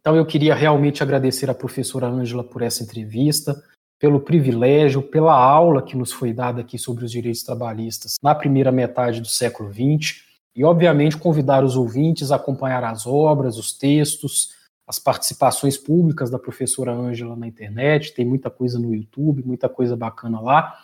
Então, 0.00 0.16
eu 0.16 0.24
queria 0.24 0.54
realmente 0.54 1.02
agradecer 1.02 1.50
à 1.50 1.54
professora 1.54 2.06
Ângela 2.06 2.42
por 2.42 2.62
essa 2.62 2.82
entrevista 2.82 3.62
pelo 4.00 4.18
privilégio, 4.18 5.02
pela 5.02 5.34
aula 5.34 5.82
que 5.82 5.94
nos 5.94 6.10
foi 6.10 6.32
dada 6.32 6.62
aqui 6.62 6.78
sobre 6.78 7.04
os 7.04 7.12
direitos 7.12 7.42
trabalhistas 7.42 8.14
na 8.22 8.34
primeira 8.34 8.72
metade 8.72 9.20
do 9.20 9.28
século 9.28 9.70
XX, 9.70 10.24
e, 10.56 10.64
obviamente, 10.64 11.18
convidar 11.18 11.62
os 11.62 11.76
ouvintes 11.76 12.32
a 12.32 12.36
acompanhar 12.36 12.82
as 12.82 13.06
obras, 13.06 13.58
os 13.58 13.72
textos, 13.72 14.48
as 14.90 14.98
participações 14.98 15.78
públicas 15.78 16.30
da 16.30 16.38
professora 16.38 16.92
Ângela 16.92 17.36
na 17.36 17.46
internet, 17.46 18.12
tem 18.12 18.24
muita 18.24 18.50
coisa 18.50 18.76
no 18.76 18.92
YouTube, 18.92 19.46
muita 19.46 19.68
coisa 19.68 19.96
bacana 19.96 20.40
lá. 20.40 20.74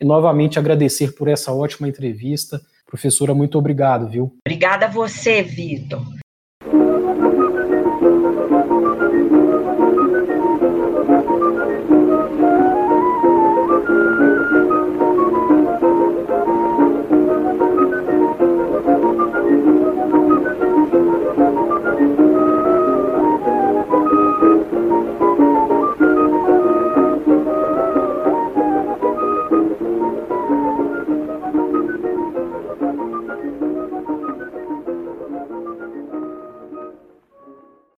E, 0.00 0.04
novamente, 0.04 0.56
agradecer 0.56 1.16
por 1.16 1.26
essa 1.26 1.52
ótima 1.52 1.88
entrevista. 1.88 2.62
Professora, 2.86 3.34
muito 3.34 3.58
obrigado, 3.58 4.08
viu? 4.08 4.36
Obrigada 4.46 4.86
a 4.86 4.88
você, 4.88 5.42
Vitor. 5.42 6.00